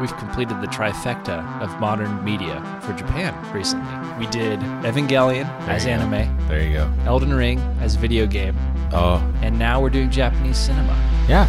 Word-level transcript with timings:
We've 0.00 0.14
completed 0.18 0.60
the 0.60 0.66
trifecta 0.66 1.42
of 1.62 1.80
modern 1.80 2.22
media 2.22 2.60
for 2.82 2.92
Japan 2.92 3.34
recently. 3.54 3.86
We 4.18 4.26
did 4.30 4.60
Evangelion 4.60 5.46
as 5.68 5.84
you 5.86 5.90
go. 5.90 5.94
anime, 6.02 6.48
There 6.48 6.62
you 6.62 6.74
go. 6.74 6.92
Elden 7.06 7.32
Ring 7.32 7.58
as 7.80 7.94
video 7.94 8.26
game, 8.26 8.54
Oh, 8.92 9.16
and 9.40 9.58
now 9.58 9.80
we're 9.80 9.88
doing 9.90 10.10
Japanese 10.10 10.58
cinema. 10.58 10.92
yeah. 11.28 11.46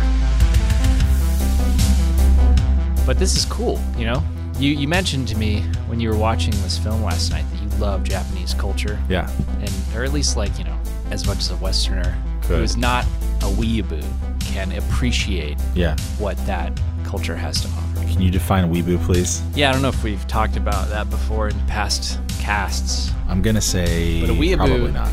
But 3.06 3.20
this 3.20 3.36
is 3.36 3.44
cool, 3.44 3.82
you 3.98 4.06
know? 4.06 4.24
You, 4.58 4.72
you 4.72 4.88
mentioned 4.88 5.28
to 5.30 5.38
me 5.38 5.62
when 5.88 6.00
you 6.00 6.10
were 6.10 6.18
watching 6.18 6.52
this 6.62 6.78
film 6.78 7.04
last 7.04 7.32
night 7.32 7.44
that 7.52 7.62
you 7.62 7.68
love 7.80 8.04
Japanese 8.06 8.54
culture, 8.54 8.98
Yeah. 9.10 9.30
and 9.60 9.72
or 9.94 10.06
at 10.06 10.14
least 10.14 10.38
like, 10.38 10.58
you 10.58 10.64
know, 10.64 10.77
as 11.12 11.26
much 11.26 11.40
as 11.40 11.52
a 11.52 11.56
Westerner 11.58 12.12
who 12.44 12.50
Good. 12.50 12.64
is 12.64 12.78
not 12.78 13.06
a 13.42 13.50
weeaboo 13.50 14.04
can 14.40 14.72
appreciate 14.74 15.58
Yeah. 15.76 15.96
what 16.18 16.38
that 16.46 16.72
culture 17.04 17.36
has 17.36 17.62
to 17.62 17.68
offer. 17.70 18.08
Can 18.08 18.22
you 18.22 18.32
define 18.32 18.72
weeboo, 18.74 19.04
please? 19.06 19.42
Yeah, 19.56 19.70
I 19.70 19.74
don't 19.74 19.82
know 19.82 19.90
if 19.90 20.04
we've 20.04 20.26
talked 20.28 20.56
about 20.58 20.90
that 20.90 21.10
before 21.10 21.50
in 21.50 21.60
past 21.68 22.20
casts. 22.40 23.12
I'm 23.28 23.42
gonna 23.42 23.62
say 23.62 24.22
But 24.22 24.30
a 24.30 24.34
weeaboo- 24.34 24.58
probably 24.58 24.92
not. 24.92 25.10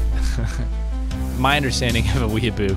My 1.38 1.56
understanding 1.56 2.04
of 2.10 2.22
a 2.22 2.28
weeaboo 2.28 2.76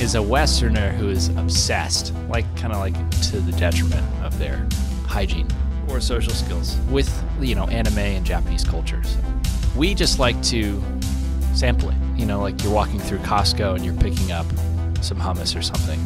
is 0.00 0.14
a 0.14 0.22
Westerner 0.22 0.90
who 0.92 1.08
is 1.08 1.28
obsessed, 1.36 2.12
like 2.28 2.44
kind 2.56 2.72
of 2.72 2.78
like 2.80 2.94
to 3.22 3.40
the 3.40 3.52
detriment 3.52 4.04
of 4.24 4.38
their 4.38 4.66
hygiene 5.06 5.46
or 5.88 6.00
social 6.00 6.32
skills 6.32 6.76
with 6.90 7.10
you 7.40 7.54
know 7.54 7.66
anime 7.68 7.98
and 7.98 8.24
Japanese 8.26 8.64
cultures. 8.64 9.16
We 9.76 9.94
just 9.94 10.18
like 10.18 10.40
to 10.44 10.82
sample 11.54 11.90
it. 11.90 11.96
You 12.16 12.26
know, 12.26 12.40
like 12.40 12.62
you're 12.62 12.72
walking 12.72 13.00
through 13.00 13.18
Costco 13.18 13.74
and 13.76 13.84
you're 13.84 13.94
picking 13.94 14.32
up 14.32 14.46
some 15.00 15.18
hummus 15.18 15.56
or 15.58 15.62
something 15.62 15.98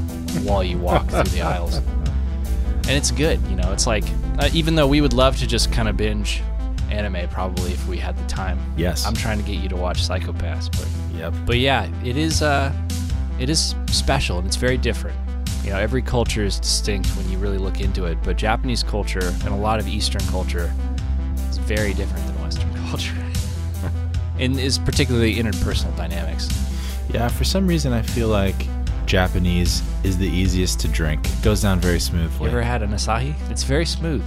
while 0.44 0.64
you 0.64 0.78
walk 0.78 1.08
through 1.08 1.22
the 1.24 1.42
aisles, 1.42 1.76
and 1.76 2.90
it's 2.90 3.10
good. 3.10 3.40
You 3.48 3.56
know, 3.56 3.73
it's 3.73 3.87
like 3.87 4.04
uh, 4.38 4.48
even 4.52 4.74
though 4.74 4.87
we 4.88 5.00
would 5.00 5.12
love 5.12 5.37
to 5.38 5.46
just 5.46 5.73
kind 5.73 5.88
of 5.88 5.96
binge 5.96 6.42
anime 6.90 7.28
probably 7.28 7.73
if 7.73 7.87
we 7.87 7.98
had 7.98 8.16
the 8.16 8.26
time. 8.26 8.59
Yes. 8.76 9.04
I'm 9.06 9.15
trying 9.15 9.38
to 9.38 9.45
get 9.45 9.59
you 9.62 9.68
to 9.68 9.76
watch 9.76 10.02
Psycho-Pass, 10.02 10.70
but 10.70 10.88
Yep. 11.15 11.34
but 11.45 11.59
yeah, 11.59 11.88
it 12.04 12.16
is 12.16 12.40
uh, 12.43 12.72
it 13.38 13.50
is 13.50 13.74
special 13.90 14.38
and 14.38 14.46
it's 14.46 14.56
very 14.56 14.78
different. 14.78 15.16
You 15.65 15.70
know, 15.70 15.78
every 15.78 16.00
culture 16.00 16.45
is 16.45 16.59
distinct 16.59 17.09
when 17.10 17.28
you 17.30 17.37
really 17.38 17.59
look 17.59 17.80
into 17.80 18.06
it, 18.06 18.16
but 18.22 18.37
Japanese 18.38 18.82
culture 18.82 19.34
and 19.45 19.48
a 19.48 19.56
lot 19.56 19.78
of 19.80 19.87
Eastern 19.87 20.22
culture 20.28 20.72
is 21.50 21.59
very 21.59 21.93
different 21.93 22.26
than 22.26 22.40
Western 22.43 22.72
culture, 22.88 23.15
and 24.40 24.58
is 24.58 24.78
particularly 24.78 25.34
interpersonal 25.36 25.96
dynamics. 25.96 26.48
Yeah. 27.12 27.28
For 27.28 27.44
some 27.44 27.66
reason, 27.66 27.92
I 27.92 28.02
feel 28.02 28.28
like 28.28 28.66
Japanese 29.06 29.82
is 30.04 30.18
the 30.18 30.28
easiest 30.28 30.80
to 30.80 30.88
drink. 30.88 31.26
It 31.26 31.42
goes 31.42 31.62
down 31.62 31.80
very 31.80 31.94
You 31.94 32.00
smoothly. 32.00 32.48
ever 32.50 32.62
had 32.62 32.82
an 32.82 32.90
asahi? 32.90 33.34
It's 33.50 33.62
very 33.62 33.86
smooth. 33.86 34.22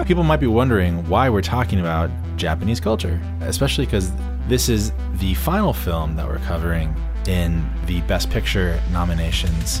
People 0.06 0.24
might 0.24 0.40
be 0.40 0.48
wondering 0.48 1.08
why 1.08 1.28
we're 1.30 1.40
talking 1.42 1.78
about 1.80 2.10
Japanese 2.36 2.80
culture, 2.80 3.20
especially 3.42 3.84
because 3.86 4.10
this 4.48 4.68
is 4.68 4.92
the 5.14 5.34
final 5.34 5.72
film 5.72 6.16
that 6.16 6.26
we're 6.26 6.38
covering 6.40 6.94
in 7.28 7.64
the 7.86 8.00
Best 8.02 8.28
Picture 8.28 8.80
nominations 8.92 9.80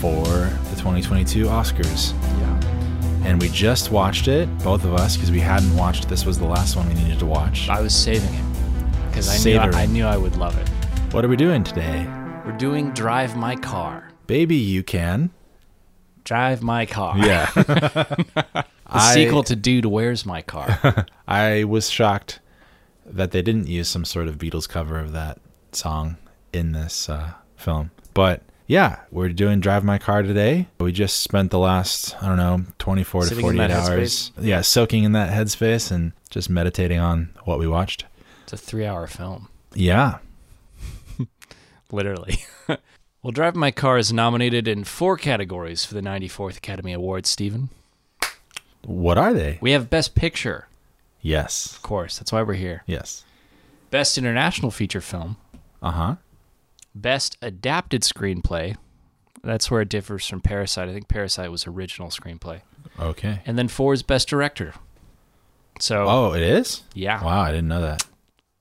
for 0.00 0.24
the 0.24 0.76
2022 0.76 1.46
Oscars. 1.46 2.12
yeah. 2.40 2.60
And 3.24 3.38
we 3.42 3.50
just 3.50 3.90
watched 3.90 4.28
it, 4.28 4.48
both 4.60 4.84
of 4.84 4.94
us, 4.94 5.16
because 5.16 5.30
we 5.30 5.40
hadn't 5.40 5.76
watched. 5.76 6.08
This 6.08 6.24
was 6.24 6.38
the 6.38 6.46
last 6.46 6.76
one 6.76 6.88
we 6.88 6.94
needed 6.94 7.18
to 7.18 7.26
watch. 7.26 7.68
I 7.68 7.80
was 7.82 7.94
saving 7.94 8.32
it 8.32 8.44
because 9.10 9.28
I 9.28 9.50
knew 9.50 9.58
I, 9.58 9.82
I 9.82 9.86
knew 9.86 10.04
I 10.04 10.16
would 10.16 10.36
love 10.36 10.56
it. 10.58 10.68
What 11.12 11.24
are 11.24 11.28
we 11.28 11.36
doing 11.36 11.64
today? 11.64 12.06
We're 12.46 12.56
doing 12.56 12.92
Drive 12.92 13.36
My 13.36 13.56
Car. 13.56 14.10
Baby, 14.26 14.56
you 14.56 14.82
can. 14.82 15.30
Drive 16.24 16.62
My 16.62 16.86
Car. 16.86 17.18
Yeah. 17.18 17.50
The 18.90 18.96
I- 18.96 19.14
sequel 19.14 19.44
to 19.44 19.54
Dude, 19.54 19.86
Where's 19.86 20.26
My 20.26 20.42
Car? 20.42 21.06
I 21.28 21.62
was 21.62 21.88
shocked 21.88 22.40
that 23.06 23.30
they 23.30 23.40
didn't 23.40 23.68
use 23.68 23.88
some 23.88 24.04
sort 24.04 24.26
of 24.26 24.36
Beatles 24.36 24.68
cover 24.68 24.98
of 24.98 25.12
that 25.12 25.38
song 25.70 26.16
in 26.52 26.72
this 26.72 27.08
uh, 27.08 27.34
film. 27.54 27.92
But 28.14 28.42
yeah, 28.66 28.98
we're 29.12 29.28
doing 29.28 29.60
Drive 29.60 29.84
My 29.84 29.98
Car 29.98 30.22
today. 30.22 30.66
We 30.80 30.90
just 30.90 31.20
spent 31.20 31.52
the 31.52 31.58
last, 31.60 32.20
I 32.20 32.26
don't 32.26 32.36
know, 32.36 32.64
24 32.78 33.24
Sitting 33.24 33.44
to 33.44 33.50
in 33.50 33.56
48 33.58 33.68
that 33.68 33.90
hours. 33.90 34.32
Yeah, 34.40 34.60
soaking 34.60 35.04
in 35.04 35.12
that 35.12 35.32
headspace 35.32 35.92
and 35.92 36.12
just 36.28 36.50
meditating 36.50 36.98
on 36.98 37.30
what 37.44 37.60
we 37.60 37.68
watched. 37.68 38.06
It's 38.52 38.62
a 38.62 38.66
three-hour 38.66 39.06
film. 39.06 39.48
Yeah. 39.74 40.18
literally. 41.92 42.38
well, 43.22 43.30
Drive 43.32 43.54
My 43.54 43.70
Car 43.70 43.96
is 43.98 44.12
nominated 44.12 44.66
in 44.66 44.82
four 44.84 45.16
categories 45.16 45.84
for 45.84 45.94
the 45.94 46.00
94th 46.00 46.56
Academy 46.58 46.92
Awards, 46.92 47.28
Stephen. 47.28 47.70
What 48.84 49.18
are 49.18 49.32
they? 49.32 49.58
We 49.60 49.72
have 49.72 49.90
Best 49.90 50.14
Picture, 50.14 50.66
Yes. 51.20 51.72
of 51.76 51.82
course. 51.82 52.18
That's 52.18 52.32
why 52.32 52.42
we're 52.42 52.54
here. 52.54 52.82
Yes. 52.86 53.24
Best 53.90 54.16
International 54.18 54.70
Feature 54.70 55.00
Film. 55.02 55.36
Uh 55.82 55.90
huh. 55.92 56.16
Best 56.94 57.36
Adapted 57.42 58.02
Screenplay. 58.02 58.76
That's 59.44 59.70
where 59.70 59.82
it 59.82 59.88
differs 59.88 60.26
from 60.26 60.40
Parasite. 60.40 60.88
I 60.88 60.92
think 60.92 61.08
Parasite 61.08 61.50
was 61.50 61.66
original 61.66 62.08
screenplay. 62.08 62.62
Okay. 62.98 63.42
And 63.46 63.56
then 63.58 63.68
four 63.68 63.92
is 63.92 64.02
Best 64.02 64.28
Director. 64.28 64.74
So, 65.78 66.06
Oh, 66.08 66.32
it 66.34 66.42
is? 66.42 66.82
yeah, 66.94 67.22
Wow, 67.24 67.40
I 67.42 67.50
didn't 67.52 67.68
know 67.68 67.80
that. 67.80 68.04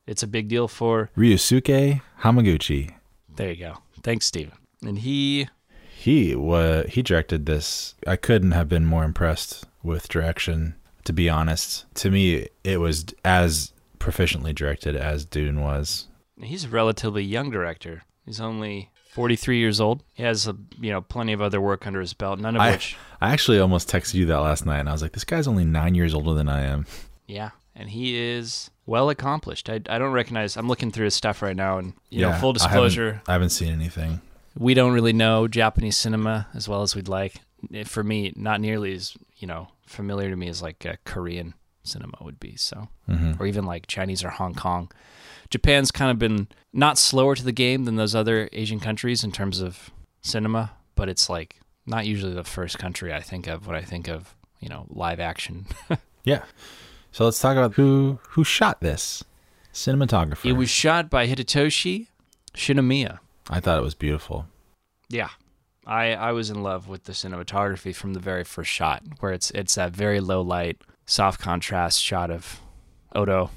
It's 0.10 0.24
a 0.24 0.28
big 0.28 0.48
deal 0.48 0.68
for. 0.68 1.12
Ryusuke 1.16 2.02
Hamaguchi. 2.22 2.96
There 3.36 3.52
you 3.52 3.58
go. 3.58 3.78
Thanks, 4.02 4.26
Stephen. 4.26 4.58
And 4.82 5.00
he 5.00 5.48
He 5.96 6.36
wa 6.36 6.84
he 6.84 7.02
directed 7.04 7.46
this. 7.46 7.96
I 8.08 8.16
couldn't 8.16 8.52
have 8.52 8.68
been 8.68 8.86
more 8.86 9.04
impressed 9.04 9.66
with 9.84 10.10
direction. 10.10 10.76
To 11.06 11.14
be 11.14 11.30
honest, 11.30 11.86
to 11.96 12.12
me, 12.12 12.48
it 12.64 12.80
was 12.80 13.06
as 13.24 13.74
proficiently 14.00 14.54
directed 14.54 14.96
as 14.96 15.26
Dune 15.26 15.62
was. 15.62 16.08
He's 16.42 16.66
a 16.66 16.70
relatively 16.70 17.24
young 17.24 17.50
director. 17.50 18.04
He's 18.26 18.40
only 18.40 18.92
43 19.12 19.58
years 19.58 19.82
old. 19.82 20.04
He 20.14 20.24
has, 20.24 20.48
a, 20.48 20.56
you 20.80 20.92
know, 20.92 21.02
plenty 21.02 21.34
of 21.34 21.42
other 21.42 21.60
work 21.60 21.88
under 21.88 22.00
his 22.00 22.14
belt, 22.14 22.40
none 22.40 22.56
of 22.56 22.62
I, 22.62 22.72
which, 22.72 22.96
I 23.22 23.32
actually 23.32 23.60
almost 23.60 23.90
texted 23.90 24.16
you 24.16 24.26
that 24.28 24.38
last 24.38 24.66
night, 24.66 24.80
and 24.80 24.90
I 24.90 24.92
was 24.92 25.02
like, 25.02 25.14
"This 25.14 25.24
guy's 25.24 25.48
only 25.48 25.66
nine 25.66 25.96
years 25.96 26.14
older 26.14 26.34
than 26.34 26.50
I 26.50 26.64
am." 26.64 26.86
yeah. 27.28 27.52
And 27.76 27.90
he 27.90 28.18
is 28.18 28.70
well 28.90 29.10
accomplished. 29.10 29.70
I, 29.70 29.76
I 29.90 29.98
don't 30.00 30.12
recognize, 30.12 30.58
I'm 30.58 30.68
looking 30.68 30.92
through 30.92 31.06
his 31.06 31.14
stuff 31.16 31.42
right 31.42 31.56
now, 31.56 31.78
and, 31.78 31.94
you 32.10 32.22
know, 32.22 32.34
full 32.34 32.34
I 32.34 32.38
haven't- 32.38 32.54
disclosure, 32.54 33.22
I 33.28 33.34
haven't, 33.34 33.50
seen 33.52 33.72
anything. 33.72 34.22
we 34.58 34.74
don't 34.74 34.94
really 34.94 35.14
know 35.14 35.48
Japanese 35.48 35.98
cinema 35.98 36.48
as 36.54 36.68
well 36.68 36.82
as 36.82 36.96
we'd 36.96 37.08
like. 37.08 37.36
For 37.86 38.04
me, 38.04 38.32
not 38.36 38.62
nearly 38.62 38.94
as, 38.94 39.16
you 39.38 39.48
know, 39.48 39.68
familiar 39.86 40.30
to 40.30 40.36
me 40.36 40.48
as 40.48 40.62
like 40.62 40.86
Korean 41.04 41.54
cinema 41.84 42.18
would 42.22 42.40
be. 42.40 42.56
So, 42.56 42.88
hmm 43.06 43.34
or 43.40 43.46
even 43.46 43.66
like 43.66 43.88
Chinese 43.88 44.24
or 44.24 44.30
Hong 44.30 44.54
Kong. 44.56 44.90
Japan's 45.50 45.92
kind 45.92 46.10
of 46.12 46.18
been 46.20 46.48
not 46.74 46.98
slower 46.98 47.36
to 47.36 47.44
the 47.44 47.52
game 47.52 47.86
than 47.86 47.96
those 47.96 48.14
other 48.16 48.48
Asian 48.54 48.80
countries 48.80 49.24
in 49.24 49.32
terms 49.32 49.60
of 49.62 49.90
cinema, 50.22 50.72
but 50.96 51.10
it's 51.10 51.30
like 51.30 51.60
not 51.86 52.06
usually 52.06 52.34
the 52.34 52.44
first 52.44 52.78
country 52.80 53.12
I 53.14 53.20
think 53.22 53.48
of 53.48 53.66
when 53.68 53.76
I 53.76 53.82
think 53.82 54.08
of, 54.08 54.36
you 54.60 54.70
know, 54.70 54.86
live 54.90 55.20
action. 55.20 55.66
Yeah. 56.26 56.44
So 57.12 57.26
let's 57.26 57.40
talk 57.40 57.58
about 57.58 57.74
who 57.74 58.20
who 58.30 58.44
shot 58.44 58.82
this 58.82 59.24
cinematographer. 59.74 60.46
it 60.46 60.54
was 60.54 60.70
shot 60.70 61.10
by 61.10 61.28
Hidetoshi 61.28 62.08
Shinomiya. 62.56 63.20
I 63.50 63.60
thought 63.60 63.78
it 63.78 63.84
was 63.84 63.96
beautiful. 63.96 64.46
Yeah. 65.10 65.30
I 65.86 66.14
I 66.14 66.32
was 66.34 66.50
in 66.50 66.62
love 66.62 66.88
with 66.88 67.06
the 67.06 67.14
cinematography 67.14 67.96
from 67.96 68.14
the 68.14 68.20
very 68.20 68.44
first 68.44 68.70
shot 68.70 69.04
where 69.20 69.32
it's 69.32 69.52
it's 69.52 69.76
that 69.76 69.92
very 69.92 70.20
low 70.20 70.42
light, 70.42 70.82
soft 71.06 71.40
contrast 71.42 72.02
shot 72.02 72.30
of 72.30 72.62
Oto 73.16 73.50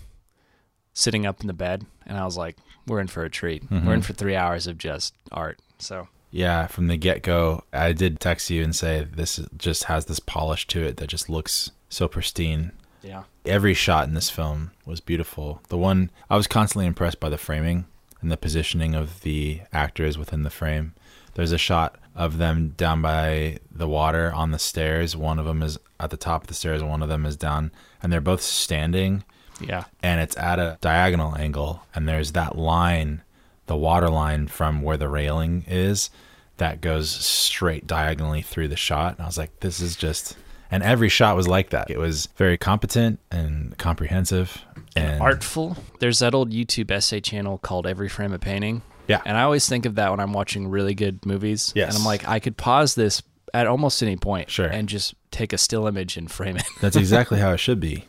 sitting 0.95 1.27
up 1.27 1.41
in 1.41 1.47
the 1.47 1.53
bed 1.53 1.87
and 2.07 2.19
I 2.19 2.25
was 2.25 2.37
like, 2.37 2.57
we're 2.87 3.01
in 3.01 3.07
for 3.07 3.25
a 3.25 3.31
treat. 3.31 3.71
We're 3.71 3.79
in 3.79 3.85
mm-hmm. 3.85 4.01
for 4.01 4.13
3 4.13 4.35
hours 4.35 4.67
of 4.67 4.77
just 4.77 5.15
art. 5.31 5.61
So, 5.79 6.09
Yeah, 6.31 6.67
from 6.67 6.89
the 6.89 6.97
get 6.97 7.23
go, 7.23 7.65
I 7.73 7.93
did 7.93 8.19
text 8.21 8.51
you 8.51 8.63
and 8.65 8.75
say 8.75 9.07
this 9.11 9.41
just 9.57 9.85
has 9.85 10.07
this 10.07 10.21
polish 10.21 10.67
to 10.69 10.83
it 10.83 10.97
that 10.97 11.09
just 11.09 11.29
looks 11.31 11.71
so 11.89 12.09
pristine. 12.09 12.73
Yeah. 13.03 13.25
Every 13.45 13.75
shot 13.75 14.07
in 14.09 14.15
this 14.15 14.31
film 14.31 14.71
was 14.87 15.01
beautiful. 15.01 15.61
The 15.69 15.79
one 15.79 16.11
I 16.31 16.37
was 16.37 16.47
constantly 16.47 16.87
impressed 16.87 17.21
by 17.21 17.29
the 17.29 17.39
framing 17.39 17.87
and 18.21 18.31
the 18.31 18.37
positioning 18.37 18.95
of 18.95 19.23
the 19.23 19.63
actors 19.73 20.17
within 20.17 20.43
the 20.45 20.51
frame. 20.51 20.95
There's 21.35 21.53
a 21.53 21.59
shot 21.59 21.97
of 22.15 22.39
them 22.39 22.75
down 22.77 23.03
by 23.03 23.59
the 23.71 23.89
water 23.89 24.33
on 24.33 24.51
the 24.51 24.59
stairs. 24.59 25.17
One 25.17 25.39
of 25.39 25.47
them 25.47 25.63
is 25.63 25.79
at 25.99 26.11
the 26.11 26.17
top 26.17 26.43
of 26.43 26.47
the 26.49 26.55
stairs, 26.55 26.81
and 26.83 26.91
one 26.91 27.03
of 27.03 27.09
them 27.09 27.25
is 27.27 27.37
down, 27.37 27.73
and 28.03 28.13
they're 28.13 28.21
both 28.21 28.43
standing 28.43 29.25
Yeah. 29.61 29.85
and 30.03 30.21
it's 30.21 30.37
at 30.37 30.59
a 30.59 30.79
diagonal 30.81 31.37
angle 31.37 31.83
and 31.95 32.09
there's 32.09 32.33
that 32.33 32.57
line 32.59 33.23
the 33.67 33.77
water 33.77 34.09
line 34.11 34.49
from 34.49 34.83
where 34.83 34.97
the 34.97 35.09
railing 35.09 35.65
is 35.69 36.11
that 36.59 36.81
goes 36.81 37.11
straight 37.11 37.87
diagonally 37.87 38.43
through 38.43 38.67
the 38.69 38.77
shot 38.77 39.15
and 39.15 39.23
i 39.23 39.27
was 39.27 39.39
like 39.39 39.61
this 39.61 39.81
is 39.81 39.95
just 39.97 40.37
and 40.73 40.83
every 40.83 41.09
shot 41.09 41.37
was 41.37 41.47
like 41.47 41.71
that 41.71 41.91
it 41.91 41.99
was 41.99 42.27
very 42.37 42.57
competent 42.59 43.21
and 43.31 43.77
comprehensive 43.79 44.65
and 44.97 45.21
artful. 45.23 45.77
There's 46.01 46.19
that 46.19 46.35
old 46.35 46.51
YouTube 46.53 46.91
essay 46.91 47.21
channel 47.21 47.59
called 47.59 47.87
Every 47.87 48.09
Frame 48.09 48.33
a 48.33 48.39
Painting, 48.39 48.83
Yeah. 49.09 49.21
And 49.25 49.37
I 49.37 49.43
always 49.43 49.69
think 49.69 49.87
of 49.87 49.95
that 49.95 50.11
when 50.11 50.19
I'm 50.21 50.33
watching 50.33 50.69
really 50.69 50.95
good 50.95 51.25
movies. 51.25 51.73
Yes. 51.77 51.95
And 51.95 52.01
I'm 52.01 52.05
like, 52.07 52.27
I 52.29 52.41
could 52.41 52.57
pause 52.57 52.95
this 52.95 53.23
at 53.55 53.67
almost 53.67 54.03
any 54.03 54.17
point 54.17 54.51
Sure. 54.51 54.67
and 54.67 54.89
just 54.89 55.15
take 55.31 55.53
a 55.53 55.59
still 55.59 55.87
image 55.87 56.17
and 56.17 56.31
frame 56.31 56.57
it. 56.57 56.65
That's 56.81 56.97
exactly 57.05 57.39
how 57.39 57.53
it 57.53 57.59
should 57.59 57.81
be. 57.81 58.07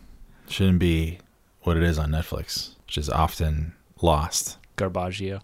Shouldn't 0.49 0.79
be 0.79 1.19
what 1.61 1.77
it 1.77 1.83
is 1.83 1.97
on 1.97 2.11
Netflix, 2.11 2.75
which 2.85 2.97
is 2.97 3.09
often 3.09 3.73
lost. 4.01 4.57
Garbaggio. 4.77 5.41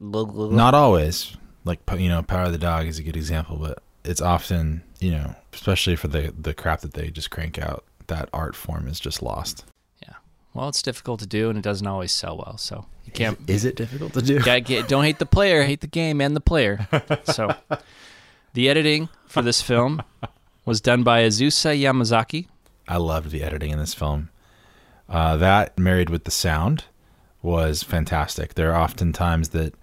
Not 0.00 0.74
always. 0.74 1.36
Like 1.64 1.78
you 1.98 2.08
know, 2.08 2.22
Power 2.22 2.44
of 2.44 2.52
the 2.52 2.58
Dog 2.58 2.86
is 2.86 2.98
a 2.98 3.02
good 3.02 3.16
example, 3.16 3.56
but 3.56 3.82
it's 4.04 4.20
often 4.22 4.82
you 5.00 5.10
know, 5.10 5.34
especially 5.52 5.96
for 5.96 6.08
the 6.08 6.32
the 6.38 6.54
crap 6.54 6.80
that 6.80 6.94
they 6.94 7.10
just 7.10 7.30
crank 7.30 7.58
out. 7.58 7.84
That 8.06 8.28
art 8.32 8.56
form 8.56 8.88
is 8.88 8.98
just 8.98 9.22
lost. 9.22 9.64
Yeah. 10.02 10.14
Well, 10.52 10.68
it's 10.68 10.82
difficult 10.82 11.20
to 11.20 11.26
do 11.26 11.48
and 11.48 11.58
it 11.58 11.62
doesn't 11.62 11.86
always 11.86 12.12
sell 12.12 12.36
well. 12.38 12.56
So 12.58 12.86
you 13.04 13.12
can't 13.12 13.38
Is 13.48 13.64
it 13.64 13.76
difficult 13.76 14.12
to 14.14 14.22
do? 14.22 14.40
Get, 14.40 14.88
don't 14.88 15.04
hate 15.04 15.18
the 15.18 15.26
player, 15.26 15.62
hate 15.62 15.80
the 15.80 15.86
game 15.86 16.20
and 16.20 16.34
the 16.36 16.40
player. 16.40 16.88
So, 17.24 17.54
the 18.54 18.68
editing 18.68 19.08
for 19.26 19.42
this 19.42 19.62
film 19.62 20.02
was 20.64 20.80
done 20.80 21.02
by 21.02 21.22
Azusa 21.22 21.80
Yamazaki. 21.80 22.46
I 22.88 22.96
loved 22.96 23.30
the 23.30 23.42
editing 23.42 23.70
in 23.70 23.78
this 23.78 23.94
film. 23.94 24.30
Uh, 25.08 25.36
that 25.36 25.78
married 25.78 26.10
with 26.10 26.24
the 26.24 26.30
sound 26.30 26.84
was 27.42 27.82
fantastic. 27.82 28.54
There 28.54 28.72
are 28.72 28.80
often 28.80 29.12
times 29.12 29.50
that 29.50 29.74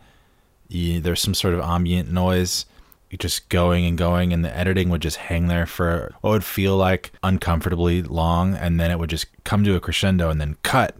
you, 0.67 0.99
there's 0.99 1.21
some 1.21 1.33
sort 1.33 1.53
of 1.53 1.61
ambient 1.61 2.11
noise 2.11 2.65
just 3.17 3.47
going 3.49 3.85
and 3.85 3.97
going, 3.97 4.33
and 4.33 4.43
the 4.43 4.55
editing 4.55 4.89
would 4.89 5.01
just 5.01 5.17
hang 5.17 5.47
there 5.47 5.65
for 5.65 6.13
what 6.21 6.31
would 6.31 6.43
feel 6.43 6.75
like 6.75 7.11
uncomfortably 7.23 8.01
long, 8.03 8.53
and 8.55 8.79
then 8.79 8.91
it 8.91 8.99
would 8.99 9.09
just 9.09 9.27
come 9.43 9.63
to 9.63 9.75
a 9.75 9.79
crescendo 9.79 10.29
and 10.29 10.41
then 10.41 10.57
cut. 10.63 10.95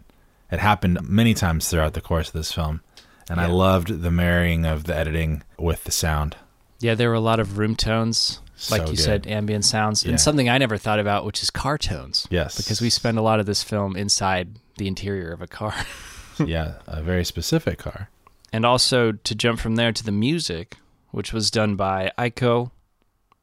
It 0.52 0.60
happened 0.60 1.00
many 1.04 1.34
times 1.34 1.70
throughout 1.70 1.94
the 1.94 2.02
course 2.02 2.28
of 2.28 2.34
this 2.34 2.54
film, 2.54 2.82
and 3.30 3.40
I 3.42 3.48
loved 3.48 4.02
the 4.02 4.12
marrying 4.12 4.66
of 4.66 4.86
the 4.86 4.96
editing 4.96 5.44
with 5.60 5.84
the 5.84 5.92
sound. 5.92 6.38
Yeah, 6.80 6.96
there 6.96 7.10
were 7.10 7.16
a 7.16 7.20
lot 7.20 7.40
of 7.42 7.58
room 7.58 7.76
tones, 7.76 8.40
like 8.72 8.84
So 8.84 8.92
you 8.92 8.96
good. 8.96 9.00
said, 9.04 9.28
ambient 9.28 9.66
sounds, 9.66 10.06
Yeah. 10.06 10.12
and 10.12 10.22
something 10.22 10.48
I 10.48 10.58
never 10.58 10.78
thought 10.78 11.00
about, 11.00 11.26
which 11.26 11.44
is 11.44 11.50
car 11.50 11.78
tones. 11.78 12.26
Yes, 12.30 12.56
Because 12.56 12.80
we 12.80 12.90
spend 12.90 13.18
a 13.18 13.22
lot 13.22 13.40
of 13.42 13.46
this 13.46 13.64
film 13.64 13.98
inside 13.98 14.60
the 14.78 14.88
interior 14.88 15.32
of 15.34 15.42
a 15.42 15.48
car. 15.48 15.74
yeah, 16.46 16.76
a 16.88 17.02
very 17.02 17.26
specific 17.26 17.80
car. 17.80 18.10
and 18.54 18.66
also 18.66 19.12
to 19.12 19.36
jump 19.36 19.60
from 19.60 19.76
there 19.76 19.92
to 19.92 20.04
the 20.06 20.12
music, 20.12 20.78
which 21.12 21.32
was 21.34 21.50
done 21.52 21.76
by 21.76 22.12
Aiko 22.18 22.72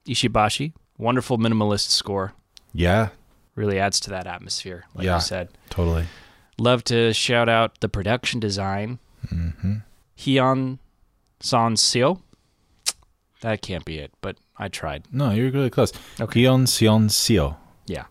Ishibashi. 0.06 0.72
Wonderful 0.98 1.38
minimalist 1.38 1.88
score. 1.90 2.32
Yeah, 2.72 3.08
Really 3.56 3.78
adds 3.78 4.00
to 4.00 4.10
that 4.10 4.26
atmosphere, 4.26 4.84
like 4.94 5.04
Yeah. 5.04 5.16
you 5.16 5.20
said. 5.20 5.48
totally. 5.70 6.06
Love 6.58 6.82
to 6.84 7.12
shout 7.12 7.48
out 7.48 7.80
the 7.80 7.88
production 7.88 8.40
design. 8.40 8.98
hmm 9.28 9.76
Hyun 10.18 10.78
San 11.40 11.74
Seo. 11.76 12.20
That 13.42 13.60
can't 13.62 13.84
be 13.84 13.98
it, 13.98 14.12
but 14.20 14.36
I 14.56 14.68
tried. 14.68 15.04
No, 15.12 15.30
you're 15.30 15.50
really 15.50 15.70
close. 15.70 15.92
Okay. 16.20 16.42
Hyun 16.42 16.66
Seon 16.66 17.08
Seo. 17.10 17.56
Yeah. 17.86 18.04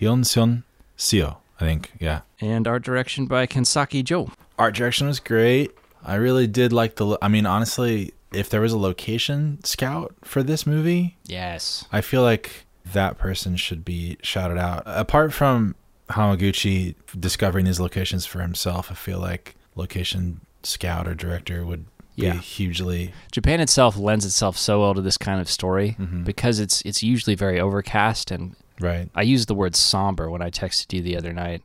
Hyun 0.00 0.20
Seon 0.24 0.62
Seo. 0.96 1.36
I 1.60 1.64
think. 1.64 1.92
Yeah. 1.98 2.20
And 2.40 2.68
art 2.68 2.84
direction 2.84 3.26
by 3.26 3.46
Kensaki 3.46 4.04
Joe. 4.04 4.30
Art 4.58 4.74
direction 4.74 5.06
was 5.08 5.18
great. 5.20 5.72
I 6.04 6.14
really 6.14 6.46
did 6.46 6.72
like 6.72 6.96
the. 6.96 7.18
I 7.20 7.28
mean, 7.28 7.46
honestly, 7.46 8.12
if 8.32 8.50
there 8.50 8.60
was 8.60 8.72
a 8.72 8.78
location 8.78 9.62
scout 9.64 10.14
for 10.22 10.42
this 10.42 10.66
movie, 10.66 11.16
Yes. 11.26 11.84
I 11.92 12.00
feel 12.00 12.22
like 12.22 12.66
that 12.92 13.18
person 13.18 13.56
should 13.56 13.84
be 13.84 14.16
shouted 14.22 14.58
out. 14.58 14.82
Apart 14.86 15.32
from 15.32 15.74
Hamaguchi 16.10 16.94
discovering 17.18 17.64
these 17.66 17.80
locations 17.80 18.26
for 18.26 18.40
himself, 18.40 18.90
I 18.90 18.94
feel 18.94 19.18
like 19.18 19.54
location 19.74 20.40
scout 20.62 21.06
or 21.06 21.14
director 21.14 21.64
would 21.64 21.84
be 22.16 22.24
Yeah. 22.26 22.34
hugely. 22.34 23.12
Japan 23.30 23.60
itself 23.60 23.96
lends 23.96 24.24
itself 24.24 24.56
so 24.58 24.80
well 24.80 24.94
to 24.94 25.00
this 25.02 25.18
kind 25.18 25.40
of 25.40 25.48
story 25.50 25.96
Mhm. 26.00 26.24
because 26.24 26.58
it's 26.58 26.80
it's 26.82 27.02
usually 27.02 27.34
very 27.36 27.60
overcast 27.60 28.30
and 28.30 28.56
Right. 28.80 29.08
I 29.14 29.22
used 29.22 29.48
the 29.48 29.54
word 29.54 29.76
somber 29.76 30.30
when 30.30 30.40
I 30.42 30.50
texted 30.50 30.92
you 30.92 31.02
the 31.02 31.16
other 31.16 31.32
night. 31.32 31.62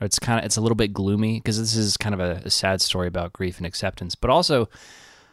It's 0.00 0.18
kind 0.18 0.38
of 0.38 0.44
it's 0.44 0.56
a 0.56 0.60
little 0.60 0.76
bit 0.76 0.92
gloomy 0.92 1.38
because 1.40 1.58
this 1.58 1.74
is 1.74 1.96
kind 1.96 2.14
of 2.14 2.20
a, 2.20 2.42
a 2.44 2.50
sad 2.50 2.80
story 2.82 3.08
about 3.08 3.32
grief 3.32 3.56
and 3.56 3.66
acceptance, 3.66 4.14
but 4.14 4.30
also 4.30 4.68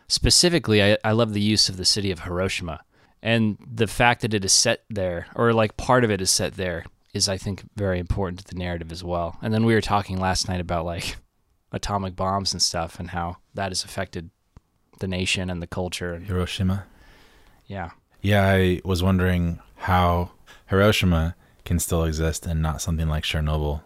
specifically, 0.07 0.83
I, 0.83 0.97
I 1.03 1.11
love 1.11 1.33
the 1.33 1.41
use 1.41 1.69
of 1.69 1.77
the 1.77 1.85
city 1.85 2.11
of 2.11 2.21
Hiroshima 2.21 2.81
and 3.23 3.57
the 3.65 3.87
fact 3.87 4.21
that 4.21 4.33
it 4.33 4.43
is 4.43 4.51
set 4.51 4.83
there, 4.89 5.27
or 5.33 5.53
like 5.53 5.77
part 5.77 6.03
of 6.03 6.11
it 6.11 6.21
is 6.21 6.29
set 6.29 6.55
there, 6.55 6.83
is 7.13 7.29
I 7.29 7.37
think 7.37 7.63
very 7.75 7.97
important 7.97 8.39
to 8.39 8.45
the 8.45 8.59
narrative 8.59 8.91
as 8.91 9.01
well. 9.01 9.37
And 9.41 9.53
then 9.53 9.65
we 9.65 9.73
were 9.73 9.81
talking 9.81 10.19
last 10.19 10.49
night 10.49 10.59
about 10.59 10.83
like 10.83 11.15
atomic 11.71 12.17
bombs 12.17 12.51
and 12.51 12.61
stuff 12.61 12.99
and 12.99 13.11
how 13.11 13.37
that 13.53 13.69
has 13.69 13.85
affected 13.85 14.29
the 14.99 15.07
nation 15.07 15.49
and 15.49 15.61
the 15.61 15.67
culture. 15.67 16.19
Hiroshima. 16.19 16.85
yeah, 17.65 17.91
Yeah, 18.21 18.45
I 18.45 18.81
was 18.83 19.01
wondering 19.01 19.59
how 19.75 20.31
Hiroshima 20.65 21.35
can 21.63 21.79
still 21.79 22.03
exist 22.03 22.45
and 22.45 22.61
not 22.61 22.81
something 22.81 23.07
like 23.07 23.23
Chernobyl. 23.23 23.81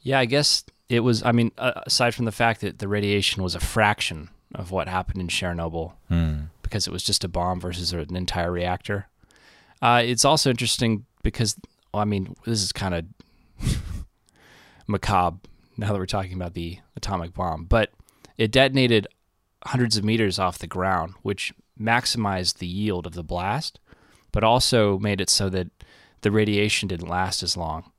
Yeah, 0.00 0.20
I 0.20 0.26
guess 0.26 0.64
it 0.88 1.00
was. 1.00 1.22
I 1.24 1.32
mean, 1.32 1.50
uh, 1.58 1.82
aside 1.86 2.14
from 2.14 2.24
the 2.24 2.32
fact 2.32 2.60
that 2.60 2.78
the 2.78 2.88
radiation 2.88 3.42
was 3.42 3.54
a 3.54 3.60
fraction 3.60 4.30
of 4.54 4.70
what 4.70 4.88
happened 4.88 5.20
in 5.20 5.28
Chernobyl 5.28 5.92
Hmm. 6.08 6.34
because 6.62 6.86
it 6.86 6.92
was 6.92 7.02
just 7.04 7.24
a 7.24 7.28
bomb 7.28 7.60
versus 7.60 7.92
an 7.92 8.16
entire 8.16 8.50
reactor. 8.52 9.06
Uh, 9.82 10.02
it's 10.04 10.24
also 10.24 10.50
interesting 10.50 11.06
because, 11.22 11.56
well, 11.92 12.02
I 12.02 12.04
mean, 12.04 12.34
this 12.44 12.62
is 12.62 12.72
kind 12.72 12.94
of 12.94 13.04
macabre 14.86 15.38
now 15.76 15.92
that 15.92 15.98
we're 15.98 16.06
talking 16.06 16.34
about 16.34 16.54
the 16.54 16.78
atomic 16.96 17.32
bomb, 17.34 17.64
but 17.64 17.90
it 18.36 18.50
detonated 18.50 19.06
hundreds 19.66 19.96
of 19.96 20.04
meters 20.04 20.38
off 20.38 20.58
the 20.58 20.66
ground, 20.66 21.14
which 21.22 21.52
maximized 21.80 22.58
the 22.58 22.66
yield 22.66 23.06
of 23.06 23.14
the 23.14 23.22
blast, 23.22 23.78
but 24.32 24.44
also 24.44 24.98
made 24.98 25.20
it 25.20 25.30
so 25.30 25.48
that 25.48 25.68
the 26.22 26.30
radiation 26.30 26.88
didn't 26.88 27.08
last 27.08 27.42
as 27.42 27.56
long. 27.56 27.90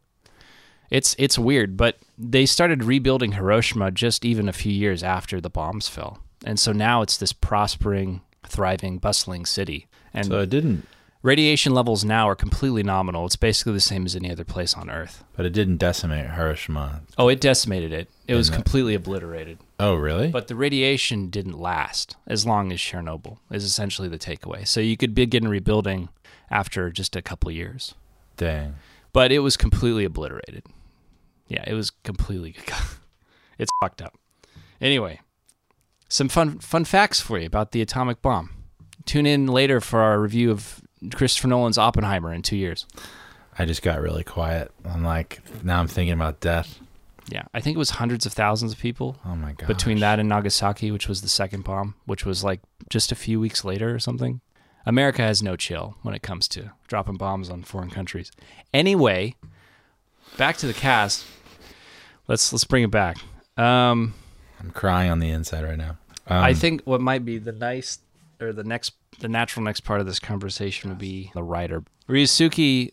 It's 0.91 1.15
it's 1.17 1.39
weird, 1.39 1.77
but 1.77 1.97
they 2.17 2.45
started 2.45 2.83
rebuilding 2.83 3.31
Hiroshima 3.33 3.91
just 3.91 4.25
even 4.25 4.49
a 4.49 4.53
few 4.53 4.73
years 4.73 5.03
after 5.03 5.39
the 5.39 5.49
bombs 5.49 5.87
fell, 5.87 6.19
and 6.45 6.59
so 6.59 6.71
now 6.71 7.01
it's 7.01 7.17
this 7.17 7.33
prospering, 7.33 8.21
thriving, 8.47 8.97
bustling 8.97 9.45
city. 9.45 9.87
And 10.13 10.25
So 10.27 10.39
it 10.39 10.49
didn't, 10.49 10.85
radiation 11.23 11.73
levels 11.73 12.03
now 12.03 12.27
are 12.27 12.35
completely 12.35 12.83
nominal. 12.83 13.25
It's 13.25 13.35
basically 13.35 13.73
the 13.73 13.79
same 13.79 14.05
as 14.05 14.15
any 14.15 14.31
other 14.31 14.43
place 14.43 14.73
on 14.73 14.89
Earth. 14.89 15.23
but 15.35 15.45
it 15.45 15.51
didn't 15.53 15.77
decimate 15.77 16.31
Hiroshima. 16.31 17.01
Oh, 17.17 17.27
it 17.29 17.39
decimated 17.41 17.93
it. 17.93 18.09
It 18.27 18.35
was 18.35 18.49
completely 18.49 18.93
obliterated. 18.95 19.59
Oh, 19.79 19.95
really? 19.95 20.29
But 20.29 20.47
the 20.47 20.55
radiation 20.55 21.29
didn't 21.29 21.59
last 21.59 22.15
as 22.27 22.45
long 22.45 22.71
as 22.71 22.79
Chernobyl. 22.79 23.37
Is 23.51 23.63
essentially 23.63 24.07
the 24.07 24.19
takeaway. 24.19 24.67
So 24.67 24.79
you 24.79 24.95
could 24.97 25.13
begin 25.15 25.47
rebuilding 25.47 26.09
after 26.49 26.89
just 26.91 27.15
a 27.15 27.21
couple 27.21 27.49
years, 27.51 27.93
Dang. 28.37 28.75
but 29.13 29.31
it 29.31 29.39
was 29.39 29.55
completely 29.57 30.03
obliterated. 30.05 30.63
Yeah, 31.47 31.63
it 31.67 31.73
was 31.73 31.89
completely. 31.89 32.55
it's 33.57 33.71
fucked 33.81 34.01
up. 34.01 34.17
Anyway, 34.79 35.19
some 36.11 36.27
fun 36.29 36.59
fun 36.59 36.83
facts 36.85 37.19
for 37.21 37.39
you 37.39 37.45
about 37.47 37.71
the 37.71 37.81
atomic 37.81 38.21
bomb. 38.21 38.49
Tune 39.05 39.25
in 39.25 39.47
later 39.47 39.79
for 39.81 40.01
our 40.01 40.19
review 40.19 40.51
of 40.51 40.81
Christopher 41.15 41.47
Nolan's 41.47 41.77
Oppenheimer 41.77 42.33
in 42.33 42.41
two 42.41 42.57
years. 42.57 42.85
I 43.57 43.65
just 43.65 43.81
got 43.81 44.01
really 44.01 44.23
quiet. 44.23 44.71
I'm 44.85 45.03
like, 45.03 45.41
now 45.63 45.79
I'm 45.79 45.87
thinking 45.87 46.13
about 46.13 46.39
death. 46.39 46.79
Yeah, 47.29 47.43
I 47.53 47.61
think 47.61 47.75
it 47.75 47.79
was 47.79 47.91
hundreds 47.91 48.25
of 48.25 48.33
thousands 48.33 48.73
of 48.73 48.79
people 48.79 49.17
Oh 49.25 49.35
my 49.35 49.53
god. 49.53 49.67
between 49.67 49.99
that 49.99 50.19
and 50.19 50.27
Nagasaki, 50.27 50.91
which 50.91 51.07
was 51.07 51.21
the 51.21 51.29
second 51.29 51.63
bomb, 51.63 51.95
which 52.05 52.25
was 52.25 52.43
like 52.43 52.59
just 52.89 53.11
a 53.11 53.15
few 53.15 53.39
weeks 53.39 53.63
later 53.63 53.93
or 53.95 53.99
something. 53.99 54.41
America 54.85 55.21
has 55.21 55.41
no 55.41 55.55
chill 55.55 55.95
when 56.01 56.13
it 56.13 56.21
comes 56.23 56.47
to 56.49 56.71
dropping 56.87 57.15
bombs 57.17 57.49
on 57.49 57.63
foreign 57.63 57.89
countries. 57.91 58.31
Anyway, 58.73 59.35
back 60.37 60.57
to 60.57 60.67
the 60.67 60.73
cast. 60.73 61.25
Let's 62.27 62.51
let's 62.51 62.63
bring 62.65 62.83
it 62.83 62.91
back. 62.91 63.17
Um, 63.57 64.13
I'm 64.59 64.71
crying 64.71 65.09
on 65.11 65.19
the 65.19 65.29
inside 65.29 65.63
right 65.63 65.77
now. 65.77 65.97
Um, 66.31 66.43
I 66.43 66.53
think 66.53 66.81
what 66.83 67.01
might 67.01 67.25
be 67.25 67.37
the 67.39 67.51
nice 67.51 67.99
or 68.39 68.53
the 68.53 68.63
next 68.63 68.93
the 69.19 69.27
natural 69.27 69.63
next 69.63 69.81
part 69.81 69.99
of 69.99 70.05
this 70.05 70.19
conversation 70.19 70.89
would 70.89 70.97
be 70.97 71.29
the 71.33 71.43
writer. 71.43 71.83
Ryusuke, 72.07 72.91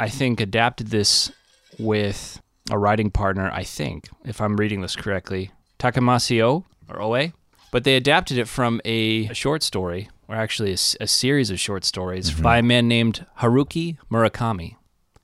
I 0.00 0.08
think, 0.08 0.40
adapted 0.40 0.88
this 0.88 1.30
with 1.78 2.40
a 2.70 2.78
writing 2.78 3.10
partner, 3.10 3.50
I 3.52 3.62
think, 3.62 4.08
if 4.24 4.40
I'm 4.40 4.56
reading 4.56 4.80
this 4.80 4.96
correctly, 4.96 5.52
Takamasi 5.78 6.40
O 6.42 6.64
or 6.88 7.00
Oe. 7.00 7.32
But 7.70 7.84
they 7.84 7.96
adapted 7.96 8.38
it 8.38 8.48
from 8.48 8.80
a 8.84 9.32
short 9.34 9.62
story, 9.62 10.08
or 10.28 10.34
actually 10.34 10.72
a 10.72 11.06
series 11.06 11.50
of 11.50 11.60
short 11.60 11.84
stories 11.84 12.30
by 12.32 12.58
a 12.58 12.62
man 12.62 12.88
named 12.88 13.26
Haruki 13.40 13.98
Murakami, 14.10 14.76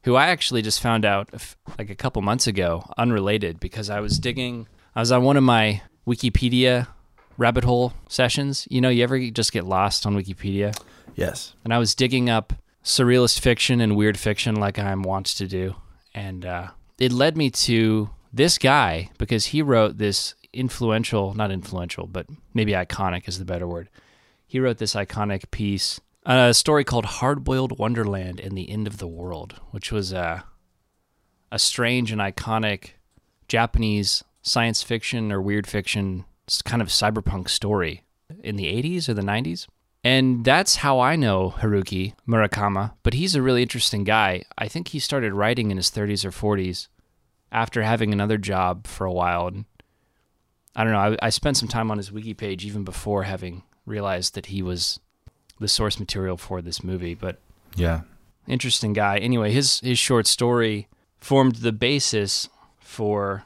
who 0.05 0.15
I 0.15 0.29
actually 0.29 0.63
just 0.63 0.81
found 0.81 1.05
out 1.05 1.31
like 1.79 1.91
a 1.91 1.95
couple 1.97 2.23
months 2.23 2.47
ago, 2.47 2.85
unrelated, 2.97 3.61
because 3.61 3.91
I 3.91 4.01
was 4.01 4.19
digging, 4.19 4.69
I 4.95 5.01
was 5.01 5.13
on 5.13 5.25
one 5.25 5.37
of 5.37 5.45
my 5.45 5.83
Wikipedia 6.07 6.89
rabbit 7.41 7.65
hole 7.65 7.95
sessions. 8.07 8.69
You 8.71 8.81
know, 8.81 8.91
you 8.91 9.03
ever 9.03 9.19
just 9.31 9.51
get 9.51 9.65
lost 9.65 10.07
on 10.07 10.15
Wikipedia? 10.15 10.79
yes. 11.17 11.55
and 11.65 11.75
I 11.75 11.79
was 11.79 11.95
digging 11.95 12.31
up 12.31 12.53
surrealist 12.85 13.41
fiction 13.41 13.81
and 13.81 13.97
weird 13.97 14.19
fiction 14.19 14.55
like 14.57 14.79
I'm 14.79 15.03
wont 15.03 15.27
to 15.27 15.47
do, 15.49 15.75
and 16.15 16.45
uh, 16.45 16.69
it 16.99 17.13
led 17.13 17.37
me 17.37 17.51
to 17.51 18.11
this 18.33 18.59
guy 18.59 19.11
because 19.19 19.47
he 19.47 19.63
wrote 19.63 19.99
this 19.99 20.35
influential, 20.53 21.35
not 21.35 21.51
influential, 21.51 22.07
but 22.07 22.27
maybe 22.55 22.73
iconic 22.73 23.27
is 23.27 23.39
the 23.39 23.45
better 23.45 23.67
word. 23.67 23.89
He 24.47 24.61
wrote 24.61 24.79
this 24.79 24.95
iconic 24.95 25.51
piece, 25.51 26.01
a 26.27 26.53
story 26.55 26.85
called 26.85 27.07
Hard 27.07 27.43
Boiled 27.45 27.79
Wonderland 27.79 28.41
and 28.41 28.57
the 28.57 28.71
End 28.71 28.87
of 28.87 28.99
the 28.99 29.09
World, 29.09 29.61
which 29.71 29.91
was 29.91 30.13
a, 30.13 30.45
a 31.51 31.59
strange 31.59 32.13
and 32.13 32.21
iconic 32.21 32.91
Japanese 33.49 34.25
science 34.43 34.83
fiction 34.83 35.31
or 35.33 35.41
weird 35.41 35.67
fiction 35.67 36.25
kind 36.63 36.83
of 36.83 36.89
cyberpunk 36.89 37.49
story 37.49 38.03
in 38.43 38.57
the 38.57 38.67
80s 38.67 39.09
or 39.09 39.15
the 39.15 39.23
90s. 39.23 39.67
And 40.03 40.45
that's 40.45 40.77
how 40.77 40.99
I 41.01 41.15
know 41.17 41.55
Haruki 41.59 42.15
Murakami, 42.27 42.93
but 43.03 43.13
he's 43.15 43.35
a 43.35 43.43
really 43.43 43.61
interesting 43.63 44.03
guy. 44.05 44.45
I 44.57 44.67
think 44.67 44.89
he 44.89 44.99
started 44.99 45.35
writing 45.35 45.71
in 45.71 45.77
his 45.77 45.91
30s 45.91 46.25
or 46.25 46.31
40s 46.31 46.89
after 47.53 47.83
having 47.83 48.13
another 48.13 48.39
job 48.39 48.87
for 48.87 49.05
a 49.05 49.13
while. 49.13 49.49
And 49.49 49.65
I 50.75 50.85
don't 50.85 50.93
know, 50.95 51.17
I, 51.21 51.27
I 51.27 51.31
spent 51.31 51.57
some 51.59 51.69
time 51.69 51.91
on 51.91 51.99
his 51.99 52.11
wiki 52.13 52.33
page 52.33 52.65
even 52.65 52.83
before 52.85 53.25
having 53.25 53.63
realized 53.85 54.35
that 54.35 54.47
he 54.47 54.63
was 54.63 55.01
the 55.59 55.69
source 55.69 55.99
material 56.01 56.37
for 56.39 56.63
this 56.63 56.83
movie. 56.83 57.15
But 57.15 57.39
Yeah. 57.77 58.03
interesting 58.47 58.95
guy. 58.95 59.19
Anyway, 59.19 59.53
his 59.53 59.81
his 59.81 59.99
short 59.99 60.27
story 60.27 60.89
formed 61.19 61.57
the 61.57 61.73
basis 61.73 62.49
for 62.79 63.45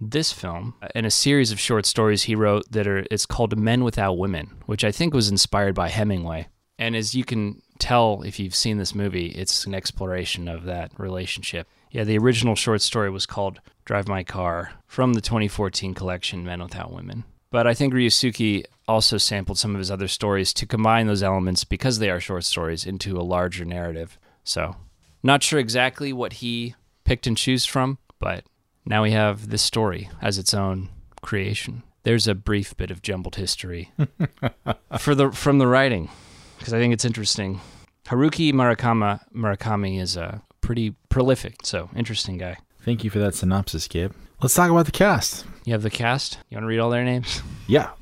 this 0.00 0.32
film 0.32 0.74
and 0.94 1.06
a 1.06 1.10
series 1.10 1.52
of 1.52 1.60
short 1.60 1.86
stories 1.86 2.24
he 2.24 2.34
wrote 2.34 2.70
that 2.70 2.86
are 2.86 3.04
it's 3.10 3.26
called 3.26 3.58
Men 3.58 3.84
Without 3.84 4.18
Women, 4.18 4.50
which 4.66 4.84
I 4.84 4.92
think 4.92 5.14
was 5.14 5.28
inspired 5.28 5.74
by 5.74 5.88
Hemingway. 5.88 6.48
And 6.78 6.96
as 6.96 7.14
you 7.14 7.24
can 7.24 7.62
tell 7.78 8.22
if 8.22 8.38
you've 8.38 8.54
seen 8.54 8.78
this 8.78 8.94
movie, 8.94 9.28
it's 9.28 9.64
an 9.66 9.74
exploration 9.74 10.48
of 10.48 10.64
that 10.64 10.90
relationship. 10.98 11.68
Yeah, 11.90 12.04
the 12.04 12.18
original 12.18 12.56
short 12.56 12.82
story 12.82 13.10
was 13.10 13.26
called 13.26 13.60
Drive 13.84 14.08
My 14.08 14.24
Car 14.24 14.72
from 14.86 15.14
the 15.14 15.20
2014 15.20 15.94
collection 15.94 16.44
Men 16.44 16.62
Without 16.62 16.92
Women. 16.92 17.24
But 17.50 17.68
I 17.68 17.74
think 17.74 17.94
Ryusuke 17.94 18.64
also 18.88 19.16
sampled 19.16 19.58
some 19.58 19.74
of 19.74 19.78
his 19.78 19.90
other 19.90 20.08
stories 20.08 20.52
to 20.54 20.66
combine 20.66 21.06
those 21.06 21.22
elements 21.22 21.62
because 21.62 21.98
they 21.98 22.10
are 22.10 22.18
short 22.18 22.44
stories 22.44 22.84
into 22.84 23.16
a 23.16 23.22
larger 23.22 23.64
narrative. 23.64 24.18
So, 24.42 24.76
not 25.22 25.42
sure 25.42 25.60
exactly 25.60 26.12
what 26.12 26.34
he 26.34 26.74
picked 27.04 27.26
and 27.28 27.36
chose 27.36 27.64
from, 27.64 27.98
but 28.18 28.44
now 28.86 29.02
we 29.02 29.10
have 29.12 29.48
this 29.50 29.62
story 29.62 30.08
as 30.20 30.38
its 30.38 30.54
own 30.54 30.88
creation. 31.22 31.82
There's 32.02 32.28
a 32.28 32.34
brief 32.34 32.76
bit 32.76 32.90
of 32.90 33.00
jumbled 33.02 33.36
history 33.36 33.90
for 34.98 35.14
the 35.14 35.30
from 35.32 35.58
the 35.58 35.66
writing 35.66 36.10
because 36.58 36.72
I 36.74 36.78
think 36.78 36.92
it's 36.92 37.04
interesting. 37.04 37.60
Haruki 38.06 38.52
Murakami 38.52 39.20
Murakami 39.34 39.98
is 40.00 40.16
a 40.16 40.42
pretty 40.60 40.94
prolific, 41.08 41.64
so 41.64 41.88
interesting 41.96 42.36
guy. 42.38 42.58
Thank 42.84 43.04
you 43.04 43.10
for 43.10 43.18
that 43.20 43.34
synopsis, 43.34 43.88
Gabe. 43.88 44.12
Let's 44.42 44.54
talk 44.54 44.70
about 44.70 44.84
the 44.86 44.92
cast. 44.92 45.46
You 45.64 45.72
have 45.72 45.82
the 45.82 45.90
cast. 45.90 46.38
You 46.50 46.56
want 46.56 46.64
to 46.64 46.68
read 46.68 46.80
all 46.80 46.90
their 46.90 47.04
names? 47.04 47.42
Yeah. 47.66 47.92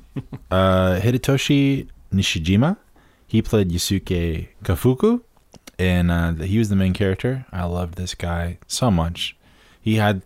uh, 0.51 0.99
Hidetoshi 0.99 1.87
Nishijima. 2.13 2.75
He 3.25 3.41
played 3.41 3.69
Yusuke 3.69 4.49
Kafuku, 4.65 5.21
and 5.79 6.11
uh, 6.11 6.33
he 6.33 6.57
was 6.59 6.67
the 6.67 6.75
main 6.75 6.91
character. 6.93 7.45
I 7.53 7.63
loved 7.63 7.95
this 7.95 8.13
guy 8.13 8.57
so 8.67 8.91
much. 8.91 9.37
He 9.79 9.95
had 9.95 10.21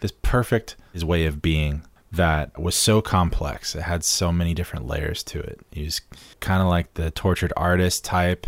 this 0.00 0.12
perfect 0.22 0.76
his 0.92 1.04
way 1.04 1.26
of 1.26 1.42
being 1.42 1.82
that 2.12 2.58
was 2.58 2.74
so 2.74 3.00
complex. 3.02 3.74
It 3.74 3.82
had 3.82 4.04
so 4.04 4.32
many 4.32 4.54
different 4.54 4.86
layers 4.86 5.22
to 5.24 5.40
it. 5.40 5.60
He 5.70 5.84
was 5.84 6.00
kind 6.40 6.62
of 6.62 6.68
like 6.68 6.94
the 6.94 7.10
tortured 7.10 7.52
artist 7.56 8.04
type, 8.04 8.46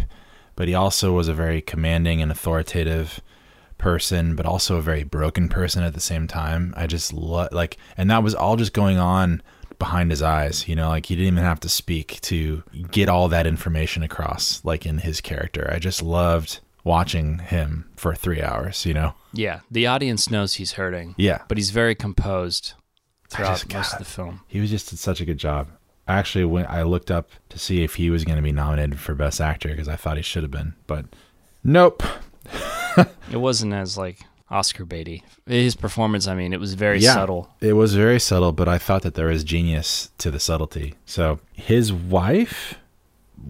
but 0.56 0.68
he 0.68 0.74
also 0.74 1.12
was 1.12 1.28
a 1.28 1.34
very 1.34 1.60
commanding 1.60 2.22
and 2.22 2.30
authoritative 2.30 3.20
person, 3.76 4.34
but 4.34 4.46
also 4.46 4.76
a 4.76 4.82
very 4.82 5.04
broken 5.04 5.48
person 5.48 5.82
at 5.82 5.94
the 5.94 6.00
same 6.00 6.26
time. 6.26 6.74
I 6.76 6.86
just 6.86 7.12
lo- 7.12 7.48
like, 7.52 7.78
and 7.96 8.10
that 8.10 8.22
was 8.22 8.34
all 8.34 8.56
just 8.56 8.72
going 8.72 8.98
on 8.98 9.42
behind 9.78 10.10
his 10.10 10.22
eyes. 10.22 10.68
You 10.68 10.76
know, 10.76 10.88
like 10.88 11.06
he 11.06 11.14
didn't 11.14 11.34
even 11.34 11.44
have 11.44 11.60
to 11.60 11.68
speak 11.68 12.20
to 12.22 12.62
get 12.90 13.08
all 13.08 13.28
that 13.28 13.46
information 13.46 14.02
across, 14.02 14.64
like 14.64 14.86
in 14.86 14.98
his 14.98 15.20
character. 15.20 15.70
I 15.72 15.78
just 15.78 16.02
loved 16.02 16.60
watching 16.88 17.38
him 17.38 17.84
for 17.96 18.14
three 18.14 18.42
hours. 18.42 18.84
You 18.86 18.94
know, 18.94 19.14
Yeah, 19.32 19.60
the 19.70 19.86
audience 19.86 20.30
knows 20.30 20.54
he's 20.54 20.72
hurting, 20.72 21.14
yeah, 21.18 21.42
but 21.48 21.56
he's 21.58 21.70
very 21.70 21.94
composed 21.94 22.72
throughout 23.30 23.58
just- 23.60 23.72
most 23.74 23.90
God. 23.92 24.00
of 24.00 24.06
the 24.06 24.12
film. 24.12 24.40
he 24.48 24.58
was 24.60 24.70
just 24.70 24.88
did 24.90 24.98
such 24.98 25.20
a 25.20 25.24
good 25.24 25.38
job. 25.38 25.68
I 26.08 26.14
actually 26.18 26.46
went. 26.46 26.68
I 26.70 26.82
looked 26.82 27.10
up 27.10 27.28
to 27.50 27.58
see 27.58 27.84
if 27.84 27.96
he 27.96 28.08
was 28.10 28.24
going 28.24 28.36
to 28.36 28.42
be 28.42 28.52
nominated 28.52 28.98
for 28.98 29.14
best 29.14 29.40
actor 29.42 29.68
because 29.68 29.88
I 29.88 29.96
thought 29.96 30.16
he 30.16 30.22
should 30.22 30.42
have 30.42 30.50
been, 30.50 30.74
but 30.86 31.04
nope. 31.62 32.02
It 33.30 33.36
wasn't 33.36 33.74
as 33.74 33.96
like 33.98 34.18
Oscar 34.50 34.84
baity. 34.86 35.22
His 35.46 35.76
performance, 35.76 36.26
I 36.26 36.34
mean, 36.34 36.52
it 36.52 36.58
was 36.60 36.74
very 36.74 36.98
Yeah. 36.98 37.14
subtle. 37.14 37.50
It 37.60 37.74
was 37.74 37.94
very 37.94 38.18
subtle, 38.18 38.52
but 38.52 38.66
I 38.68 38.78
thought 38.78 39.02
that 39.02 39.14
there 39.14 39.26
was 39.28 39.44
genius 39.44 40.10
to 40.18 40.30
the 40.30 40.40
subtlety. 40.40 40.94
So 41.04 41.38
his 41.52 41.92
wife 41.92 42.74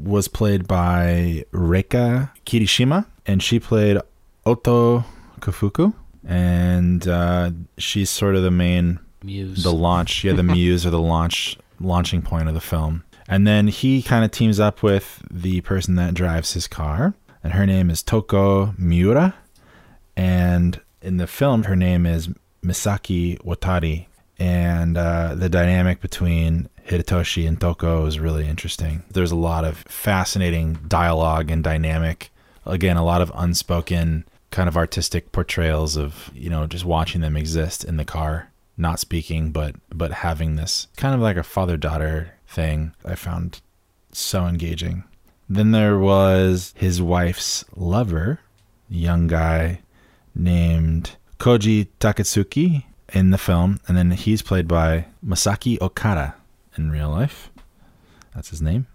was 0.04 0.28
played 0.28 0.66
by 0.68 1.44
Reika 1.52 2.30
Kirishima, 2.44 3.06
and 3.28 3.42
she 3.42 3.60
played 3.60 3.98
Oto 4.44 5.04
Kafuku, 5.40 5.94
and 6.26 7.06
uh, 7.06 7.50
she's 7.76 8.10
sort 8.10 8.34
of 8.34 8.42
the 8.42 8.50
main, 8.50 8.98
Muse. 9.22 9.62
the 9.62 9.72
launch, 9.72 10.24
yeah, 10.24 10.32
the 10.32 10.42
muse 10.54 10.84
or 10.84 10.90
the 10.90 10.98
launch 11.00 11.56
launching 11.78 12.22
point 12.22 12.48
of 12.48 12.54
the 12.54 12.60
film. 12.60 13.04
And 13.28 13.46
then 13.46 13.68
he 13.68 14.02
kind 14.02 14.24
of 14.24 14.30
teams 14.30 14.58
up 14.58 14.82
with 14.82 15.22
the 15.30 15.60
person 15.60 15.94
that 15.96 16.14
drives 16.14 16.54
his 16.54 16.66
car, 16.66 17.14
and 17.44 17.52
her 17.52 17.66
name 17.66 17.90
is 17.90 18.02
Toko 18.02 18.74
Miura, 18.78 19.34
and 20.16 20.80
in 21.02 21.18
the 21.18 21.26
film 21.26 21.64
her 21.64 21.76
name 21.76 22.06
is 22.06 22.28
Misaki 22.64 23.38
Watari, 23.42 24.06
and 24.38 24.96
uh, 24.96 25.34
the 25.34 25.50
dynamic 25.50 26.00
between 26.00 26.68
Hidetoshi 26.86 27.46
and 27.46 27.60
Toko 27.60 28.06
is 28.06 28.18
really 28.18 28.48
interesting. 28.48 29.04
There's 29.10 29.30
a 29.32 29.36
lot 29.36 29.64
of 29.66 29.78
fascinating 29.78 30.78
dialogue 30.88 31.50
and 31.50 31.62
dynamic. 31.62 32.30
Again, 32.68 32.96
a 32.96 33.04
lot 33.04 33.20
of 33.20 33.32
unspoken 33.34 34.24
kind 34.50 34.68
of 34.68 34.76
artistic 34.76 35.32
portrayals 35.32 35.96
of 35.96 36.30
you 36.34 36.50
know 36.50 36.66
just 36.66 36.84
watching 36.84 37.20
them 37.20 37.36
exist 37.36 37.84
in 37.84 37.96
the 37.96 38.04
car, 38.04 38.50
not 38.76 39.00
speaking, 39.00 39.50
but 39.50 39.74
but 39.90 40.12
having 40.12 40.56
this 40.56 40.88
kind 40.96 41.14
of 41.14 41.20
like 41.20 41.36
a 41.36 41.42
father 41.42 41.76
daughter 41.76 42.34
thing. 42.46 42.94
I 43.04 43.14
found 43.14 43.60
so 44.12 44.46
engaging. 44.46 45.04
Then 45.48 45.70
there 45.70 45.98
was 45.98 46.74
his 46.76 47.00
wife's 47.00 47.64
lover, 47.74 48.40
young 48.88 49.26
guy 49.26 49.80
named 50.34 51.16
Koji 51.38 51.88
Takatsuki 52.00 52.84
in 53.12 53.30
the 53.30 53.38
film, 53.38 53.80
and 53.88 53.96
then 53.96 54.10
he's 54.10 54.42
played 54.42 54.68
by 54.68 55.06
Masaki 55.24 55.80
Okada 55.80 56.34
in 56.76 56.90
real 56.90 57.10
life. 57.10 57.50
That's 58.34 58.50
his 58.50 58.60
name. 58.60 58.86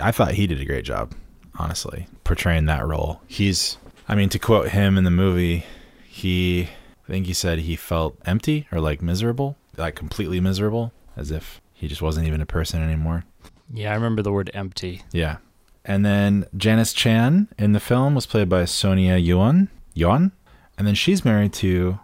I 0.00 0.12
thought 0.12 0.32
he 0.32 0.46
did 0.46 0.60
a 0.60 0.64
great 0.64 0.84
job, 0.84 1.14
honestly, 1.58 2.08
portraying 2.24 2.66
that 2.66 2.86
role. 2.86 3.20
He's, 3.26 3.78
I 4.08 4.14
mean, 4.14 4.28
to 4.30 4.38
quote 4.38 4.68
him 4.70 4.96
in 4.96 5.04
the 5.04 5.10
movie, 5.10 5.64
he, 6.06 6.68
I 7.08 7.12
think 7.12 7.26
he 7.26 7.32
said 7.32 7.60
he 7.60 7.76
felt 7.76 8.16
empty 8.24 8.66
or 8.72 8.80
like 8.80 9.02
miserable, 9.02 9.56
like 9.76 9.94
completely 9.94 10.40
miserable, 10.40 10.92
as 11.16 11.30
if 11.30 11.60
he 11.72 11.88
just 11.88 12.02
wasn't 12.02 12.26
even 12.26 12.40
a 12.40 12.46
person 12.46 12.82
anymore. 12.82 13.24
yeah, 13.72 13.90
I 13.90 13.94
remember 13.94 14.22
the 14.22 14.32
word 14.32 14.50
empty. 14.54 15.02
Yeah. 15.12 15.36
And 15.84 16.04
then 16.04 16.46
Janice 16.56 16.92
Chan 16.92 17.48
in 17.58 17.72
the 17.72 17.80
film 17.80 18.14
was 18.14 18.26
played 18.26 18.48
by 18.48 18.64
Sonia 18.64 19.16
Yuan. 19.16 19.68
Yuan? 19.94 20.32
And 20.76 20.86
then 20.86 20.94
she's 20.94 21.24
married 21.24 21.52
to 21.54 22.00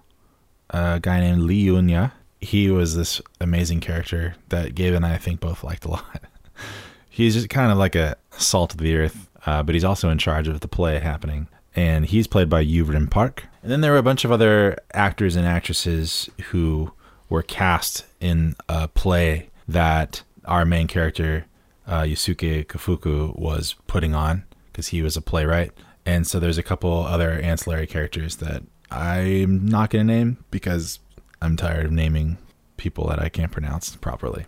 a 0.71 1.01
guy 1.01 1.21
named 1.21 1.43
Lee 1.43 1.67
Yunya. 1.67 2.13
He 2.41 2.71
was 2.71 2.97
this 2.97 3.21
amazing 3.41 3.81
character 3.81 4.35
that 4.49 4.75
Gabe 4.75 4.95
and 4.95 5.05
I, 5.05 5.15
I 5.15 5.19
think, 5.19 5.41
both 5.41 5.65
liked 5.65 5.85
a 5.85 5.91
lot. 5.91 6.23
he's 7.09 7.35
just 7.35 7.51
kind 7.51 7.71
of 7.73 7.79
like 7.79 7.95
a 7.95 8.17
salt 8.31 8.73
of 8.73 8.81
the 8.81 8.97
earth, 8.97 9.29
uh, 9.47 9.63
but 9.63 9.75
he's 9.75 9.85
also 9.85 10.11
in 10.11 10.19
charge 10.19 10.49
of 10.49 10.61
the 10.61 10.69
play 10.69 10.99
happening. 10.99 11.49
And 11.75 12.05
he's 12.05 12.27
played 12.27 12.49
by 12.49 12.65
Yuvrin 12.65 13.11
Park. 13.11 13.47
And 13.63 13.71
then 13.71 13.81
there 13.81 13.93
were 13.93 13.99
a 13.99 14.03
bunch 14.03 14.25
of 14.25 14.33
other 14.33 14.77
actors 14.93 15.37
and 15.37 15.47
actresses 15.47 16.29
who 16.51 16.93
were 17.29 17.43
cast 17.43 18.05
in 18.21 18.55
a 18.69 18.89
play 18.89 19.49
that 19.67 20.23
our 20.45 20.65
main 20.65 20.87
character 20.87 21.47
uh, 21.87 22.03
Yusuke 22.03 22.67
Kafuku 22.67 23.39
was 23.39 23.75
putting 23.87 24.15
on 24.15 24.45
because 24.67 24.89
he 24.89 25.03
was 25.03 25.17
a 25.17 25.23
playwright. 25.23 25.73
And 26.05 26.27
so 26.27 26.39
there's 26.39 26.59
a 26.59 26.63
couple 26.63 27.05
other 27.05 27.31
ancillary 27.31 27.87
characters 27.87 28.37
that 28.37 28.63
I'm 28.91 29.65
not 29.67 29.91
going 29.91 30.07
to 30.07 30.13
name 30.13 30.45
because 30.51 30.99
I'm 31.41 31.57
tired 31.57 31.87
of 31.87 31.93
naming 31.93 32.39
people 32.77 33.09
that 33.09 33.19
I 33.19 33.29
can't 33.29 33.53
pronounce 33.53 33.95
properly. 33.97 34.47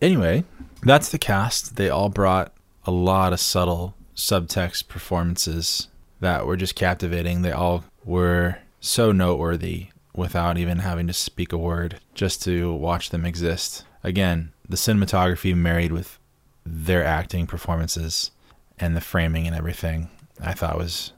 Anyway, 0.00 0.44
that's 0.82 1.08
the 1.08 1.18
cast. 1.18 1.76
They 1.76 1.90
all 1.90 2.08
brought 2.08 2.52
a 2.84 2.90
lot 2.90 3.32
of 3.32 3.40
subtle 3.40 3.94
subtext 4.14 4.88
performances 4.88 5.88
that 6.20 6.46
were 6.46 6.56
just 6.56 6.74
captivating. 6.74 7.42
They 7.42 7.52
all 7.52 7.84
were 8.04 8.58
so 8.80 9.12
noteworthy 9.12 9.88
without 10.14 10.58
even 10.58 10.80
having 10.80 11.06
to 11.06 11.12
speak 11.12 11.52
a 11.52 11.58
word, 11.58 12.00
just 12.14 12.42
to 12.44 12.72
watch 12.72 13.10
them 13.10 13.24
exist. 13.24 13.84
Again, 14.02 14.52
the 14.68 14.76
cinematography 14.76 15.54
married 15.54 15.92
with 15.92 16.18
their 16.64 17.04
acting 17.04 17.46
performances 17.46 18.30
and 18.78 18.96
the 18.96 19.00
framing 19.00 19.46
and 19.46 19.56
everything, 19.56 20.10
I 20.42 20.52
thought 20.52 20.78
was 20.78 21.12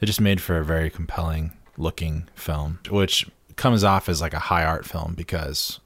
it 0.00 0.06
just 0.06 0.20
made 0.20 0.40
for 0.40 0.58
a 0.58 0.64
very 0.64 0.90
compelling 0.90 1.52
looking 1.76 2.28
film, 2.34 2.80
which 2.90 3.26
comes 3.56 3.84
off 3.84 4.08
as 4.08 4.20
like 4.20 4.34
a 4.34 4.38
high 4.38 4.64
art 4.64 4.84
film 4.84 5.14
because 5.16 5.80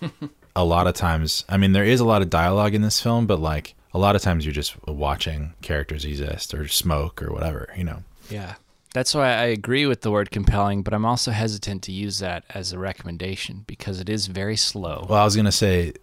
a 0.56 0.64
lot 0.64 0.86
of 0.86 0.94
times, 0.94 1.44
I 1.48 1.56
mean, 1.56 1.72
there 1.72 1.84
is 1.84 2.00
a 2.00 2.04
lot 2.04 2.22
of 2.22 2.30
dialogue 2.30 2.74
in 2.74 2.82
this 2.82 3.00
film, 3.00 3.26
but 3.26 3.40
like 3.40 3.74
a 3.94 3.98
lot 3.98 4.16
of 4.16 4.22
times 4.22 4.44
you're 4.44 4.52
just 4.52 4.76
watching 4.86 5.54
characters 5.62 6.04
exist 6.04 6.52
or 6.52 6.66
smoke 6.66 7.22
or 7.22 7.32
whatever, 7.32 7.72
you 7.76 7.84
know. 7.84 8.02
Yeah. 8.28 8.56
That's 8.92 9.14
why 9.14 9.28
I 9.32 9.44
agree 9.44 9.86
with 9.86 10.02
the 10.02 10.10
word 10.10 10.30
compelling, 10.30 10.82
but 10.82 10.92
I'm 10.92 11.04
also 11.04 11.30
hesitant 11.30 11.82
to 11.84 11.92
use 11.92 12.18
that 12.18 12.44
as 12.50 12.72
a 12.72 12.78
recommendation 12.78 13.64
because 13.66 14.00
it 14.00 14.08
is 14.08 14.26
very 14.26 14.56
slow. 14.56 15.06
Well, 15.08 15.20
I 15.20 15.24
was 15.24 15.34
going 15.34 15.46
to 15.46 15.52
say, 15.52 15.94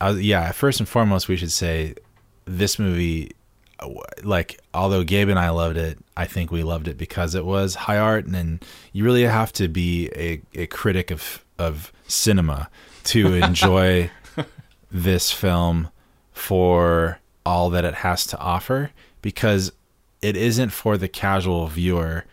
I 0.00 0.10
was, 0.10 0.22
yeah, 0.22 0.50
first 0.52 0.80
and 0.80 0.88
foremost, 0.88 1.28
we 1.28 1.36
should 1.36 1.52
say 1.52 1.94
this 2.44 2.78
movie, 2.78 3.32
uh, 3.78 3.88
like, 4.24 4.60
although 4.72 5.04
Gabe 5.04 5.28
and 5.28 5.38
I 5.38 5.50
loved 5.50 5.76
it, 5.76 5.98
I 6.16 6.26
think 6.26 6.50
we 6.50 6.64
loved 6.64 6.88
it 6.88 6.98
because 6.98 7.36
it 7.36 7.44
was 7.44 7.74
high 7.74 7.98
art, 7.98 8.26
and, 8.26 8.34
and 8.34 8.64
you 8.92 9.04
really 9.04 9.22
have 9.22 9.52
to 9.54 9.68
be 9.68 10.10
a, 10.16 10.40
a 10.54 10.66
critic 10.66 11.12
of, 11.12 11.44
of 11.56 11.92
cinema 12.08 12.68
to 13.04 13.34
enjoy 13.34 14.10
this 14.90 15.30
film 15.30 15.88
for 16.32 17.20
all 17.46 17.70
that 17.70 17.84
it 17.84 17.94
has 17.94 18.26
to 18.26 18.38
offer 18.38 18.90
because 19.22 19.72
it 20.22 20.36
isn't 20.36 20.70
for 20.70 20.96
the 20.96 21.08
casual 21.08 21.66
viewer 21.66 22.24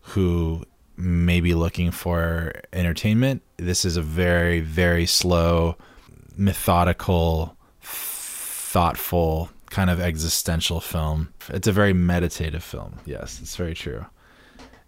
who 0.00 0.64
may 0.96 1.40
be 1.40 1.54
looking 1.54 1.90
for 1.90 2.52
entertainment. 2.72 3.42
This 3.56 3.84
is 3.84 3.96
a 3.96 4.02
very, 4.02 4.60
very 4.60 5.06
slow, 5.06 5.76
methodical, 6.36 7.56
thoughtful, 7.80 9.50
kind 9.70 9.90
of 9.90 10.00
existential 10.00 10.80
film. 10.80 11.32
It's 11.48 11.66
a 11.66 11.72
very 11.72 11.92
meditative 11.92 12.62
film. 12.62 13.00
Yes, 13.04 13.40
it's 13.40 13.56
very 13.56 13.74
true. 13.74 14.06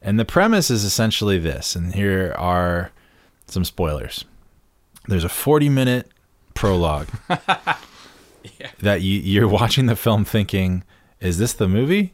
And 0.01 0.21
the 0.21 0.25
premise 0.25 0.71
is 0.71 0.85
essentially 0.85 1.39
this, 1.39 1.75
and 1.75 1.95
here 1.95 2.35
are 2.39 2.91
some 3.47 3.65
spoilers. 3.65 4.25
There's 5.09 5.25
a 5.25 5.29
40 5.29 5.69
minute 5.71 6.11
prologue 6.55 7.09
yeah. 8.65 8.71
that 8.81 9.03
you, 9.03 9.21
you're 9.21 9.49
watching 9.49 9.87
the 9.87 9.97
film 9.97 10.25
thinking, 10.25 10.83
is 11.21 11.39
this 11.39 11.53
the 11.53 11.69
movie? 11.69 12.13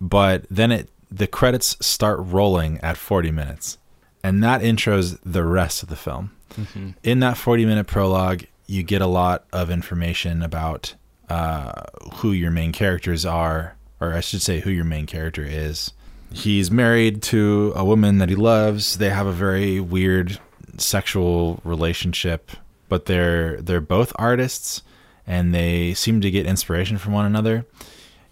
But 0.00 0.46
then 0.50 0.70
it 0.72 0.88
the 1.10 1.26
credits 1.26 1.76
start 1.84 2.20
rolling 2.20 2.78
at 2.78 2.96
40 2.96 3.30
minutes, 3.32 3.78
and 4.22 4.42
that 4.44 4.60
intros 4.60 5.18
the 5.24 5.44
rest 5.44 5.82
of 5.82 5.88
the 5.88 5.96
film. 5.96 6.32
Mm-hmm. 6.54 6.90
In 7.02 7.20
that 7.20 7.36
40 7.36 7.66
minute 7.66 7.86
prologue, 7.86 8.44
you 8.66 8.82
get 8.82 9.02
a 9.02 9.06
lot 9.06 9.44
of 9.52 9.70
information 9.70 10.42
about 10.42 10.94
uh, 11.28 11.72
who 12.14 12.32
your 12.32 12.50
main 12.50 12.72
characters 12.72 13.26
are, 13.26 13.76
or 14.00 14.14
I 14.14 14.20
should 14.20 14.42
say, 14.42 14.60
who 14.60 14.70
your 14.70 14.84
main 14.84 15.06
character 15.06 15.44
is. 15.44 15.92
He's 16.32 16.70
married 16.70 17.22
to 17.24 17.72
a 17.74 17.84
woman 17.84 18.18
that 18.18 18.28
he 18.28 18.36
loves. 18.36 18.98
They 18.98 19.10
have 19.10 19.26
a 19.26 19.32
very 19.32 19.80
weird 19.80 20.38
sexual 20.76 21.60
relationship, 21.64 22.52
but 22.88 23.06
they're 23.06 23.60
they're 23.60 23.80
both 23.80 24.12
artists 24.16 24.82
and 25.30 25.54
they 25.54 25.94
seem 25.94 26.20
to 26.20 26.28
get 26.28 26.44
inspiration 26.44 26.98
from 26.98 27.12
one 27.12 27.24
another. 27.24 27.64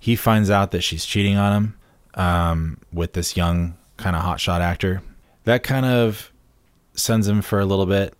He 0.00 0.16
finds 0.16 0.50
out 0.50 0.72
that 0.72 0.82
she's 0.82 1.04
cheating 1.04 1.36
on 1.36 1.52
him 1.52 1.78
um, 2.14 2.78
with 2.92 3.12
this 3.12 3.36
young 3.36 3.76
kind 3.96 4.16
of 4.16 4.22
hotshot 4.22 4.58
actor. 4.58 5.00
That 5.44 5.62
kind 5.62 5.86
of 5.86 6.32
sends 6.94 7.28
him 7.28 7.40
for 7.40 7.60
a 7.60 7.64
little 7.64 7.86
bit, 7.86 8.14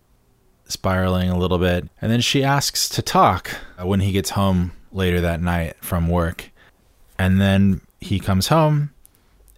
spiraling 0.69 1.29
a 1.29 1.37
little 1.37 1.59
bit. 1.59 1.89
And 2.01 2.13
then 2.13 2.21
she 2.21 2.45
asks 2.45 2.89
to 2.91 3.03
talk 3.03 3.51
when 3.83 3.99
he 3.99 4.13
gets 4.13 4.31
home 4.31 4.71
later 4.93 5.21
that 5.23 5.41
night 5.41 5.75
from 5.81 6.07
work. 6.09 6.51
And 7.19 7.41
then 7.41 7.81
he 8.01 8.21
comes 8.21 8.47
home 8.47 8.91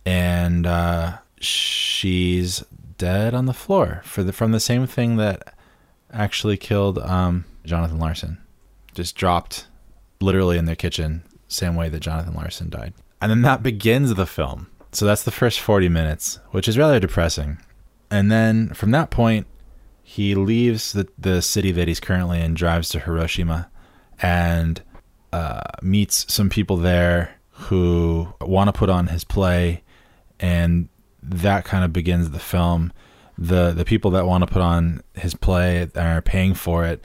and 0.06 0.66
uh, 0.66 1.18
she's 1.38 2.64
dead 2.96 3.34
on 3.34 3.44
the 3.44 3.52
floor 3.52 4.00
for 4.02 4.22
the 4.22 4.32
from 4.32 4.52
the 4.52 4.60
same 4.60 4.86
thing 4.86 5.16
that 5.16 5.54
actually 6.10 6.56
killed 6.56 6.98
um, 7.00 7.44
Jonathan 7.66 7.98
Larson. 7.98 8.38
Just 9.00 9.16
dropped 9.16 9.66
literally 10.20 10.58
in 10.58 10.66
their 10.66 10.76
kitchen, 10.76 11.22
same 11.48 11.74
way 11.74 11.88
that 11.88 12.00
Jonathan 12.00 12.34
Larson 12.34 12.68
died. 12.68 12.92
And 13.22 13.30
then 13.30 13.40
that 13.40 13.62
begins 13.62 14.14
the 14.14 14.26
film. 14.26 14.66
So 14.92 15.06
that's 15.06 15.22
the 15.22 15.30
first 15.30 15.58
40 15.58 15.88
minutes, 15.88 16.38
which 16.50 16.68
is 16.68 16.76
rather 16.76 17.00
depressing. 17.00 17.56
And 18.10 18.30
then 18.30 18.74
from 18.74 18.90
that 18.90 19.08
point, 19.08 19.46
he 20.02 20.34
leaves 20.34 20.92
the, 20.92 21.08
the 21.16 21.40
city 21.40 21.72
that 21.72 21.88
he's 21.88 21.98
currently 21.98 22.42
in, 22.42 22.52
drives 22.52 22.90
to 22.90 23.00
Hiroshima, 23.00 23.70
and 24.20 24.82
uh, 25.32 25.62
meets 25.80 26.30
some 26.30 26.50
people 26.50 26.76
there 26.76 27.36
who 27.52 28.34
want 28.42 28.68
to 28.68 28.78
put 28.78 28.90
on 28.90 29.06
his 29.06 29.24
play. 29.24 29.82
And 30.38 30.90
that 31.22 31.64
kind 31.64 31.86
of 31.86 31.92
begins 31.94 32.32
the 32.32 32.38
film. 32.38 32.92
The 33.38 33.70
the 33.70 33.86
people 33.86 34.10
that 34.10 34.26
want 34.26 34.46
to 34.46 34.52
put 34.52 34.60
on 34.60 35.02
his 35.14 35.34
play 35.34 35.88
are 35.96 36.20
paying 36.20 36.52
for 36.52 36.84
it 36.84 37.02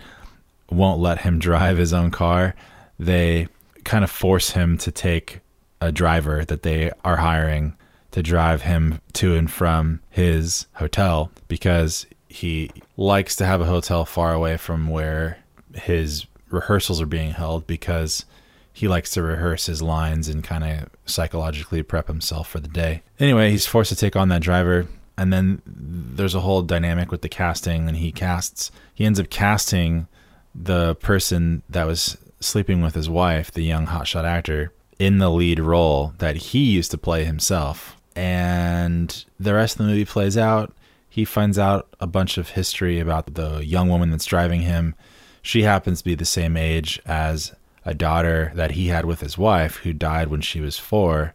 won't 0.70 1.00
let 1.00 1.22
him 1.22 1.40
drive 1.40 1.78
his 1.78 1.94
own 1.94 2.12
car. 2.12 2.56
They 3.00 3.48
kind 3.84 4.04
of 4.04 4.12
force 4.12 4.52
him 4.52 4.78
to 4.80 4.92
take 4.92 5.40
a 5.82 5.92
driver 5.92 6.44
that 6.46 6.64
they 6.64 6.92
are 7.04 7.18
hiring 7.18 7.76
to 8.12 8.24
drive 8.24 8.62
him 8.62 9.02
to 9.14 9.36
and 9.36 9.52
from 9.52 10.00
his 10.10 10.68
hotel 10.76 11.32
because 11.48 12.06
he 12.30 12.72
likes 12.98 13.36
to 13.36 13.46
have 13.46 13.62
a 13.62 13.66
hotel 13.66 14.06
far 14.06 14.34
away 14.34 14.58
from 14.58 14.88
where 14.88 15.38
his 15.74 16.26
rehearsals 16.50 17.02
are 17.02 17.06
being 17.06 17.32
held 17.32 17.68
because 17.68 18.26
he 18.72 18.88
likes 18.88 19.12
to 19.12 19.22
rehearse 19.22 19.66
his 19.66 19.82
lines 19.82 20.28
and 20.28 20.44
kind 20.44 20.64
of 20.64 20.90
psychologically 21.06 21.84
prep 21.84 22.08
himself 22.08 22.50
for 22.50 22.60
the 22.60 22.68
day. 22.68 23.02
Anyway, 23.20 23.52
he's 23.52 23.66
forced 23.66 23.90
to 23.90 23.96
take 23.96 24.16
on 24.16 24.30
that 24.30 24.42
driver. 24.42 24.88
And 25.18 25.32
then 25.32 25.62
there's 25.66 26.36
a 26.36 26.42
whole 26.42 26.62
dynamic 26.62 27.10
with 27.10 27.22
the 27.22 27.30
casting, 27.30 27.88
and 27.88 27.96
he 27.98 28.12
casts, 28.12 28.72
he 28.94 29.06
ends 29.06 29.18
up 29.20 29.30
casting 29.30 30.08
the 30.56 30.96
person 30.96 31.62
that 31.70 31.86
was 31.86 32.18
sleeping 32.40 32.82
with 32.82 32.96
his 32.96 33.10
wife, 33.10 33.52
the 33.52 33.64
young 33.64 33.88
hotshot 33.88 34.24
actor, 34.24 34.72
in 34.98 35.18
the 35.18 35.30
lead 35.30 35.60
role 35.60 36.14
that 36.20 36.36
he 36.38 36.60
used 36.60 36.92
to 36.92 36.98
play 36.98 37.26
himself. 37.26 37.98
And 38.16 39.26
the 39.40 39.54
rest 39.54 39.76
of 39.76 39.80
the 39.80 39.92
movie 39.92 40.06
plays 40.06 40.38
out. 40.38 40.74
He 41.10 41.26
finds 41.26 41.60
out 41.60 41.88
a 42.00 42.08
bunch 42.08 42.38
of 42.38 42.50
history 42.50 43.00
about 43.00 43.34
the 43.36 43.66
young 43.66 43.90
woman 43.90 44.12
that's 44.12 44.26
driving 44.26 44.62
him. 44.62 44.96
She 45.42 45.64
happens 45.64 46.00
to 46.00 46.06
be 46.06 46.16
the 46.16 46.26
same 46.26 46.58
age 46.58 47.02
as 47.06 47.54
a 47.86 47.94
daughter 47.94 48.52
that 48.56 48.72
he 48.72 48.88
had 48.88 49.06
with 49.06 49.22
his 49.22 49.38
wife 49.38 49.78
who 49.78 49.94
died 49.94 50.30
when 50.30 50.42
she 50.42 50.60
was 50.60 50.80
four, 50.80 51.34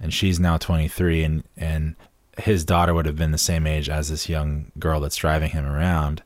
and 0.00 0.12
she's 0.12 0.40
now 0.40 0.56
23, 0.56 1.22
and, 1.22 1.44
and 1.56 1.94
his 2.38 2.64
daughter 2.64 2.92
would 2.92 3.06
have 3.06 3.16
been 3.16 3.30
the 3.30 3.38
same 3.38 3.66
age 3.66 3.88
as 3.88 4.08
this 4.08 4.28
young 4.28 4.72
girl 4.78 5.00
that's 5.00 5.16
driving 5.16 5.50
him 5.50 5.64
around. 5.64 6.22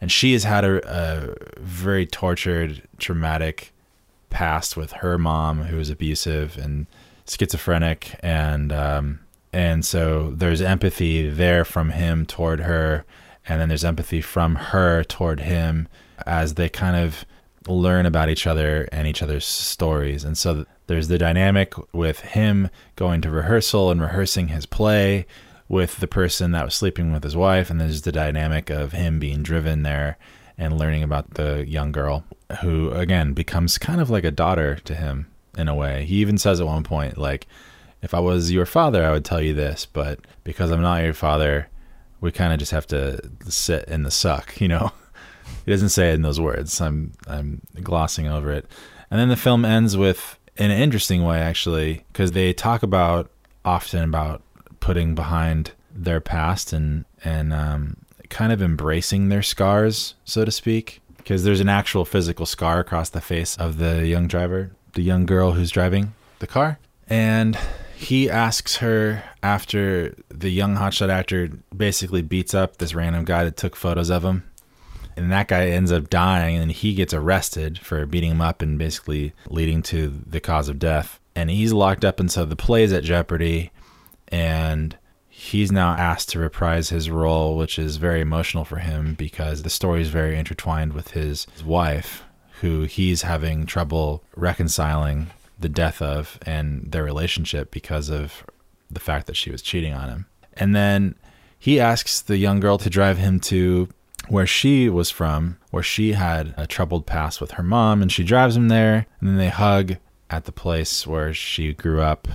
And 0.00 0.10
she 0.10 0.32
has 0.32 0.44
had 0.44 0.64
a, 0.64 0.80
a 0.84 1.34
very 1.60 2.06
tortured, 2.06 2.82
traumatic 2.98 3.72
past 4.30 4.76
with 4.76 4.92
her 4.92 5.16
mom, 5.16 5.62
who 5.62 5.76
was 5.76 5.90
abusive 5.90 6.58
and 6.58 6.86
schizophrenic, 7.26 8.18
and 8.20 8.72
um, 8.72 9.20
and 9.52 9.84
so 9.84 10.32
there's 10.32 10.60
empathy 10.60 11.28
there 11.28 11.64
from 11.64 11.90
him 11.90 12.26
toward 12.26 12.60
her, 12.60 13.04
and 13.46 13.60
then 13.60 13.68
there's 13.68 13.84
empathy 13.84 14.20
from 14.20 14.56
her 14.56 15.04
toward 15.04 15.40
him 15.40 15.88
as 16.26 16.54
they 16.54 16.68
kind 16.68 16.96
of 16.96 17.24
learn 17.66 18.04
about 18.04 18.28
each 18.28 18.46
other 18.46 18.88
and 18.92 19.06
each 19.06 19.22
other's 19.22 19.46
stories. 19.46 20.24
And 20.24 20.36
so 20.36 20.66
there's 20.86 21.08
the 21.08 21.18
dynamic 21.18 21.72
with 21.94 22.20
him 22.20 22.68
going 22.96 23.20
to 23.22 23.30
rehearsal 23.30 23.90
and 23.90 24.00
rehearsing 24.00 24.48
his 24.48 24.66
play 24.66 25.26
with 25.68 25.96
the 25.98 26.06
person 26.06 26.52
that 26.52 26.64
was 26.64 26.74
sleeping 26.74 27.12
with 27.12 27.24
his 27.24 27.36
wife. 27.36 27.70
And 27.70 27.80
there's 27.80 28.02
the 28.02 28.12
dynamic 28.12 28.70
of 28.70 28.92
him 28.92 29.18
being 29.18 29.42
driven 29.42 29.82
there 29.82 30.18
and 30.56 30.78
learning 30.78 31.02
about 31.02 31.34
the 31.34 31.66
young 31.66 31.92
girl 31.92 32.24
who, 32.60 32.90
again, 32.90 33.32
becomes 33.32 33.78
kind 33.78 34.00
of 34.00 34.10
like 34.10 34.24
a 34.24 34.30
daughter 34.30 34.76
to 34.76 34.94
him 34.94 35.26
in 35.56 35.68
a 35.68 35.74
way. 35.74 36.04
He 36.04 36.16
even 36.16 36.38
says 36.38 36.60
at 36.60 36.66
one 36.66 36.84
point, 36.84 37.18
like, 37.18 37.46
if 38.02 38.12
I 38.14 38.20
was 38.20 38.52
your 38.52 38.66
father, 38.66 39.04
I 39.04 39.12
would 39.12 39.24
tell 39.24 39.40
you 39.40 39.54
this, 39.54 39.86
but 39.86 40.20
because 40.44 40.70
I'm 40.70 40.82
not 40.82 41.02
your 41.02 41.14
father, 41.14 41.68
we 42.20 42.30
kind 42.30 42.52
of 42.52 42.58
just 42.58 42.72
have 42.72 42.86
to 42.88 43.30
sit 43.48 43.88
in 43.88 44.02
the 44.02 44.10
suck, 44.10 44.60
you 44.60 44.68
know? 44.68 44.92
He 45.64 45.70
doesn't 45.70 45.90
say 45.90 46.10
it 46.10 46.14
in 46.14 46.22
those 46.22 46.40
words. 46.40 46.80
I'm 46.80 47.12
I'm 47.26 47.60
glossing 47.82 48.28
over 48.28 48.50
it. 48.50 48.66
And 49.10 49.20
then 49.20 49.28
the 49.28 49.36
film 49.36 49.64
ends 49.64 49.96
with 49.96 50.38
in 50.56 50.70
an 50.70 50.80
interesting 50.80 51.24
way 51.24 51.38
actually 51.38 52.04
because 52.12 52.32
they 52.32 52.52
talk 52.52 52.82
about 52.82 53.30
often 53.64 54.04
about 54.04 54.42
putting 54.84 55.14
behind 55.14 55.72
their 55.94 56.20
past 56.20 56.70
and 56.70 57.06
and 57.24 57.54
um, 57.54 57.96
kind 58.28 58.52
of 58.52 58.60
embracing 58.60 59.30
their 59.30 59.42
scars, 59.42 60.14
so 60.26 60.44
to 60.44 60.50
speak. 60.50 61.00
Because 61.16 61.42
there's 61.42 61.60
an 61.60 61.70
actual 61.70 62.04
physical 62.04 62.44
scar 62.44 62.80
across 62.80 63.08
the 63.08 63.22
face 63.22 63.56
of 63.56 63.78
the 63.78 64.06
young 64.06 64.28
driver, 64.28 64.72
the 64.92 65.00
young 65.00 65.24
girl 65.24 65.52
who's 65.52 65.70
driving 65.70 66.12
the 66.38 66.46
car. 66.46 66.78
And 67.08 67.58
he 67.96 68.28
asks 68.28 68.76
her 68.76 69.24
after 69.42 70.14
the 70.28 70.50
young 70.50 70.76
hotshot 70.76 71.08
actor 71.08 71.48
basically 71.74 72.20
beats 72.20 72.52
up 72.52 72.76
this 72.76 72.94
random 72.94 73.24
guy 73.24 73.42
that 73.44 73.56
took 73.56 73.76
photos 73.76 74.10
of 74.10 74.22
him 74.22 74.44
and 75.16 75.32
that 75.32 75.48
guy 75.48 75.68
ends 75.68 75.92
up 75.92 76.10
dying 76.10 76.56
and 76.56 76.72
he 76.72 76.92
gets 76.92 77.14
arrested 77.14 77.78
for 77.78 78.04
beating 78.04 78.32
him 78.32 78.40
up 78.40 78.60
and 78.60 78.78
basically 78.78 79.32
leading 79.48 79.80
to 79.82 80.12
the 80.26 80.40
cause 80.40 80.68
of 80.68 80.78
death 80.78 81.20
and 81.34 81.50
he's 81.50 81.72
locked 81.72 82.04
up 82.04 82.20
and 82.20 82.30
so 82.30 82.44
the 82.44 82.56
play 82.56 82.82
is 82.82 82.92
at 82.92 83.04
jeopardy 83.04 83.70
and 84.34 84.98
he's 85.28 85.70
now 85.70 85.92
asked 85.92 86.30
to 86.30 86.40
reprise 86.40 86.88
his 86.88 87.08
role, 87.08 87.56
which 87.56 87.78
is 87.78 87.98
very 87.98 88.20
emotional 88.20 88.64
for 88.64 88.78
him 88.78 89.14
because 89.14 89.62
the 89.62 89.70
story 89.70 90.02
is 90.02 90.08
very 90.08 90.36
intertwined 90.36 90.92
with 90.92 91.12
his, 91.12 91.46
wife, 91.64 92.24
who 92.60 92.82
he's 92.82 93.22
having 93.22 93.64
trouble 93.64 94.24
reconciling 94.34 95.28
the 95.60 95.68
death 95.68 96.02
of 96.02 96.36
and 96.44 96.90
their 96.90 97.04
relationship 97.04 97.70
because 97.70 98.08
of 98.10 98.44
the 98.90 98.98
fact 98.98 99.28
that 99.28 99.36
she 99.36 99.52
was 99.52 99.62
cheating 99.62 99.94
on 99.94 100.08
him. 100.08 100.26
And 100.54 100.74
then 100.74 101.14
he 101.56 101.78
asks 101.78 102.20
the 102.20 102.36
young 102.36 102.58
girl 102.58 102.76
to 102.78 102.90
drive 102.90 103.18
him 103.18 103.38
to 103.40 103.88
where 104.26 104.48
she 104.48 104.88
was 104.88 105.10
from, 105.10 105.58
where 105.70 105.84
she 105.84 106.14
had 106.14 106.54
a 106.56 106.66
troubled 106.66 107.06
past 107.06 107.40
with 107.40 107.52
her 107.52 107.62
mom, 107.62 108.02
and 108.02 108.10
she 108.10 108.24
drives 108.24 108.56
him 108.56 108.66
there, 108.66 109.06
and 109.20 109.28
then 109.28 109.36
they 109.36 109.50
hug 109.50 109.98
at 110.28 110.44
the 110.44 110.52
place 110.52 111.06
where 111.06 111.32
she 111.32 111.72
grew 111.72 112.00
up, 112.00 112.26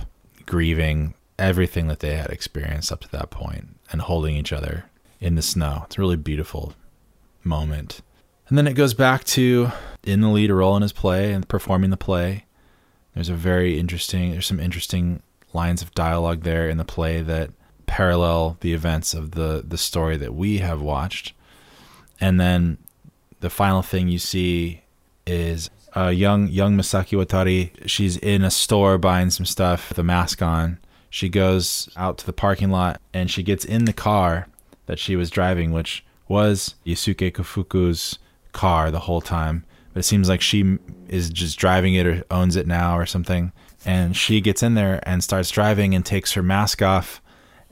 grieving 0.46 1.12
everything 1.40 1.88
that 1.88 2.00
they 2.00 2.16
had 2.16 2.30
experienced 2.30 2.92
up 2.92 3.00
to 3.00 3.10
that 3.10 3.30
point 3.30 3.76
and 3.90 4.02
holding 4.02 4.36
each 4.36 4.52
other 4.52 4.84
in 5.20 5.34
the 5.34 5.42
snow. 5.42 5.82
It's 5.86 5.98
a 5.98 6.00
really 6.00 6.16
beautiful 6.16 6.74
moment. 7.42 8.02
And 8.48 8.58
then 8.58 8.66
it 8.66 8.74
goes 8.74 8.94
back 8.94 9.24
to 9.24 9.70
in 10.02 10.20
the 10.20 10.28
lead 10.28 10.50
role 10.50 10.76
in 10.76 10.82
his 10.82 10.92
play 10.92 11.32
and 11.32 11.48
performing 11.48 11.90
the 11.90 11.96
play. 11.96 12.44
There's 13.14 13.28
a 13.28 13.34
very 13.34 13.78
interesting, 13.78 14.32
there's 14.32 14.46
some 14.46 14.60
interesting 14.60 15.22
lines 15.52 15.82
of 15.82 15.94
dialogue 15.94 16.42
there 16.42 16.68
in 16.68 16.78
the 16.78 16.84
play 16.84 17.22
that 17.22 17.50
parallel 17.86 18.56
the 18.60 18.72
events 18.72 19.14
of 19.14 19.32
the, 19.32 19.64
the 19.66 19.78
story 19.78 20.16
that 20.16 20.34
we 20.34 20.58
have 20.58 20.80
watched. 20.80 21.32
And 22.20 22.40
then 22.40 22.78
the 23.40 23.50
final 23.50 23.82
thing 23.82 24.08
you 24.08 24.18
see 24.18 24.82
is 25.26 25.70
a 25.94 26.12
young 26.12 26.48
young 26.48 26.76
Masaki 26.76 27.18
Watari. 27.18 27.70
She's 27.86 28.16
in 28.16 28.42
a 28.42 28.50
store 28.50 28.98
buying 28.98 29.30
some 29.30 29.46
stuff 29.46 29.88
with 29.88 29.98
a 29.98 30.02
mask 30.02 30.42
on. 30.42 30.78
She 31.10 31.28
goes 31.28 31.88
out 31.96 32.18
to 32.18 32.26
the 32.26 32.32
parking 32.32 32.70
lot 32.70 33.00
and 33.12 33.30
she 33.30 33.42
gets 33.42 33.64
in 33.64 33.84
the 33.84 33.92
car 33.92 34.46
that 34.86 34.98
she 34.98 35.16
was 35.16 35.28
driving, 35.30 35.72
which 35.72 36.04
was 36.28 36.76
Yusuke 36.86 37.32
Kofuku's 37.32 38.18
car 38.52 38.90
the 38.90 39.00
whole 39.00 39.20
time. 39.20 39.64
But 39.92 40.00
it 40.00 40.04
seems 40.04 40.28
like 40.28 40.40
she 40.40 40.78
is 41.08 41.30
just 41.30 41.58
driving 41.58 41.94
it 41.94 42.06
or 42.06 42.24
owns 42.30 42.54
it 42.56 42.66
now 42.66 42.96
or 42.96 43.06
something. 43.06 43.52
And 43.84 44.16
she 44.16 44.40
gets 44.40 44.62
in 44.62 44.74
there 44.74 45.00
and 45.02 45.24
starts 45.24 45.50
driving 45.50 45.94
and 45.94 46.06
takes 46.06 46.32
her 46.32 46.42
mask 46.42 46.82
off, 46.82 47.20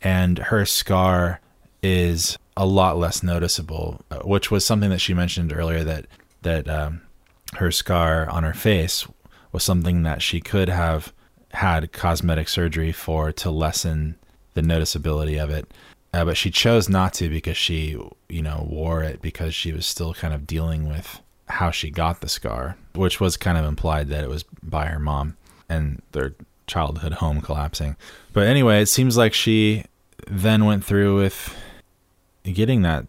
and 0.00 0.38
her 0.38 0.64
scar 0.64 1.40
is 1.82 2.38
a 2.56 2.66
lot 2.66 2.98
less 2.98 3.22
noticeable, 3.22 4.00
uh, 4.10 4.20
which 4.20 4.50
was 4.50 4.64
something 4.64 4.90
that 4.90 5.00
she 5.00 5.14
mentioned 5.14 5.52
earlier 5.52 5.84
that 5.84 6.06
that 6.42 6.68
um, 6.68 7.02
her 7.54 7.70
scar 7.70 8.28
on 8.30 8.42
her 8.42 8.54
face 8.54 9.06
was 9.52 9.62
something 9.62 10.02
that 10.02 10.22
she 10.22 10.40
could 10.40 10.68
have 10.68 11.12
had 11.52 11.92
cosmetic 11.92 12.48
surgery 12.48 12.92
for 12.92 13.32
to 13.32 13.50
lessen 13.50 14.16
the 14.54 14.60
noticeability 14.60 15.42
of 15.42 15.50
it. 15.50 15.70
Uh, 16.12 16.24
but 16.24 16.36
she 16.36 16.50
chose 16.50 16.88
not 16.88 17.12
to 17.14 17.28
because 17.28 17.56
she, 17.56 17.98
you 18.28 18.42
know, 18.42 18.66
wore 18.68 19.02
it 19.02 19.20
because 19.20 19.54
she 19.54 19.72
was 19.72 19.86
still 19.86 20.14
kind 20.14 20.32
of 20.32 20.46
dealing 20.46 20.88
with 20.88 21.20
how 21.48 21.70
she 21.70 21.90
got 21.90 22.20
the 22.20 22.28
scar, 22.28 22.76
which 22.94 23.20
was 23.20 23.36
kind 23.36 23.58
of 23.58 23.64
implied 23.64 24.08
that 24.08 24.24
it 24.24 24.28
was 24.28 24.44
by 24.62 24.86
her 24.86 24.98
mom 24.98 25.36
and 25.68 26.02
their 26.12 26.34
childhood 26.66 27.14
home 27.14 27.40
collapsing. 27.40 27.96
But 28.32 28.46
anyway, 28.46 28.82
it 28.82 28.86
seems 28.86 29.16
like 29.16 29.34
she 29.34 29.84
then 30.26 30.64
went 30.64 30.84
through 30.84 31.16
with 31.16 31.54
getting 32.44 32.82
that 32.82 33.06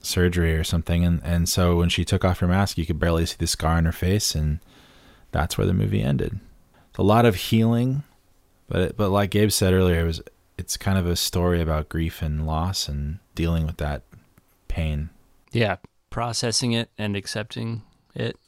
surgery 0.00 0.54
or 0.54 0.64
something 0.64 1.02
and 1.04 1.20
and 1.24 1.48
so 1.48 1.76
when 1.76 1.88
she 1.88 2.04
took 2.04 2.24
off 2.24 2.40
her 2.40 2.46
mask 2.46 2.76
you 2.76 2.84
could 2.84 2.98
barely 2.98 3.24
see 3.24 3.36
the 3.38 3.46
scar 3.46 3.76
on 3.76 3.86
her 3.86 3.92
face 3.92 4.34
and 4.34 4.60
that's 5.32 5.56
where 5.56 5.66
the 5.66 5.72
movie 5.72 6.02
ended 6.02 6.38
a 6.96 7.02
lot 7.02 7.26
of 7.26 7.34
healing 7.34 8.02
but 8.68 8.80
it, 8.80 8.96
but 8.96 9.10
like 9.10 9.30
Gabe 9.30 9.50
said 9.50 9.72
earlier 9.72 10.00
it 10.00 10.06
was 10.06 10.22
it's 10.56 10.76
kind 10.76 10.98
of 10.98 11.06
a 11.06 11.16
story 11.16 11.60
about 11.60 11.88
grief 11.88 12.22
and 12.22 12.46
loss 12.46 12.88
and 12.88 13.18
dealing 13.34 13.66
with 13.66 13.78
that 13.78 14.02
pain. 14.68 15.10
Yeah. 15.52 15.76
Processing 16.10 16.72
it 16.72 16.90
and 16.96 17.16
accepting 17.16 17.82
it 18.14 18.38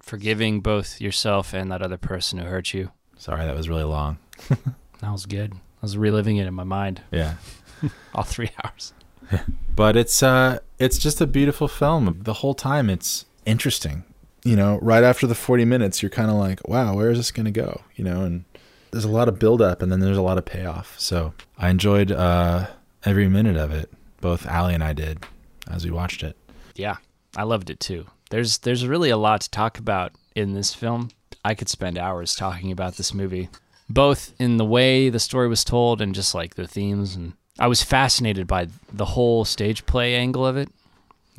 forgiving 0.00 0.60
both 0.60 1.00
yourself 1.00 1.52
and 1.52 1.70
that 1.72 1.82
other 1.82 1.96
person 1.96 2.38
who 2.38 2.44
hurt 2.44 2.72
you. 2.74 2.90
Sorry 3.16 3.44
that 3.44 3.56
was 3.56 3.68
really 3.68 3.84
long. 3.84 4.18
That 5.00 5.12
was 5.12 5.26
good. 5.26 5.52
I 5.52 5.58
was 5.82 5.98
reliving 5.98 6.38
it 6.38 6.46
in 6.46 6.54
my 6.54 6.64
mind. 6.64 7.02
Yeah. 7.10 7.34
All 8.14 8.24
3 8.24 8.50
hours. 8.64 8.94
But 9.76 9.94
it's 9.94 10.22
uh 10.22 10.60
it's 10.78 10.96
just 10.96 11.20
a 11.20 11.26
beautiful 11.26 11.68
film. 11.68 12.20
The 12.22 12.32
whole 12.34 12.54
time 12.54 12.88
it's 12.88 13.26
interesting 13.44 14.04
you 14.46 14.56
know 14.56 14.78
right 14.80 15.04
after 15.04 15.26
the 15.26 15.34
40 15.34 15.64
minutes 15.64 16.02
you're 16.02 16.10
kind 16.10 16.30
of 16.30 16.36
like 16.36 16.66
wow 16.68 16.94
where 16.94 17.10
is 17.10 17.18
this 17.18 17.30
going 17.30 17.46
to 17.46 17.50
go? 17.50 17.82
You 17.94 18.04
know 18.04 18.22
and 18.22 18.44
there's 18.90 19.04
a 19.04 19.10
lot 19.10 19.28
of 19.28 19.38
build 19.38 19.60
up 19.60 19.82
and 19.82 19.90
then 19.90 20.00
there's 20.00 20.16
a 20.16 20.22
lot 20.22 20.38
of 20.38 20.44
payoff. 20.44 20.98
So 20.98 21.34
i 21.58 21.68
enjoyed 21.68 22.12
uh 22.12 22.68
every 23.04 23.28
minute 23.28 23.56
of 23.56 23.70
it. 23.70 23.90
Both 24.20 24.46
ali 24.48 24.74
and 24.74 24.84
i 24.84 24.92
did 24.92 25.24
as 25.70 25.84
we 25.84 25.90
watched 25.90 26.22
it. 26.22 26.36
Yeah 26.74 26.96
i 27.36 27.42
loved 27.42 27.70
it 27.70 27.80
too. 27.80 28.06
There's 28.30 28.58
there's 28.58 28.86
really 28.86 29.10
a 29.10 29.16
lot 29.16 29.40
to 29.42 29.50
talk 29.50 29.78
about 29.78 30.12
in 30.34 30.54
this 30.54 30.74
film. 30.74 31.10
I 31.44 31.54
could 31.54 31.68
spend 31.68 31.96
hours 31.98 32.34
talking 32.34 32.72
about 32.72 32.96
this 32.96 33.14
movie 33.14 33.48
both 33.88 34.34
in 34.38 34.56
the 34.56 34.64
way 34.64 35.08
the 35.08 35.20
story 35.20 35.48
was 35.48 35.64
told 35.64 36.00
and 36.00 36.14
just 36.14 36.34
like 36.34 36.54
the 36.54 36.66
themes. 36.66 37.14
And 37.14 37.34
I 37.58 37.66
was 37.68 37.82
fascinated 37.82 38.46
by 38.46 38.68
the 38.92 39.04
whole 39.04 39.44
stage 39.44 39.86
play 39.86 40.14
angle 40.14 40.46
of 40.46 40.56
it. 40.56 40.68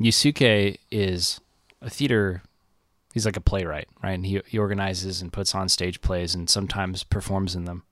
Yusuke 0.00 0.78
is 0.90 1.40
a 1.82 1.90
theater. 1.90 2.42
He's 3.18 3.26
like 3.26 3.36
a 3.36 3.40
playwright, 3.40 3.88
right? 4.00 4.12
And 4.12 4.24
he 4.24 4.40
he 4.46 4.58
organizes 4.58 5.20
and 5.20 5.32
puts 5.32 5.52
on 5.52 5.68
stage 5.68 6.00
plays 6.00 6.36
and 6.36 6.48
sometimes 6.48 7.02
performs 7.02 7.56
in 7.56 7.64
them. 7.64 7.82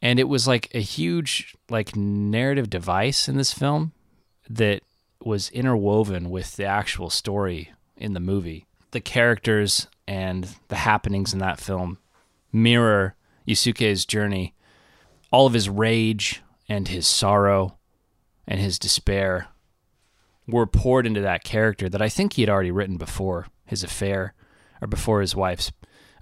And 0.00 0.20
it 0.20 0.28
was 0.28 0.46
like 0.46 0.72
a 0.72 0.80
huge 0.80 1.56
like 1.68 1.96
narrative 1.96 2.70
device 2.70 3.28
in 3.28 3.36
this 3.36 3.52
film 3.52 3.90
that 4.48 4.84
was 5.20 5.50
interwoven 5.50 6.30
with 6.30 6.54
the 6.54 6.66
actual 6.66 7.10
story 7.10 7.72
in 7.96 8.12
the 8.12 8.20
movie. 8.20 8.68
The 8.92 9.00
characters 9.00 9.88
and 10.06 10.48
the 10.68 10.76
happenings 10.76 11.32
in 11.32 11.40
that 11.40 11.58
film 11.58 11.98
mirror 12.52 13.16
Yusuke's 13.48 14.04
journey, 14.04 14.54
all 15.32 15.48
of 15.48 15.52
his 15.52 15.68
rage, 15.68 16.42
and 16.68 16.86
his 16.86 17.08
sorrow 17.08 17.76
and 18.46 18.60
his 18.60 18.78
despair 18.78 19.48
were 20.46 20.64
poured 20.64 21.08
into 21.08 21.22
that 21.22 21.42
character 21.42 21.88
that 21.88 22.00
I 22.00 22.08
think 22.08 22.34
he 22.34 22.42
had 22.42 22.48
already 22.48 22.70
written 22.70 22.98
before 22.98 23.48
his 23.64 23.82
affair 23.82 24.34
or 24.80 24.88
before 24.88 25.20
his 25.20 25.36
wife's 25.36 25.72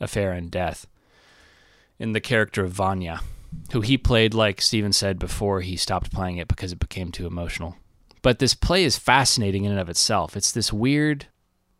affair 0.00 0.32
and 0.32 0.50
death 0.50 0.86
in 1.98 2.12
the 2.12 2.20
character 2.20 2.64
of 2.64 2.72
Vanya, 2.72 3.20
who 3.72 3.80
he 3.80 3.98
played, 3.98 4.34
like 4.34 4.60
Steven 4.60 4.92
said, 4.92 5.18
before 5.18 5.60
he 5.60 5.76
stopped 5.76 6.12
playing 6.12 6.36
it 6.36 6.48
because 6.48 6.72
it 6.72 6.78
became 6.78 7.10
too 7.10 7.26
emotional. 7.26 7.76
But 8.22 8.38
this 8.38 8.54
play 8.54 8.84
is 8.84 8.98
fascinating 8.98 9.64
in 9.64 9.72
and 9.72 9.80
of 9.80 9.88
itself. 9.88 10.36
It's 10.36 10.52
this 10.52 10.72
weird 10.72 11.26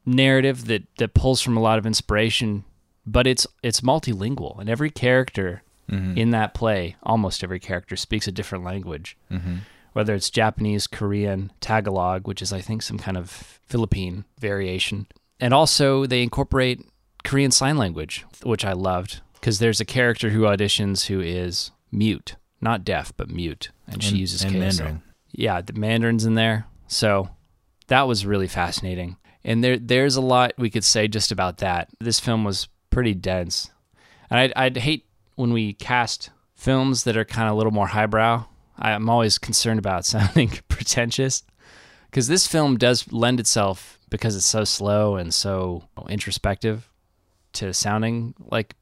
narrative 0.06 0.66
that, 0.66 0.84
that 0.98 1.14
pulls 1.14 1.40
from 1.40 1.56
a 1.56 1.60
lot 1.60 1.78
of 1.78 1.86
inspiration, 1.86 2.64
but 3.06 3.26
it's 3.26 3.46
it's 3.62 3.80
multilingual, 3.80 4.58
and 4.58 4.68
every 4.68 4.90
character 4.90 5.62
Mm-hmm. 5.90 6.18
In 6.18 6.30
that 6.30 6.54
play, 6.54 6.96
almost 7.02 7.42
every 7.42 7.58
character 7.58 7.96
speaks 7.96 8.28
a 8.28 8.32
different 8.32 8.64
language, 8.64 9.16
mm-hmm. 9.30 9.56
whether 9.94 10.14
it's 10.14 10.30
Japanese, 10.30 10.86
Korean, 10.86 11.50
Tagalog, 11.60 12.28
which 12.28 12.42
is, 12.42 12.52
I 12.52 12.60
think, 12.60 12.82
some 12.82 12.98
kind 12.98 13.16
of 13.16 13.30
Philippine 13.66 14.24
variation. 14.38 15.06
And 15.40 15.54
also, 15.54 16.06
they 16.06 16.22
incorporate 16.22 16.84
Korean 17.24 17.50
Sign 17.50 17.76
Language, 17.76 18.24
which 18.42 18.64
I 18.64 18.72
loved, 18.72 19.20
because 19.34 19.58
there's 19.58 19.80
a 19.80 19.84
character 19.84 20.30
who 20.30 20.42
auditions 20.42 21.06
who 21.06 21.20
is 21.20 21.70
mute, 21.92 22.36
not 22.60 22.84
deaf, 22.84 23.12
but 23.16 23.30
mute, 23.30 23.70
and, 23.86 24.02
she 24.02 24.16
uses 24.16 24.42
and 24.42 24.58
Mandarin. 24.58 25.02
Yeah, 25.30 25.60
the 25.60 25.74
Mandarin's 25.74 26.24
in 26.24 26.34
there. 26.34 26.66
So 26.88 27.28
that 27.86 28.08
was 28.08 28.26
really 28.26 28.48
fascinating. 28.48 29.16
And 29.44 29.62
there, 29.62 29.78
there's 29.78 30.16
a 30.16 30.20
lot 30.20 30.52
we 30.58 30.70
could 30.70 30.84
say 30.84 31.06
just 31.06 31.30
about 31.30 31.58
that. 31.58 31.88
This 32.00 32.18
film 32.18 32.44
was 32.44 32.68
pretty 32.90 33.14
dense. 33.14 33.70
And 34.30 34.40
I'd, 34.40 34.52
I'd 34.56 34.76
hate 34.78 35.06
when 35.36 35.52
we 35.52 35.72
cast 35.72 36.30
films 36.56 37.04
that 37.04 37.16
are 37.16 37.24
kind 37.24 37.48
of 37.48 37.54
a 37.54 37.56
little 37.56 37.72
more 37.72 37.86
highbrow, 37.86 38.44
I'm 38.76 39.08
always 39.08 39.38
concerned 39.38 39.78
about 39.78 40.04
sounding 40.04 40.50
pretentious 40.68 41.44
because 42.10 42.28
this 42.28 42.46
film 42.46 42.76
does 42.76 43.10
lend 43.12 43.40
itself 43.40 43.97
because 44.10 44.36
it's 44.36 44.46
so 44.46 44.64
slow 44.64 45.16
and 45.16 45.32
so 45.32 45.84
introspective 46.08 46.88
to 47.54 47.72
sounding 47.72 48.34
like 48.38 48.74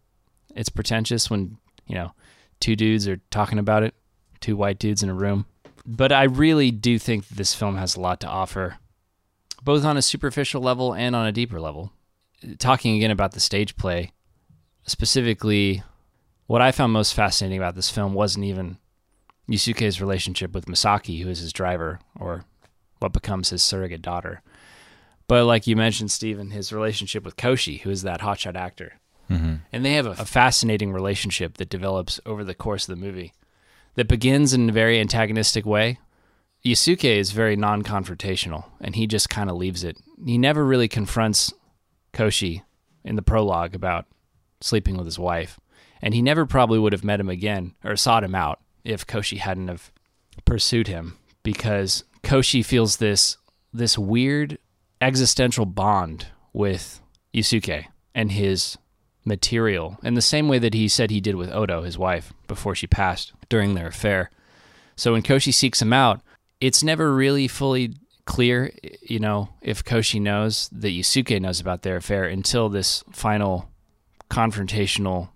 it's 0.55 0.69
pretentious 0.69 1.31
when, 1.31 1.59
you 1.87 1.95
know, 1.95 2.13
two 2.61 2.77
dudes 2.77 3.07
are 3.07 3.21
talking 3.31 3.59
about 3.59 3.83
it, 3.83 3.95
two 4.41 4.57
white 4.57 4.79
dudes 4.79 5.03
in 5.03 5.09
a 5.09 5.15
room. 5.15 5.47
But 5.85 6.13
I 6.13 6.25
really 6.25 6.71
do 6.71 6.99
think 6.99 7.29
this 7.29 7.55
film 7.55 7.77
has 7.77 7.97
a 7.97 8.01
lot 8.01 8.21
to 8.21 8.29
offer, 8.29 8.79
both 9.63 9.85
on 9.85 9.97
a 9.97 10.03
superficial 10.03 10.61
level 10.61 10.95
and 10.95 11.15
on 11.15 11.27
a 11.27 11.33
deeper 11.33 11.61
level. 11.61 11.93
Talking 12.59 12.97
again 12.97 13.11
about 13.11 13.33
the 13.33 13.41
stage 13.41 13.77
play, 13.77 14.13
specifically 14.87 15.83
what 16.47 16.63
I 16.63 16.73
found 16.73 16.93
most 16.93 17.15
fascinating 17.15 17.59
about 17.59 17.75
this 17.75 17.91
film 17.91 18.15
wasn't 18.15 18.45
even 18.47 18.79
Yusuke's 19.49 20.01
relationship 20.01 20.53
with 20.55 20.67
Misaki, 20.67 21.23
who 21.23 21.29
is 21.29 21.39
his 21.39 21.53
driver, 21.53 22.01
or 22.19 22.45
what 22.99 23.13
becomes 23.13 23.51
his 23.51 23.63
surrogate 23.63 24.03
daughter. 24.03 24.43
But 25.29 25.45
like 25.45 25.67
you 25.67 25.77
mentioned, 25.77 26.11
Stephen, 26.11 26.51
his 26.51 26.73
relationship 26.73 27.25
with 27.25 27.37
Koshi, 27.37 27.81
who 27.81 27.91
is 27.91 28.03
that 28.03 28.21
hotshot 28.21 28.55
actor. 28.55 29.01
Mm-hmm. 29.31 29.55
And 29.73 29.85
they 29.85 29.95
have 29.95 30.07
a, 30.07 30.11
a 30.11 30.25
fascinating 30.25 30.93
relationship 30.93 31.57
that 31.57 31.69
develops 31.69 32.21
over 32.25 32.45
the 32.45 32.55
course 32.55 32.89
of 32.89 32.95
the 32.97 33.05
movie 33.05 33.33
that 33.95 34.09
begins 34.09 34.53
in 34.53 34.69
a 34.69 34.73
very 34.73 35.01
antagonistic 35.01 35.67
way. 35.67 35.99
Yusuke 36.65 37.05
is 37.05 37.33
very 37.33 37.57
non-confrontational, 37.57 38.65
and 38.81 38.95
he 38.95 39.07
just 39.07 39.29
kind 39.29 39.51
of 39.51 39.57
leaves 39.57 39.85
it. 39.85 39.99
He 40.25 40.39
never 40.39 40.65
really 40.65 40.89
confronts 40.89 41.53
Koshi 42.13 42.63
in 43.05 43.17
the 43.17 43.23
prologue 43.23 43.75
about 43.75 44.07
sleeping 44.61 44.97
with 44.97 45.07
his 45.07 45.19
wife, 45.19 45.59
and 46.01 46.15
he 46.15 46.23
never 46.23 46.47
probably 46.47 46.79
would 46.79 46.93
have 46.93 47.05
met 47.05 47.21
him 47.21 47.29
again 47.29 47.75
or 47.85 47.97
sought 47.97 48.25
him 48.25 48.35
out 48.35 48.61
if 48.85 49.07
Koshi 49.07 49.39
hadn't 49.39 49.69
have 49.69 49.91
pursued 50.45 50.89
him 50.89 51.19
because 51.43 52.05
Koshi 52.23 52.65
feels 52.65 52.97
this 52.97 53.37
this 53.73 53.99
weird 53.99 54.59
existential 55.01 55.67
bond 55.67 56.27
with 56.53 57.01
Yusuke 57.35 57.87
and 58.15 58.33
his 58.33 58.79
material 59.25 59.99
in 60.03 60.15
the 60.15 60.23
same 60.23 60.49
way 60.49 60.59
that 60.59 60.75
he 60.75 60.89
said 60.89 61.11
he 61.11 61.21
did 61.21 61.35
with 61.35 61.53
Oto, 61.53 61.83
his 61.83 61.99
wife, 61.99 62.33
before 62.47 62.75
she 62.75 62.87
passed 62.87 63.33
during 63.49 63.75
their 63.75 63.89
affair. 63.89 64.31
So 64.95 65.13
when 65.13 65.23
Koshi 65.23 65.53
seeks 65.53 65.83
him 65.83 65.93
out, 65.93 66.21
it's 66.61 66.83
never 66.83 67.15
really 67.15 67.49
fully 67.49 67.95
clear, 68.25 68.73
you 69.03 69.19
know, 69.19 69.51
if 69.61 69.85
Koshi 69.85 70.21
knows 70.21 70.69
that 70.73 70.89
Yusuke 70.89 71.41
knows 71.41 71.61
about 71.61 71.83
their 71.83 71.97
affair 71.97 72.25
until 72.25 72.69
this 72.69 73.05
final 73.13 73.69
confrontational, 74.31 75.29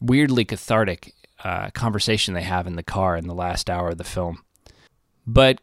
weirdly 0.00 0.44
cathartic 0.44 1.14
uh, 1.44 1.70
conversation 1.70 2.34
they 2.34 2.42
have 2.42 2.66
in 2.66 2.76
the 2.76 2.82
car 2.82 3.16
in 3.16 3.28
the 3.28 3.34
last 3.34 3.70
hour 3.70 3.90
of 3.90 3.98
the 3.98 4.04
film. 4.04 4.42
But 5.26 5.60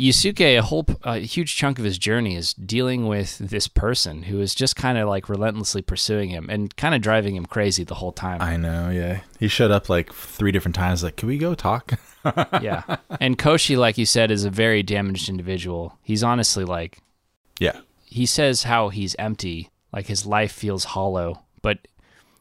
Yusuke, 0.00 0.56
a 0.56 0.62
whole 0.62 0.86
a 1.02 1.18
huge 1.18 1.56
chunk 1.56 1.78
of 1.80 1.84
his 1.84 1.98
journey 1.98 2.36
is 2.36 2.54
dealing 2.54 3.08
with 3.08 3.36
this 3.38 3.66
person 3.66 4.22
who 4.24 4.40
is 4.40 4.54
just 4.54 4.76
kind 4.76 4.96
of 4.96 5.08
like 5.08 5.28
relentlessly 5.28 5.82
pursuing 5.82 6.28
him 6.28 6.48
and 6.48 6.76
kind 6.76 6.94
of 6.94 7.00
driving 7.00 7.34
him 7.34 7.44
crazy 7.44 7.82
the 7.82 7.96
whole 7.96 8.12
time. 8.12 8.40
I 8.40 8.56
know, 8.56 8.90
yeah. 8.90 9.22
He 9.40 9.48
showed 9.48 9.72
up 9.72 9.88
like 9.88 10.12
three 10.12 10.52
different 10.52 10.76
times. 10.76 11.02
Like, 11.02 11.16
can 11.16 11.28
we 11.28 11.36
go 11.36 11.56
talk? 11.56 11.94
yeah, 12.62 12.82
and 13.20 13.36
Koshi, 13.36 13.76
like 13.76 13.98
you 13.98 14.06
said, 14.06 14.30
is 14.30 14.44
a 14.44 14.50
very 14.50 14.84
damaged 14.84 15.28
individual. 15.28 15.98
He's 16.02 16.22
honestly 16.22 16.64
like, 16.64 16.98
yeah. 17.58 17.80
He 18.04 18.24
says 18.24 18.62
how 18.62 18.90
he's 18.90 19.16
empty, 19.18 19.70
like 19.92 20.06
his 20.06 20.24
life 20.24 20.52
feels 20.52 20.84
hollow, 20.84 21.42
but 21.60 21.88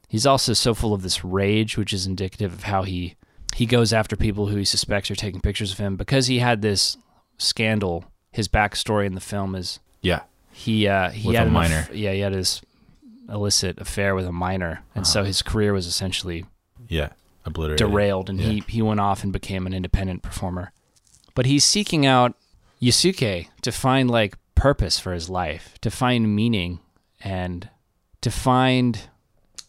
he's 0.08 0.28
also 0.28 0.54
so 0.54 0.76
full 0.76 0.93
of 0.93 1.02
this 1.02 1.26
rage, 1.26 1.76
which 1.76 1.91
is 1.91 2.06
indicative 2.06 2.54
of 2.54 2.63
how 2.63 2.84
he 2.84 3.15
he 3.56 3.65
goes 3.65 3.91
after 3.91 4.15
people 4.15 4.48
who 4.48 4.58
he 4.58 4.65
suspects 4.65 5.10
are 5.10 5.15
taking 5.15 5.41
pictures 5.41 5.72
of 5.72 5.80
him 5.80 5.96
because 5.96 6.28
he 6.28 6.38
had 6.38 6.62
this 6.62 6.96
scandal. 7.38 8.06
His 8.32 8.47
backstory 8.47 9.06
in 9.06 9.15
the 9.15 9.21
film 9.21 9.56
is 9.56 9.80
Yeah. 10.02 10.21
he 10.52 10.88
uh, 10.88 11.10
he 11.10 11.28
With 11.30 11.38
had 11.38 11.47
a 11.47 11.52
minor. 11.52 11.76
aff- 11.89 11.95
yeah, 11.95 12.12
he 12.13 12.19
had 12.19 12.34
his 12.34 12.62
illicit 13.30 13.80
affair 13.80 14.15
with 14.15 14.26
a 14.26 14.32
minor, 14.32 14.84
and 14.95 15.04
Uh-huh. 15.04 15.12
so 15.13 15.23
his 15.23 15.41
career 15.41 15.73
was 15.73 15.86
essentially 15.88 16.45
Yeah. 16.88 17.10
Obliterated. 17.45 17.88
derailed, 17.88 18.30
and 18.30 18.39
he 18.41 18.63
he 18.67 18.82
went 18.82 19.00
off 19.00 19.23
and 19.23 19.32
became 19.34 19.65
an 19.65 19.73
independent 19.73 20.21
performer. 20.21 20.71
But 21.36 21.45
he's 21.45 21.63
seeking 21.65 22.06
out 22.06 22.36
Yusuke 22.82 23.47
to 23.62 23.71
find 23.71 24.10
like 24.12 24.36
purpose 24.56 25.00
for 25.00 25.13
his 25.13 25.30
life, 25.30 25.78
to 25.82 25.89
find 25.91 26.36
meaning, 26.36 26.80
and 27.21 27.69
to 28.21 28.30
find 28.32 29.10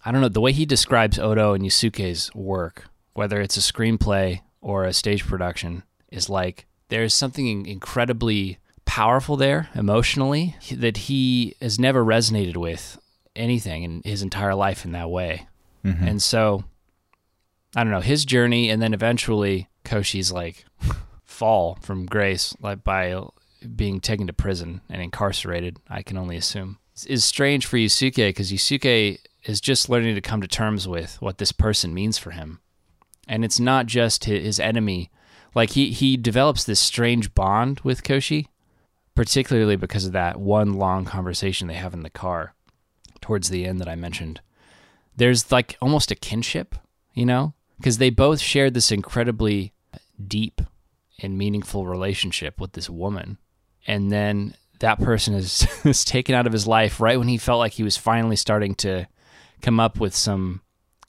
I 0.04 0.12
don't 0.12 0.20
know 0.20 0.28
the 0.28 0.40
way 0.40 0.52
he 0.52 0.64
describes 0.66 1.18
Oto 1.18 1.52
and 1.54 1.64
Yusuke's 1.64 2.34
work, 2.34 2.88
whether 3.14 3.40
it's 3.40 3.56
a 3.56 3.60
screenplay 3.60 4.40
or 4.60 4.84
a 4.84 4.92
stage 4.92 5.26
production, 5.26 5.82
is 6.10 6.28
like 6.30 6.66
there's 6.88 7.14
something 7.14 7.66
incredibly 7.66 8.58
powerful 8.84 9.36
there 9.36 9.68
emotionally 9.74 10.56
that 10.72 10.96
he 10.96 11.54
has 11.60 11.78
never 11.78 12.04
resonated 12.04 12.56
with 12.56 12.98
anything 13.36 13.82
in 13.82 14.02
his 14.04 14.22
entire 14.22 14.54
life 14.54 14.84
in 14.84 14.92
that 14.92 15.10
way. 15.10 15.46
Mhm. 15.84 16.02
And 16.06 16.22
so 16.22 16.64
I 17.76 17.84
don't 17.84 17.92
know, 17.92 18.00
his 18.00 18.24
journey 18.24 18.70
and 18.70 18.80
then 18.80 18.94
eventually 18.94 19.68
Koshi's 19.84 20.32
like 20.32 20.64
fall 21.24 21.78
from 21.82 22.06
grace 22.06 22.54
like 22.60 22.82
by 22.82 23.22
being 23.76 24.00
taken 24.00 24.26
to 24.26 24.32
prison 24.32 24.80
and 24.88 25.02
incarcerated, 25.02 25.78
I 25.88 26.02
can 26.02 26.16
only 26.16 26.36
assume. 26.36 26.78
Is 27.06 27.24
strange 27.24 27.66
for 27.66 27.76
Yusuke 27.76 28.16
because 28.16 28.50
Yusuke 28.50 29.18
is 29.44 29.60
just 29.60 29.88
learning 29.88 30.14
to 30.16 30.20
come 30.20 30.40
to 30.40 30.48
terms 30.48 30.88
with 30.88 31.20
what 31.20 31.38
this 31.38 31.52
person 31.52 31.94
means 31.94 32.18
for 32.18 32.30
him. 32.32 32.60
And 33.28 33.44
it's 33.44 33.60
not 33.60 33.86
just 33.86 34.24
his 34.24 34.58
enemy. 34.58 35.10
Like 35.54 35.70
he 35.70 35.90
he 35.90 36.16
develops 36.16 36.64
this 36.64 36.80
strange 36.80 37.34
bond 37.34 37.80
with 37.80 38.02
Koshi, 38.02 38.46
particularly 39.14 39.76
because 39.76 40.06
of 40.06 40.12
that 40.12 40.38
one 40.38 40.74
long 40.74 41.04
conversation 41.04 41.68
they 41.68 41.74
have 41.74 41.94
in 41.94 42.02
the 42.02 42.10
car 42.10 42.54
towards 43.20 43.48
the 43.48 43.64
end 43.64 43.80
that 43.80 43.88
I 43.88 43.94
mentioned. 43.94 44.40
There's 45.16 45.50
like 45.50 45.76
almost 45.80 46.10
a 46.10 46.14
kinship, 46.14 46.76
you 47.14 47.26
know, 47.26 47.54
because 47.78 47.98
they 47.98 48.10
both 48.10 48.40
shared 48.40 48.74
this 48.74 48.92
incredibly 48.92 49.72
deep 50.26 50.60
and 51.20 51.36
meaningful 51.36 51.86
relationship 51.86 52.60
with 52.60 52.72
this 52.72 52.88
woman. 52.88 53.38
And 53.86 54.10
then 54.12 54.54
that 54.80 55.00
person 55.00 55.34
is, 55.34 55.66
is 55.84 56.04
taken 56.04 56.34
out 56.34 56.46
of 56.46 56.52
his 56.52 56.66
life 56.66 57.00
right 57.00 57.18
when 57.18 57.28
he 57.28 57.38
felt 57.38 57.58
like 57.58 57.72
he 57.72 57.82
was 57.82 57.96
finally 57.96 58.36
starting 58.36 58.74
to 58.76 59.08
come 59.60 59.80
up 59.80 59.98
with 59.98 60.14
some 60.14 60.62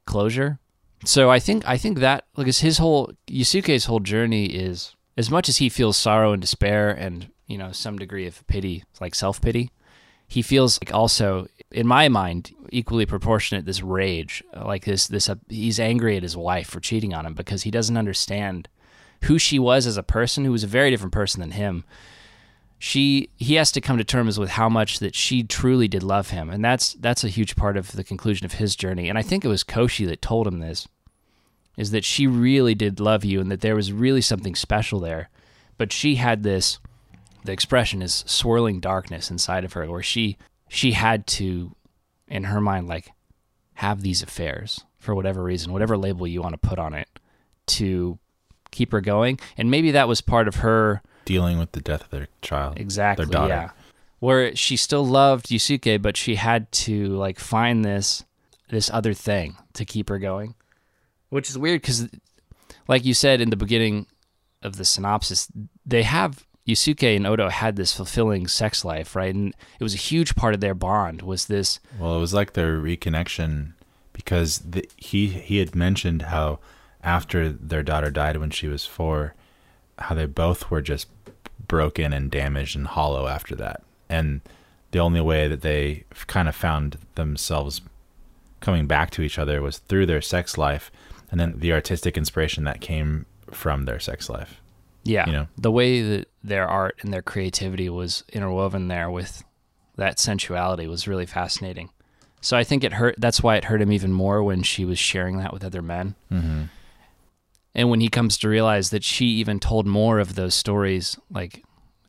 closure. 0.06 0.60
So 1.06 1.30
I 1.30 1.40
think 1.40 1.68
I 1.68 1.78
think 1.78 2.00
that 2.00 2.26
because 2.36 2.60
his 2.60 2.78
whole 2.78 3.12
Yusuke's 3.28 3.86
whole 3.86 4.00
journey 4.00 4.48
is 4.48 4.96
as 5.18 5.30
much 5.30 5.50
as 5.50 5.58
he 5.58 5.70
feels 5.70 5.98
sorrow 5.98 6.34
and 6.34 6.42
despair 6.42 6.90
and 6.90 7.30
you 7.48 7.58
know 7.58 7.72
some 7.72 7.98
degree 7.98 8.28
of 8.28 8.46
pity, 8.48 8.84
like 9.00 9.16
self 9.16 9.42
pity, 9.42 9.72
he 10.28 10.42
feels 10.42 10.80
like 10.82 10.94
also 10.94 11.48
in 11.72 11.88
my 11.88 12.10
mind 12.10 12.52
equally 12.72 13.06
proportionate 13.06 13.66
this 13.66 13.82
rage, 13.82 14.44
like 14.56 14.86
this 14.86 15.08
this 15.08 15.30
uh, 15.30 15.36
he's 15.48 15.80
angry 15.80 16.18
at 16.18 16.24
his 16.24 16.38
wife 16.38 16.70
for 16.70 16.80
cheating 16.80 17.14
on 17.14 17.26
him 17.26 17.34
because 17.34 17.64
he 17.64 17.72
doesn't 17.72 17.98
understand 17.98 18.68
who 19.24 19.40
she 19.40 19.60
was 19.60 19.88
as 19.88 19.98
a 19.98 20.04
person, 20.04 20.46
who 20.46 20.52
was 20.52 20.64
a 20.64 20.68
very 20.68 20.90
different 20.90 21.14
person 21.14 21.40
than 21.42 21.52
him. 21.52 21.84
She 22.82 23.30
he 23.36 23.56
has 23.56 23.74
to 23.74 23.82
come 23.82 23.98
to 23.98 24.06
terms 24.06 24.40
with 24.40 24.52
how 24.52 24.70
much 24.70 25.00
that 25.00 25.14
she 25.14 25.44
truly 25.44 25.90
did 25.90 26.02
love 26.02 26.30
him, 26.30 26.50
and 26.50 26.64
that's 26.64 26.94
that's 26.94 27.26
a 27.26 27.30
huge 27.30 27.58
part 27.58 27.76
of 27.76 27.92
the 27.92 28.06
conclusion 28.06 28.46
of 28.46 28.54
his 28.54 28.76
journey. 28.76 29.10
And 29.10 29.18
I 29.18 29.22
think 29.22 29.44
it 29.44 29.50
was 29.50 29.66
Koshi 29.66 30.08
that 30.08 30.22
told 30.22 30.48
him 30.48 30.60
this, 30.60 30.88
is 31.76 31.92
that 31.92 32.06
she 32.06 32.26
really 32.26 32.76
did 32.76 33.02
love 33.02 33.26
you, 33.26 33.42
and 33.42 33.52
that 33.52 33.60
there 33.60 33.76
was 33.76 33.92
really 33.92 34.22
something 34.22 34.56
special 34.56 35.02
there, 35.02 35.30
but 35.78 35.92
she 35.92 36.16
had 36.16 36.44
this. 36.44 36.80
The 37.44 37.52
expression 37.52 38.02
is 38.02 38.24
swirling 38.26 38.80
darkness 38.80 39.30
inside 39.30 39.66
of 39.66 39.74
her, 39.74 39.86
where 39.90 40.02
she 40.02 40.38
she 40.70 40.94
had 40.94 41.28
to, 41.28 41.76
in 42.30 42.46
her 42.46 42.62
mind, 42.62 42.88
like 42.88 43.12
have 43.76 44.02
these 44.02 44.24
affairs 44.24 44.86
for 44.98 45.14
whatever 45.14 45.44
reason, 45.44 45.74
whatever 45.74 45.98
label 45.98 46.28
you 46.28 46.42
want 46.42 46.62
to 46.62 46.68
put 46.68 46.80
on 46.80 46.94
it, 46.94 47.10
to 47.68 48.20
keep 48.72 48.94
her 48.94 49.02
going. 49.02 49.38
And 49.58 49.70
maybe 49.70 49.92
that 49.92 50.08
was 50.08 50.22
part 50.22 50.48
of 50.48 50.58
her 50.58 51.02
Dealing 51.30 51.60
with 51.60 51.72
the 51.74 51.82
death 51.82 52.04
of 52.04 52.10
their 52.10 52.28
child. 52.42 52.80
exactly, 52.80 53.26
Their 53.26 53.32
daughter. 53.32 53.54
yeah, 53.54 53.70
where 54.20 54.56
she 54.56 54.76
still 54.76 55.06
loved 55.06 55.48
Yusuke, 55.48 56.02
but 56.02 56.18
she 56.18 56.36
had 56.36 56.72
to 56.72 57.08
like 57.10 57.40
find 57.40 57.86
this 57.86 58.26
this 58.70 58.90
other 58.92 59.14
thing 59.14 59.56
to 59.74 59.86
keep 59.86 60.10
her 60.10 60.18
going, 60.20 60.56
which 61.30 61.50
is 61.50 61.58
weird 61.58 61.82
because, 61.82 62.08
like 62.88 63.06
you 63.06 63.14
said 63.14 63.42
in 63.42 63.50
the 63.50 63.56
beginning 63.56 64.08
of 64.62 64.76
the 64.78 64.86
synopsis, 64.86 65.48
they 65.86 66.04
have 66.04 66.46
Yusuke 66.68 67.16
and 67.16 67.26
Oto 67.26 67.50
had 67.50 67.76
this 67.76 67.94
fulfilling 67.96 68.48
sex 68.48 68.84
life, 68.86 69.16
right? 69.16 69.34
And 69.34 69.56
it 69.80 69.84
was 69.84 69.94
a 69.94 69.98
huge 69.98 70.36
part 70.36 70.54
of 70.54 70.62
their 70.62 70.76
bond. 70.76 71.22
Was 71.22 71.46
this 71.46 71.80
Well, 72.00 72.16
it 72.16 72.20
was 72.20 72.34
like 72.34 72.54
their 72.54 72.78
reconnection 72.78 73.74
because 74.14 74.60
the, 74.60 74.88
he 74.98 75.28
he 75.28 75.58
had 75.60 75.76
mentioned 75.76 76.24
how 76.24 76.60
after 77.04 77.50
their 77.50 77.84
daughter 77.84 78.12
died 78.12 78.38
when 78.38 78.50
she 78.50 78.68
was 78.68 78.86
four, 78.86 79.34
how 79.98 80.14
they 80.16 80.26
both 80.26 80.70
were 80.70 80.82
just 80.82 81.08
broken 81.70 82.12
and 82.12 82.30
damaged 82.30 82.76
and 82.76 82.88
hollow 82.88 83.28
after 83.28 83.56
that, 83.56 83.82
and 84.10 84.42
the 84.92 85.00
only 85.00 85.22
way 85.22 85.48
that 85.48 85.62
they 85.62 86.04
kind 86.28 86.50
of 86.50 86.56
found 86.56 86.98
themselves 87.16 87.80
coming 88.60 88.88
back 88.88 89.12
to 89.12 89.22
each 89.22 89.40
other 89.40 89.62
was 89.62 89.78
through 89.78 90.06
their 90.06 90.22
sex 90.22 90.58
life, 90.58 90.92
and 91.32 91.40
then 91.40 91.54
the 91.58 91.72
artistic 91.72 92.18
inspiration 92.18 92.66
that 92.66 92.82
came 92.82 93.26
from 93.52 93.86
their 93.86 94.00
sex 94.00 94.30
life. 94.30 94.62
Yeah. 95.04 95.26
You 95.28 95.32
know? 95.32 95.48
The 95.58 95.72
way 95.72 96.02
that 96.02 96.28
their 96.44 96.68
art 96.68 96.98
and 97.02 97.14
their 97.14 97.22
creativity 97.22 97.90
was 97.90 98.24
interwoven 98.34 98.88
there 98.90 99.10
with 99.10 99.44
that 99.96 100.20
sensuality 100.20 100.88
was 100.88 101.08
really 101.08 101.26
fascinating. 101.26 101.90
So 102.42 102.56
I 102.58 102.64
think 102.64 102.84
it 102.84 102.94
hurt 102.94 103.16
that's 103.18 103.44
why 103.44 103.58
it 103.58 103.66
hurt 103.66 103.82
him 103.82 103.92
even 103.92 104.14
more 104.14 104.42
when 104.44 104.64
she 104.64 104.86
was 104.86 104.98
sharing 104.98 105.38
that 105.38 105.52
with 105.52 105.64
other 105.64 105.82
men. 105.82 106.16
Mm-hmm. 106.32 106.64
And 107.80 107.90
when 107.90 108.02
he 108.02 108.10
comes 108.10 108.38
to 108.40 108.50
realize 108.50 108.90
that 108.90 109.04
she 109.06 109.26
even 109.26 109.60
told 109.60 109.88
more 109.88 110.20
of 110.20 110.36
those 110.36 110.54
stories 110.54 111.18
like 111.32 111.64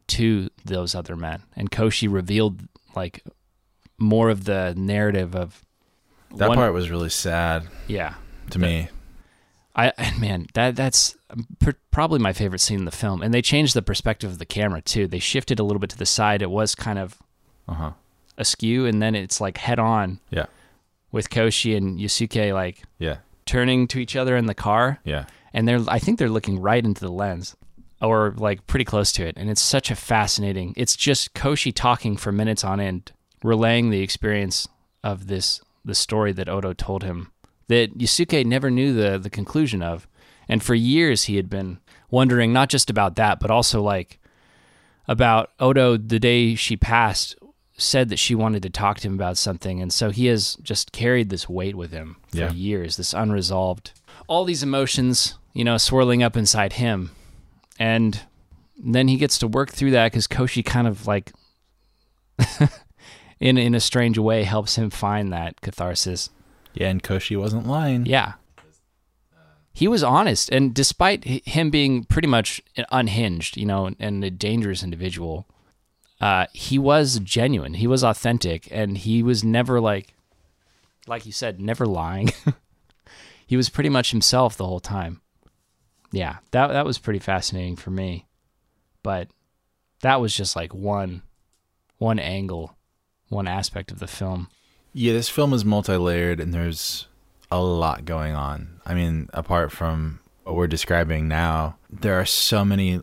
to 0.08 0.48
those 0.64 0.94
other 0.96 1.14
men. 1.14 1.42
And 1.54 1.70
Koshi 1.70 2.12
revealed 2.12 2.60
like 2.96 3.22
more 3.98 4.30
of 4.30 4.44
the 4.44 4.74
narrative 4.76 5.36
of 5.36 5.64
That 6.34 6.48
one- 6.48 6.58
part 6.58 6.72
was 6.74 6.90
really 6.90 7.10
sad 7.10 7.68
Yeah. 7.86 8.14
to 8.50 8.58
me. 8.58 8.88
I 9.76 9.92
and 9.96 10.18
man, 10.20 10.46
that 10.54 10.74
that's 10.74 11.16
pr- 11.60 11.70
probably 11.92 12.18
my 12.18 12.32
favorite 12.32 12.58
scene 12.60 12.80
in 12.80 12.84
the 12.84 12.90
film. 12.90 13.22
And 13.22 13.32
they 13.32 13.40
changed 13.42 13.74
the 13.74 13.82
perspective 13.82 14.28
of 14.30 14.38
the 14.38 14.46
camera 14.46 14.80
too. 14.82 15.06
They 15.06 15.20
shifted 15.20 15.60
a 15.60 15.62
little 15.62 15.78
bit 15.78 15.90
to 15.90 15.98
the 15.98 16.06
side. 16.06 16.42
It 16.42 16.50
was 16.50 16.74
kind 16.74 16.98
of 16.98 17.16
Uh 17.68 17.74
huh. 17.74 17.92
askew, 18.36 18.86
and 18.86 19.00
then 19.00 19.14
it's 19.14 19.40
like 19.40 19.58
head 19.58 19.78
on 19.78 20.18
Yeah. 20.30 20.46
with 21.12 21.30
Koshi 21.30 21.76
and 21.76 22.00
Yusuke 22.00 22.52
like 22.52 22.82
Yeah. 22.98 23.18
turning 23.46 23.86
to 23.88 24.00
each 24.00 24.16
other 24.16 24.36
in 24.36 24.46
the 24.46 24.54
car. 24.54 24.98
Yeah. 25.04 25.26
And 25.52 25.66
they're 25.66 25.80
I 25.88 25.98
think 25.98 26.18
they're 26.18 26.28
looking 26.28 26.58
right 26.60 26.84
into 26.84 27.00
the 27.00 27.12
lens 27.12 27.56
or 28.00 28.34
like 28.36 28.66
pretty 28.66 28.84
close 28.84 29.12
to 29.12 29.26
it. 29.26 29.34
And 29.36 29.50
it's 29.50 29.60
such 29.60 29.90
a 29.90 29.96
fascinating 29.96 30.74
it's 30.76 30.96
just 30.96 31.34
Koshi 31.34 31.72
talking 31.74 32.16
for 32.16 32.32
minutes 32.32 32.64
on 32.64 32.80
end 32.80 33.12
relaying 33.42 33.90
the 33.90 34.02
experience 34.02 34.68
of 35.02 35.26
this 35.26 35.60
the 35.84 35.94
story 35.94 36.32
that 36.32 36.48
Oto 36.48 36.72
told 36.72 37.02
him 37.02 37.32
that 37.68 37.96
Yusuke 37.96 38.44
never 38.44 38.70
knew 38.70 38.92
the 38.92 39.18
the 39.18 39.30
conclusion 39.30 39.82
of. 39.82 40.06
And 40.48 40.62
for 40.62 40.74
years 40.74 41.24
he 41.24 41.36
had 41.36 41.48
been 41.48 41.78
wondering 42.10 42.52
not 42.52 42.68
just 42.68 42.90
about 42.90 43.16
that 43.16 43.40
but 43.40 43.50
also 43.50 43.82
like 43.82 44.18
about 45.08 45.50
Oto 45.58 45.96
the 45.96 46.18
day 46.20 46.54
she 46.54 46.76
passed 46.76 47.36
said 47.76 48.10
that 48.10 48.18
she 48.18 48.34
wanted 48.34 48.62
to 48.62 48.68
talk 48.70 49.00
to 49.00 49.08
him 49.08 49.14
about 49.14 49.38
something. 49.38 49.80
And 49.80 49.90
so 49.90 50.10
he 50.10 50.26
has 50.26 50.56
just 50.56 50.92
carried 50.92 51.30
this 51.30 51.48
weight 51.48 51.74
with 51.74 51.92
him 51.92 52.16
for 52.28 52.36
Yeah. 52.36 52.52
years 52.52 52.96
this 52.96 53.14
unresolved 53.14 53.92
all 54.28 54.44
these 54.44 54.62
emotions 54.62 55.34
you 55.52 55.64
know 55.64 55.76
swirling 55.76 56.22
up 56.22 56.36
inside 56.36 56.74
him. 56.74 57.10
And 57.78 58.20
then 58.76 59.08
he 59.08 59.16
gets 59.16 59.38
to 59.38 59.48
work 59.48 59.70
through 59.70 59.92
that 59.92 60.12
because 60.12 60.26
Koji 60.26 60.64
kind 60.64 60.86
of 60.86 61.06
like 61.06 61.32
in 63.40 63.58
in 63.58 63.74
a 63.74 63.80
strange 63.80 64.18
way 64.18 64.44
helps 64.44 64.76
him 64.76 64.90
find 64.90 65.32
that 65.32 65.60
catharsis. 65.60 66.30
Yeah, 66.74 66.88
and 66.88 67.02
Koji 67.02 67.38
wasn't 67.38 67.66
lying. 67.66 68.06
yeah. 68.06 68.34
He 69.72 69.86
was 69.88 70.02
honest 70.02 70.50
and 70.50 70.74
despite 70.74 71.24
him 71.24 71.70
being 71.70 72.04
pretty 72.04 72.26
much 72.28 72.60
unhinged 72.90 73.56
you 73.56 73.64
know 73.64 73.90
and 73.98 74.22
a 74.24 74.30
dangerous 74.30 74.82
individual 74.82 75.46
uh, 76.20 76.46
he 76.52 76.78
was 76.78 77.18
genuine. 77.20 77.74
He 77.74 77.86
was 77.86 78.04
authentic 78.04 78.68
and 78.70 78.98
he 78.98 79.22
was 79.22 79.42
never 79.42 79.80
like 79.80 80.14
like 81.06 81.24
you 81.24 81.32
said 81.32 81.60
never 81.60 81.86
lying. 81.86 82.30
He 83.46 83.56
was 83.56 83.68
pretty 83.68 83.88
much 83.90 84.12
himself 84.12 84.56
the 84.56 84.66
whole 84.66 84.78
time 84.78 85.22
yeah 86.12 86.38
that 86.50 86.68
that 86.68 86.84
was 86.84 86.98
pretty 86.98 87.18
fascinating 87.18 87.76
for 87.76 87.90
me 87.90 88.26
but 89.02 89.28
that 90.02 90.20
was 90.20 90.34
just 90.36 90.56
like 90.56 90.74
one 90.74 91.22
one 91.98 92.18
angle 92.18 92.76
one 93.28 93.46
aspect 93.46 93.90
of 93.92 93.98
the 93.98 94.06
film 94.06 94.48
Yeah, 94.92 95.12
this 95.12 95.28
film 95.28 95.52
is 95.52 95.64
multi-layered 95.64 96.40
and 96.40 96.52
there's 96.52 97.06
a 97.50 97.60
lot 97.60 98.04
going 98.04 98.34
on. 98.34 98.80
I 98.84 98.94
mean, 98.94 99.28
apart 99.32 99.70
from 99.70 100.18
what 100.42 100.56
we're 100.56 100.66
describing 100.66 101.28
now, 101.28 101.76
there 101.88 102.18
are 102.18 102.26
so 102.26 102.64
many 102.64 103.00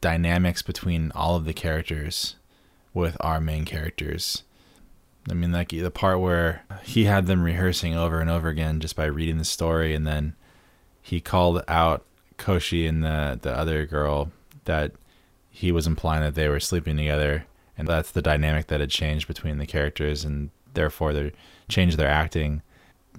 dynamics 0.00 0.62
between 0.62 1.12
all 1.14 1.36
of 1.36 1.44
the 1.44 1.52
characters 1.52 2.36
with 2.94 3.16
our 3.20 3.40
main 3.40 3.64
characters. 3.64 4.42
I 5.30 5.34
mean, 5.34 5.52
like 5.52 5.68
the 5.68 5.90
part 5.90 6.20
where 6.20 6.64
he 6.82 7.04
had 7.04 7.26
them 7.26 7.42
rehearsing 7.42 7.94
over 7.94 8.20
and 8.20 8.30
over 8.30 8.48
again 8.48 8.80
just 8.80 8.96
by 8.96 9.04
reading 9.04 9.38
the 9.38 9.44
story, 9.44 9.94
and 9.94 10.06
then 10.06 10.34
he 11.02 11.20
called 11.20 11.62
out 11.68 12.04
Koji 12.42 12.88
and 12.88 13.04
the 13.04 13.38
the 13.40 13.56
other 13.56 13.86
girl 13.86 14.30
that 14.64 14.92
he 15.50 15.70
was 15.70 15.86
implying 15.86 16.22
that 16.22 16.34
they 16.34 16.48
were 16.48 16.60
sleeping 16.60 16.96
together, 16.96 17.46
and 17.76 17.86
that's 17.86 18.10
the 18.10 18.22
dynamic 18.22 18.66
that 18.68 18.80
had 18.80 18.90
changed 18.90 19.28
between 19.28 19.58
the 19.58 19.66
characters, 19.66 20.24
and 20.24 20.50
therefore 20.74 21.12
they 21.12 21.32
changed 21.68 21.98
their 21.98 22.08
acting 22.08 22.62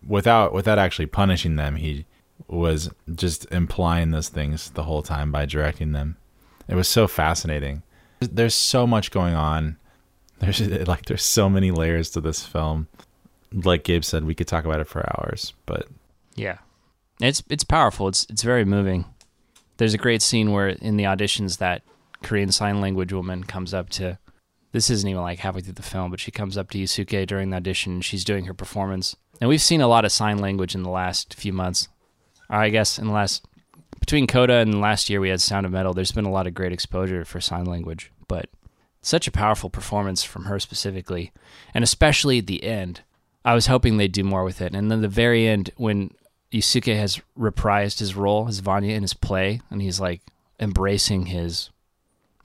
without 0.06 0.54
without 0.54 0.80
actually 0.80 1.06
punishing 1.06 1.56
them. 1.56 1.76
He 1.76 2.06
was 2.48 2.90
just 3.14 3.50
implying 3.52 4.12
those 4.12 4.30
things 4.30 4.72
the 4.72 4.84
whole 4.84 5.02
time 5.02 5.32
by 5.32 5.46
directing 5.46 5.92
them. 5.92 6.18
It 6.68 6.76
was 6.76 6.88
so 6.88 7.08
fascinating. 7.08 7.84
There's 8.20 8.56
so 8.56 8.88
much 8.88 9.12
going 9.12 9.36
on. 9.36 9.78
There's 10.40 10.60
like 10.88 11.06
there's 11.06 11.24
so 11.24 11.50
many 11.50 11.72
layers 11.72 12.10
to 12.12 12.22
this 12.22 12.46
film. 12.46 12.88
Like 13.54 13.84
Gabe 13.86 14.04
said, 14.04 14.26
we 14.26 14.36
could 14.36 14.48
talk 14.48 14.66
about 14.66 14.82
it 14.82 14.88
for 14.88 15.06
hours, 15.16 15.54
but 15.66 15.88
Yeah. 16.36 16.58
It's 17.22 17.44
it's 17.50 17.64
powerful. 17.64 18.10
It's 18.10 18.26
it's 18.30 18.44
very 18.44 18.66
moving. 18.66 19.06
There's 19.84 19.94
a 19.94 19.98
great 19.98 20.22
scene 20.22 20.54
where 20.54 20.70
in 20.70 20.96
the 20.96 21.04
auditions 21.04 21.58
that 21.58 21.82
Korean 22.24 22.54
sign 22.54 22.80
language 22.80 23.12
woman 23.12 23.44
comes 23.44 23.74
up 23.74 23.90
to 23.90 24.18
this 24.72 24.90
isn't 24.90 25.10
even 25.10 25.22
like 25.22 25.40
halfway 25.40 25.60
through 25.60 25.74
the 25.74 25.82
film, 25.82 26.10
but 26.10 26.22
she 26.22 26.32
comes 26.32 26.58
up 26.58 26.70
to 26.70 26.78
Yusuke 26.78 27.28
during 27.28 27.50
the 27.50 27.58
audition 27.58 27.96
and 27.96 28.06
she's 28.06 28.24
doing 28.24 28.46
her 28.46 28.54
performance. 28.54 29.18
And 29.42 29.50
we've 29.50 29.62
seen 29.62 29.82
a 29.82 29.90
lot 29.90 30.06
of 30.06 30.14
sign 30.14 30.38
language 30.38 30.74
in 30.74 30.84
the 30.84 30.90
last 30.90 31.34
few 31.34 31.52
months. 31.52 31.90
I 32.50 32.70
guess 32.70 32.98
in 32.98 33.08
the 33.08 33.14
last 33.14 33.46
between 34.00 34.26
Coda 34.26 34.54
and 34.54 34.80
last 34.80 35.10
year 35.10 35.20
we 35.20 35.28
had 35.28 35.42
Sound 35.42 35.66
of 35.66 35.74
Metal, 35.74 35.94
there's 35.94 36.14
been 36.14 36.24
a 36.24 36.32
lot 36.32 36.48
of 36.48 36.54
great 36.54 36.72
exposure 36.72 37.26
for 37.26 37.42
sign 37.42 37.66
language. 37.66 38.10
But 38.30 38.48
such 39.02 39.28
a 39.28 39.32
powerful 39.32 39.70
performance 39.70 40.24
from 40.24 40.46
her 40.46 40.62
specifically. 40.62 41.34
And 41.74 41.84
especially 41.84 42.40
at 42.40 42.48
the 42.48 42.64
end. 42.64 43.02
I 43.44 43.54
was 43.54 43.68
hoping 43.68 43.98
they'd 43.98 44.14
do 44.14 44.24
more 44.24 44.46
with 44.46 44.62
it. 44.62 44.74
And 44.74 44.90
then 44.90 45.02
the 45.02 45.10
very 45.10 45.46
end 45.46 45.72
when 45.76 46.12
Yusuke 46.54 46.96
has 46.96 47.20
reprised 47.38 48.00
his 48.00 48.16
role 48.16 48.48
as 48.48 48.60
Vanya 48.60 48.96
in 48.96 49.02
his 49.02 49.14
play, 49.14 49.60
and 49.72 49.82
he's 49.82 50.00
like 50.00 50.22
embracing 50.60 51.26
his, 51.28 51.70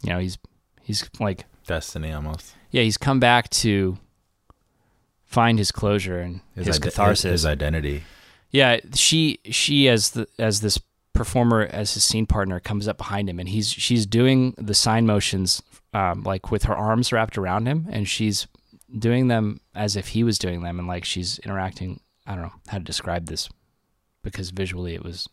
you 0.03 0.11
know, 0.11 0.18
he's 0.18 0.38
he's 0.83 1.09
like, 1.21 1.44
destiny 1.66 2.12
almost. 2.12 2.55
yeah, 2.71 2.83
he's 2.83 2.97
come 2.97 3.21
back 3.21 3.51
to 3.51 3.99
find 5.25 5.59
his 5.59 5.71
closure 5.71 6.18
and 6.21 6.40
his, 6.55 6.68
ide- 6.77 6.83
catharsis. 6.83 7.31
his 7.31 7.47
identity. 7.47 8.03
yeah, 8.51 8.79
she 8.94 9.38
she 9.51 9.88
as 9.88 10.11
the 10.11 10.27
as 10.38 10.62
this 10.62 10.79
performer 11.12 11.68
as 11.71 11.94
his 11.94 12.05
scene 12.05 12.27
partner 12.27 12.61
comes 12.61 12.88
up 12.88 12.97
behind 12.97 13.29
him, 13.29 13.38
and 13.38 13.51
he's 13.51 13.68
she's 13.71 14.07
doing 14.07 14.55
the 14.57 14.75
sign 14.75 15.05
motions 15.07 15.62
um, 15.92 16.23
like 16.23 16.51
with 16.51 16.64
her 16.64 16.77
arms 16.77 17.12
wrapped 17.12 17.37
around 17.37 17.66
him, 17.66 17.87
and 17.90 18.09
she's 18.09 18.47
doing 18.99 19.29
them 19.29 19.61
as 19.75 19.97
if 19.97 20.09
he 20.09 20.25
was 20.25 20.38
doing 20.38 20.62
them, 20.62 20.79
and 20.79 20.88
like 20.88 21.05
she's 21.05 21.38
interacting. 21.40 22.01
I 22.27 22.33
don't 22.35 22.42
know 22.42 22.53
how 22.68 22.79
to 22.79 22.85
describe 22.85 23.27
this 23.27 23.49
because 24.33 24.51
visually 24.51 24.95
it 24.95 25.05
was 25.05 25.29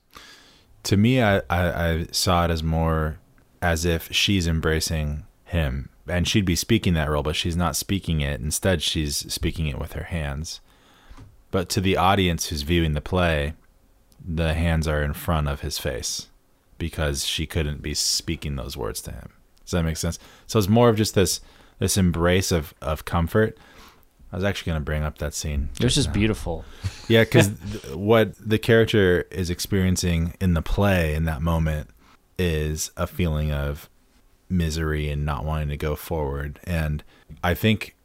To 0.83 0.97
me, 0.97 1.21
I, 1.21 1.37
I, 1.49 1.89
I 1.89 2.05
saw 2.11 2.45
it 2.45 2.51
as 2.51 2.63
more 2.63 3.17
as 3.61 3.85
if 3.85 4.13
she's 4.13 4.47
embracing 4.47 5.25
him, 5.45 5.89
and 6.07 6.27
she'd 6.27 6.45
be 6.45 6.55
speaking 6.55 6.93
that 6.93 7.09
role, 7.09 7.23
but 7.23 7.35
she's 7.35 7.55
not 7.55 7.75
speaking 7.75 8.21
it. 8.21 8.39
Instead, 8.41 8.81
she's 8.81 9.31
speaking 9.33 9.67
it 9.67 9.79
with 9.79 9.93
her 9.93 10.03
hands. 10.03 10.61
But 11.51 11.69
to 11.69 11.81
the 11.81 11.97
audience 11.97 12.47
who's 12.47 12.63
viewing 12.63 12.93
the 12.93 13.01
play, 13.01 13.53
the 14.23 14.53
hands 14.53 14.87
are 14.87 15.03
in 15.03 15.13
front 15.13 15.47
of 15.47 15.61
his 15.61 15.77
face 15.77 16.27
because 16.77 17.25
she 17.25 17.45
couldn't 17.45 17.81
be 17.81 17.93
speaking 17.93 18.55
those 18.55 18.75
words 18.75 19.01
to 19.03 19.11
him. 19.11 19.29
Does 19.63 19.71
that 19.71 19.83
make 19.83 19.97
sense? 19.97 20.19
So 20.47 20.59
it's 20.59 20.67
more 20.67 20.89
of 20.89 20.97
just 20.97 21.15
this 21.15 21.41
this 21.79 21.97
embrace 21.97 22.51
of 22.51 22.73
of 22.81 23.05
comfort. 23.05 23.57
I 24.35 24.37
was 24.37 24.43
actually 24.43 24.71
going 24.71 24.81
to 24.81 24.83
bring 24.83 25.03
up 25.03 25.19
that 25.19 25.33
scene. 25.33 25.69
it 25.79 25.83
was 25.85 25.95
just 25.95 26.09
now. 26.09 26.13
beautiful. 26.13 26.65
Yeah, 27.07 27.23
because 27.23 27.47
what 27.93 28.33
the 28.35 28.57
character 28.57 29.21
is 29.31 29.49
experiencing 29.49 30.33
in 30.41 30.55
the 30.55 30.61
play 30.61 31.13
in 31.13 31.23
that 31.25 31.41
moment 31.41 31.91
is 32.37 32.91
a 32.97 33.07
feeling 33.07 33.51
of 33.53 33.89
misery 34.49 35.09
and 35.09 35.23
not 35.23 35.45
wanting 35.45 35.69
to 35.69 35.77
go 35.77 35.95
forward. 35.95 36.59
And 36.65 37.01
I 37.43 37.53
think 37.53 37.95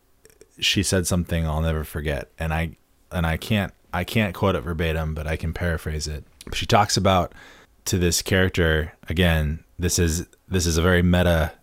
she 0.60 0.84
said 0.84 1.08
something 1.08 1.46
I'll 1.46 1.62
never 1.62 1.82
forget. 1.82 2.30
And 2.38 2.52
I 2.54 2.76
and 3.10 3.26
I 3.26 3.38
can't 3.38 3.72
I 3.92 4.04
can't 4.04 4.34
quote 4.34 4.54
it 4.54 4.60
verbatim, 4.60 5.14
but 5.14 5.26
I 5.26 5.36
can 5.36 5.52
paraphrase 5.52 6.06
it. 6.06 6.22
She 6.52 6.66
talks 6.66 6.96
about 6.96 7.32
to 7.86 7.98
this 7.98 8.22
character 8.22 8.92
again. 9.08 9.64
This 9.78 9.98
is 9.98 10.26
this 10.46 10.66
is 10.66 10.76
a 10.76 10.82
very 10.82 11.02
meta 11.02 11.54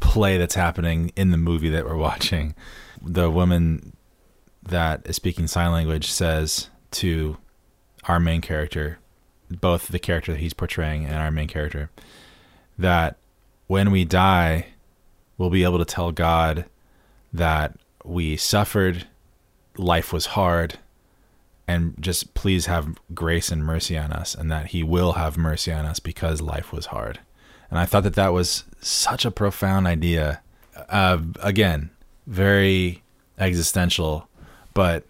play 0.00 0.38
that's 0.38 0.54
happening 0.54 1.12
in 1.16 1.32
the 1.32 1.36
movie 1.36 1.68
that 1.70 1.84
we're 1.84 1.96
watching. 2.08 2.54
The 3.02 3.28
woman 3.28 3.92
that 4.68 5.02
is 5.04 5.16
speaking 5.16 5.46
sign 5.46 5.72
language 5.72 6.10
says 6.10 6.70
to 6.92 7.36
our 8.04 8.20
main 8.20 8.40
character, 8.40 8.98
both 9.50 9.88
the 9.88 9.98
character 9.98 10.32
that 10.32 10.40
he's 10.40 10.54
portraying 10.54 11.04
and 11.04 11.16
our 11.16 11.30
main 11.30 11.48
character, 11.48 11.90
that 12.78 13.16
when 13.66 13.90
we 13.90 14.04
die, 14.04 14.66
we'll 15.38 15.50
be 15.50 15.64
able 15.64 15.78
to 15.78 15.84
tell 15.84 16.12
God 16.12 16.66
that 17.32 17.76
we 18.04 18.36
suffered, 18.36 19.06
life 19.76 20.12
was 20.12 20.26
hard, 20.26 20.78
and 21.68 21.94
just 22.00 22.34
please 22.34 22.66
have 22.66 22.98
grace 23.12 23.50
and 23.50 23.64
mercy 23.64 23.98
on 23.98 24.12
us, 24.12 24.34
and 24.34 24.50
that 24.50 24.68
He 24.68 24.82
will 24.82 25.12
have 25.12 25.36
mercy 25.36 25.72
on 25.72 25.84
us 25.84 25.98
because 25.98 26.40
life 26.40 26.72
was 26.72 26.86
hard. 26.86 27.18
And 27.70 27.78
I 27.78 27.84
thought 27.84 28.04
that 28.04 28.14
that 28.14 28.32
was 28.32 28.64
such 28.80 29.24
a 29.24 29.30
profound 29.30 29.86
idea. 29.86 30.40
Uh, 30.88 31.18
again, 31.40 31.90
very 32.26 33.02
existential, 33.38 34.28
but 34.76 35.04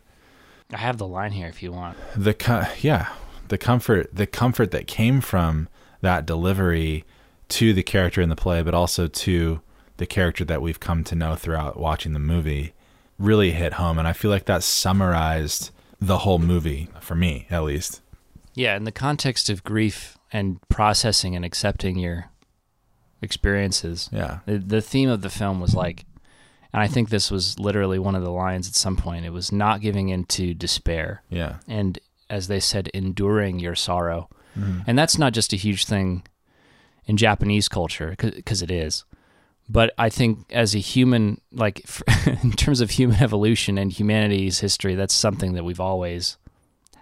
I 0.73 0.79
have 0.79 0.97
the 0.97 1.07
line 1.07 1.33
here 1.33 1.49
if 1.49 1.63
you 1.63 1.73
want. 1.73 1.99
the 2.17 2.33
co- 2.33 2.65
yeah 2.81 3.09
the 3.49 3.59
comfort 3.59 4.09
the 4.15 4.27
comfort 4.27 4.71
that 4.71 4.87
came 4.87 5.21
from 5.21 5.69
that 6.01 6.25
delivery 6.25 7.05
to 7.49 7.73
the 7.75 7.83
character 7.83 8.23
in 8.23 8.29
the 8.29 8.37
play 8.37 8.63
but 8.63 8.75
also 8.75 9.07
to 9.07 9.61
the 9.99 10.07
character 10.07 10.45
that 10.45 10.63
we've 10.63 10.81
come 10.81 11.05
to 11.05 11.15
know 11.15 11.35
throughout 11.37 11.79
watching 11.79 12.13
the 12.13 12.19
movie 12.19 12.73
really 13.19 13.51
hit 13.53 13.75
home. 13.75 13.99
And 13.99 14.07
i 14.09 14.13
feel 14.13 14.31
like 14.31 14.47
that 14.47 14.63
summarized 14.63 15.71
the 16.01 16.19
whole 16.19 16.39
movie 16.39 16.89
for 17.01 17.15
me 17.15 17.47
at 17.51 17.63
least. 17.65 18.03
Yeah, 18.55 18.77
in 18.77 18.85
the 18.85 18.93
context 18.93 19.51
of 19.51 19.65
grief 19.65 20.17
and 20.33 20.59
processing 20.69 21.37
and 21.37 21.45
accepting 21.45 21.99
your 21.99 22.31
experiences, 23.23 24.09
yeah. 24.13 24.39
the, 24.47 24.59
the 24.59 24.81
theme 24.81 25.09
of 25.11 25.21
the 25.23 25.31
film 25.31 25.61
was 25.61 25.75
like, 25.75 26.05
and 26.77 26.83
I 26.85 26.89
think 26.89 27.09
this 27.09 27.31
was 27.31 27.59
literally 27.59 27.99
one 27.99 28.15
of 28.15 28.23
the 28.23 28.31
lines 28.31 28.69
at 28.69 28.75
some 28.75 28.97
point. 28.97 29.27
It 29.27 29.33
was 29.33 29.51
not 29.51 29.81
giving 29.81 30.09
in 30.11 30.25
to 30.25 30.55
despair, 30.55 31.23
yeah 31.31 31.57
and 31.67 31.99
as 32.29 32.49
they 32.49 32.61
said, 32.61 32.89
enduring 32.89 33.59
your 33.59 33.75
sorrow. 33.75 34.29
And 34.87 34.99
that's 34.99 35.19
not 35.19 35.33
just 35.33 35.53
a 35.53 35.57
huge 35.57 35.85
thing 35.85 36.23
in 37.05 37.17
Japanese 37.17 37.69
culture, 37.69 38.15
because 38.19 38.63
it 38.63 38.71
is. 38.71 39.05
But 39.69 39.93
I 39.99 40.09
think 40.09 40.47
as 40.51 40.75
a 40.75 40.79
human, 40.79 41.41
like 41.53 41.85
in 42.43 42.53
terms 42.53 42.81
of 42.81 42.91
human 42.91 43.23
evolution 43.23 43.79
and 43.79 43.93
humanity's 43.93 44.61
history, 44.61 44.95
that's 44.95 45.15
something 45.15 45.55
that 45.55 45.65
we've 45.65 45.81
always 45.81 46.37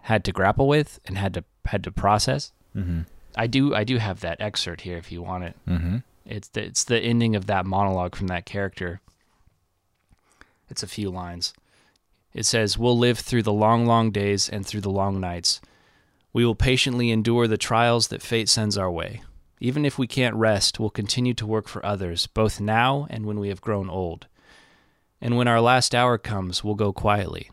had 0.02 0.24
to 0.24 0.32
grapple 0.32 0.66
with 0.66 0.98
and 1.06 1.18
had 1.18 1.34
to 1.34 1.44
had 1.66 1.84
to 1.84 1.92
process. 1.92 2.52
Mm-hmm. 2.74 3.02
I 3.36 3.46
do 3.46 3.74
I 3.74 3.84
do 3.84 3.98
have 3.98 4.20
that 4.20 4.40
excerpt 4.40 4.82
here 4.82 4.96
if 4.96 5.12
you 5.12 5.22
want 5.22 5.44
it. 5.44 5.56
Mm-hmm. 5.68 5.98
It's 6.26 6.48
the, 6.48 6.64
it's 6.64 6.84
the 6.84 6.98
ending 6.98 7.36
of 7.36 7.46
that 7.46 7.66
monologue 7.66 8.16
from 8.16 8.28
that 8.28 8.46
character. 8.46 9.00
It's 10.74 10.82
a 10.82 10.88
few 10.88 11.08
lines. 11.08 11.54
It 12.32 12.44
says, 12.46 12.76
We'll 12.76 12.98
live 12.98 13.20
through 13.20 13.44
the 13.44 13.52
long, 13.52 13.86
long 13.86 14.10
days 14.10 14.48
and 14.48 14.66
through 14.66 14.80
the 14.80 14.90
long 14.90 15.20
nights. 15.20 15.60
We 16.32 16.44
will 16.44 16.56
patiently 16.56 17.12
endure 17.12 17.46
the 17.46 17.56
trials 17.56 18.08
that 18.08 18.22
fate 18.22 18.48
sends 18.48 18.76
our 18.76 18.90
way. 18.90 19.22
Even 19.60 19.84
if 19.84 20.00
we 20.00 20.08
can't 20.08 20.34
rest, 20.34 20.80
we'll 20.80 20.90
continue 20.90 21.32
to 21.34 21.46
work 21.46 21.68
for 21.68 21.86
others, 21.86 22.26
both 22.26 22.60
now 22.60 23.06
and 23.08 23.24
when 23.24 23.38
we 23.38 23.50
have 23.50 23.60
grown 23.60 23.88
old. 23.88 24.26
And 25.20 25.36
when 25.36 25.46
our 25.46 25.60
last 25.60 25.94
hour 25.94 26.18
comes, 26.18 26.64
we'll 26.64 26.74
go 26.74 26.92
quietly. 26.92 27.52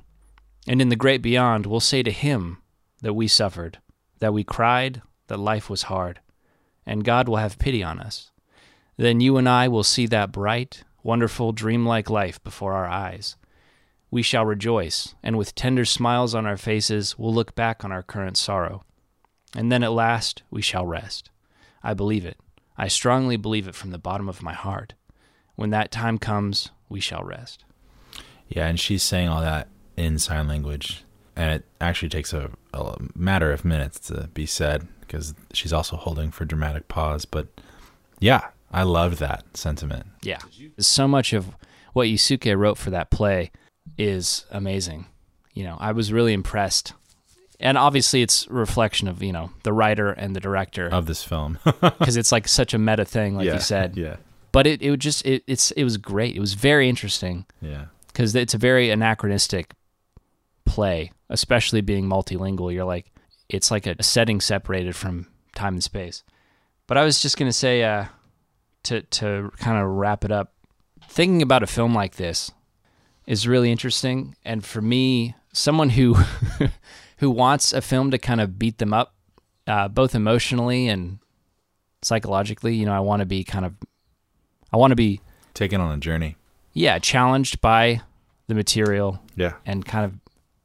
And 0.67 0.81
in 0.81 0.89
the 0.89 0.95
great 0.95 1.21
beyond, 1.21 1.67
we'll 1.67 1.79
say 1.79 2.01
to 2.01 2.11
Him 2.11 2.57
that 3.03 3.13
we 3.13 3.27
suffered, 3.27 3.77
that 4.17 4.33
we 4.33 4.43
cried, 4.43 5.03
that 5.27 5.37
life 5.37 5.69
was 5.69 5.83
hard, 5.83 6.21
and 6.87 7.05
God 7.05 7.29
will 7.29 7.37
have 7.37 7.59
pity 7.59 7.83
on 7.83 7.99
us. 7.99 8.31
Then 8.97 9.19
you 9.19 9.37
and 9.37 9.47
I 9.47 9.67
will 9.67 9.83
see 9.83 10.07
that 10.07 10.31
bright, 10.31 10.83
wonderful, 11.03 11.51
dreamlike 11.51 12.09
life 12.09 12.43
before 12.43 12.73
our 12.73 12.87
eyes. 12.87 13.35
We 14.09 14.21
shall 14.21 14.45
rejoice, 14.45 15.15
and 15.23 15.37
with 15.37 15.55
tender 15.55 15.85
smiles 15.85 16.35
on 16.35 16.45
our 16.45 16.57
faces, 16.57 17.17
we'll 17.17 17.33
look 17.33 17.55
back 17.55 17.85
on 17.85 17.91
our 17.91 18.03
current 18.03 18.37
sorrow. 18.37 18.83
And 19.55 19.71
then 19.71 19.83
at 19.83 19.93
last, 19.93 20.43
we 20.51 20.61
shall 20.61 20.85
rest. 20.85 21.29
I 21.83 21.93
believe 21.93 22.25
it. 22.25 22.37
I 22.77 22.87
strongly 22.87 23.37
believe 23.37 23.67
it 23.67 23.75
from 23.75 23.91
the 23.91 23.97
bottom 23.97 24.27
of 24.27 24.43
my 24.43 24.53
heart. 24.53 24.93
When 25.55 25.69
that 25.69 25.91
time 25.91 26.17
comes, 26.17 26.71
we 26.89 26.99
shall 26.99 27.23
rest. 27.23 27.63
Yeah, 28.47 28.67
and 28.67 28.79
she's 28.79 29.03
saying 29.03 29.29
all 29.29 29.41
that 29.41 29.69
in 29.95 30.19
sign 30.19 30.47
language, 30.47 31.03
and 31.35 31.51
it 31.55 31.65
actually 31.79 32.09
takes 32.09 32.33
a, 32.33 32.51
a 32.73 32.97
matter 33.15 33.51
of 33.51 33.63
minutes 33.63 33.99
to 34.07 34.29
be 34.33 34.45
said 34.45 34.87
because 35.01 35.33
she's 35.53 35.73
also 35.73 35.95
holding 35.95 36.31
for 36.31 36.45
dramatic 36.45 36.87
pause. 36.87 37.25
But 37.25 37.47
yeah, 38.19 38.47
I 38.71 38.83
love 38.83 39.19
that 39.19 39.43
sentiment. 39.55 40.05
Yeah. 40.23 40.39
So 40.79 41.07
much 41.07 41.33
of 41.33 41.47
what 41.93 42.07
Yusuke 42.07 42.57
wrote 42.57 42.77
for 42.77 42.89
that 42.91 43.09
play 43.11 43.51
is 43.97 44.45
amazing. 44.51 45.07
You 45.53 45.65
know, 45.65 45.77
I 45.79 45.91
was 45.91 46.13
really 46.13 46.33
impressed. 46.33 46.93
And 47.59 47.77
obviously 47.77 48.21
it's 48.21 48.47
a 48.47 48.53
reflection 48.53 49.07
of, 49.07 49.21
you 49.21 49.31
know, 49.31 49.51
the 49.63 49.73
writer 49.73 50.09
and 50.11 50.35
the 50.35 50.39
director 50.39 50.87
of 50.87 51.05
this 51.05 51.23
film. 51.23 51.59
because 51.65 52.17
it's 52.17 52.31
like 52.31 52.47
such 52.47 52.73
a 52.73 52.79
meta 52.79 53.05
thing 53.05 53.35
like 53.35 53.45
yeah, 53.45 53.53
you 53.55 53.59
said. 53.59 53.97
Yeah. 53.97 54.15
But 54.51 54.67
it 54.67 54.81
it 54.81 54.89
would 54.89 54.99
just 55.01 55.25
it, 55.25 55.43
it's 55.47 55.71
it 55.71 55.83
was 55.83 55.97
great. 55.97 56.35
It 56.35 56.39
was 56.39 56.53
very 56.55 56.89
interesting 56.89 57.45
Yeah. 57.61 57.85
because 58.07 58.35
it's 58.35 58.53
a 58.53 58.57
very 58.57 58.89
anachronistic 58.89 59.73
play, 60.65 61.11
especially 61.29 61.81
being 61.81 62.05
multilingual. 62.05 62.73
You're 62.73 62.85
like, 62.85 63.11
it's 63.49 63.69
like 63.71 63.85
a 63.85 64.01
setting 64.01 64.41
separated 64.41 64.95
from 64.95 65.27
time 65.55 65.73
and 65.73 65.83
space. 65.83 66.23
But 66.87 66.97
I 66.97 67.03
was 67.03 67.21
just 67.21 67.37
gonna 67.37 67.53
say, 67.53 67.83
uh, 67.83 68.05
to 68.83 69.01
to 69.03 69.51
kind 69.57 69.77
of 69.81 69.87
wrap 69.89 70.23
it 70.25 70.31
up, 70.31 70.53
thinking 71.07 71.41
about 71.41 71.63
a 71.63 71.67
film 71.67 71.93
like 71.93 72.15
this 72.15 72.51
is 73.27 73.47
really 73.47 73.71
interesting. 73.71 74.35
And 74.43 74.63
for 74.65 74.81
me, 74.81 75.35
someone 75.53 75.89
who 75.91 76.15
who 77.17 77.29
wants 77.29 77.73
a 77.73 77.81
film 77.81 78.11
to 78.11 78.17
kind 78.17 78.41
of 78.41 78.57
beat 78.57 78.77
them 78.79 78.93
up, 78.93 79.13
uh, 79.67 79.87
both 79.87 80.15
emotionally 80.15 80.87
and 80.87 81.19
psychologically, 82.01 82.75
you 82.75 82.85
know, 82.85 82.93
I 82.93 82.99
want 82.99 83.19
to 83.21 83.25
be 83.25 83.43
kind 83.43 83.65
of, 83.65 83.73
I 84.73 84.77
want 84.77 84.91
to 84.91 84.95
be, 84.95 85.21
Taken 85.53 85.81
on 85.81 85.91
a 85.93 85.97
journey. 85.99 86.35
yeah, 86.73 86.97
challenged 86.99 87.61
by 87.61 88.01
the 88.47 88.55
material 88.55 89.19
Yeah. 89.35 89.53
and 89.65 89.85
kind 89.85 90.05
of 90.05 90.13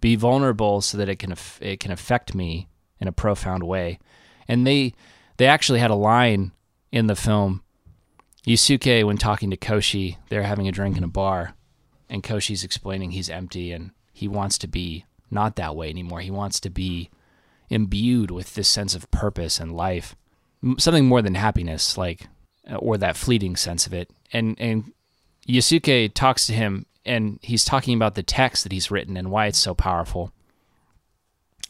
be 0.01 0.17
vulnerable 0.17 0.81
so 0.81 0.97
that 0.99 1.09
it 1.09 1.17
can 1.19 1.35
it 1.61 1.81
can 1.81 1.91
affect 1.91 2.35
me 2.35 2.69
in 3.01 3.09
a 3.09 3.13
profound 3.13 3.65
way. 3.65 3.99
And 4.49 4.67
they 4.67 4.95
they 5.39 5.47
actually 5.47 5.81
had 5.81 5.91
a 5.91 5.95
line 5.97 6.53
in 6.93 7.07
the 7.09 7.17
film. 7.17 7.63
Yusuke, 8.47 9.05
when 9.05 9.17
talking 9.19 9.51
to 9.51 9.57
Koji, 9.57 10.17
they're 10.29 10.45
having 10.45 10.69
a 10.69 10.73
drink 10.73 10.97
in 10.97 11.05
a 11.05 11.09
bar, 11.09 11.55
and 12.09 12.23
Koji's 12.23 12.63
explaining 12.63 13.11
he's 13.11 13.29
empty 13.29 13.73
and 13.73 13.91
he 14.13 14.29
wants 14.29 14.57
to 14.59 14.69
be 14.69 15.05
not 15.31 15.57
that 15.57 15.75
way 15.75 15.91
anymore. 15.91 16.21
He 16.21 16.31
wants 16.31 16.61
to 16.61 16.71
be 16.71 17.11
imbued 17.69 18.31
with 18.31 18.55
this 18.55 18.69
sense 18.69 18.95
of 18.95 19.11
purpose 19.11 19.59
and 19.59 19.77
life, 19.77 20.15
something 20.79 21.07
more 21.07 21.23
than 21.23 21.35
happiness, 21.35 21.99
like 21.99 22.29
uh, 22.71 22.77
or 22.77 22.97
that 22.97 23.17
fleeting 23.17 23.57
sense 23.57 23.87
of 23.87 23.93
it. 23.93 24.11
And 24.33 24.57
and 24.61 24.93
Yusuke 25.49 26.15
talks 26.15 26.47
to 26.47 26.53
him 26.53 26.87
and 27.05 27.39
he's 27.43 27.65
talking 27.65 27.95
about 27.95 28.15
the 28.15 28.23
text 28.23 28.63
that 28.65 28.73
he's 28.73 28.91
written 28.91 29.17
and 29.17 29.31
why 29.31 29.47
it's 29.47 29.59
so 29.59 29.75
powerful 29.75 30.33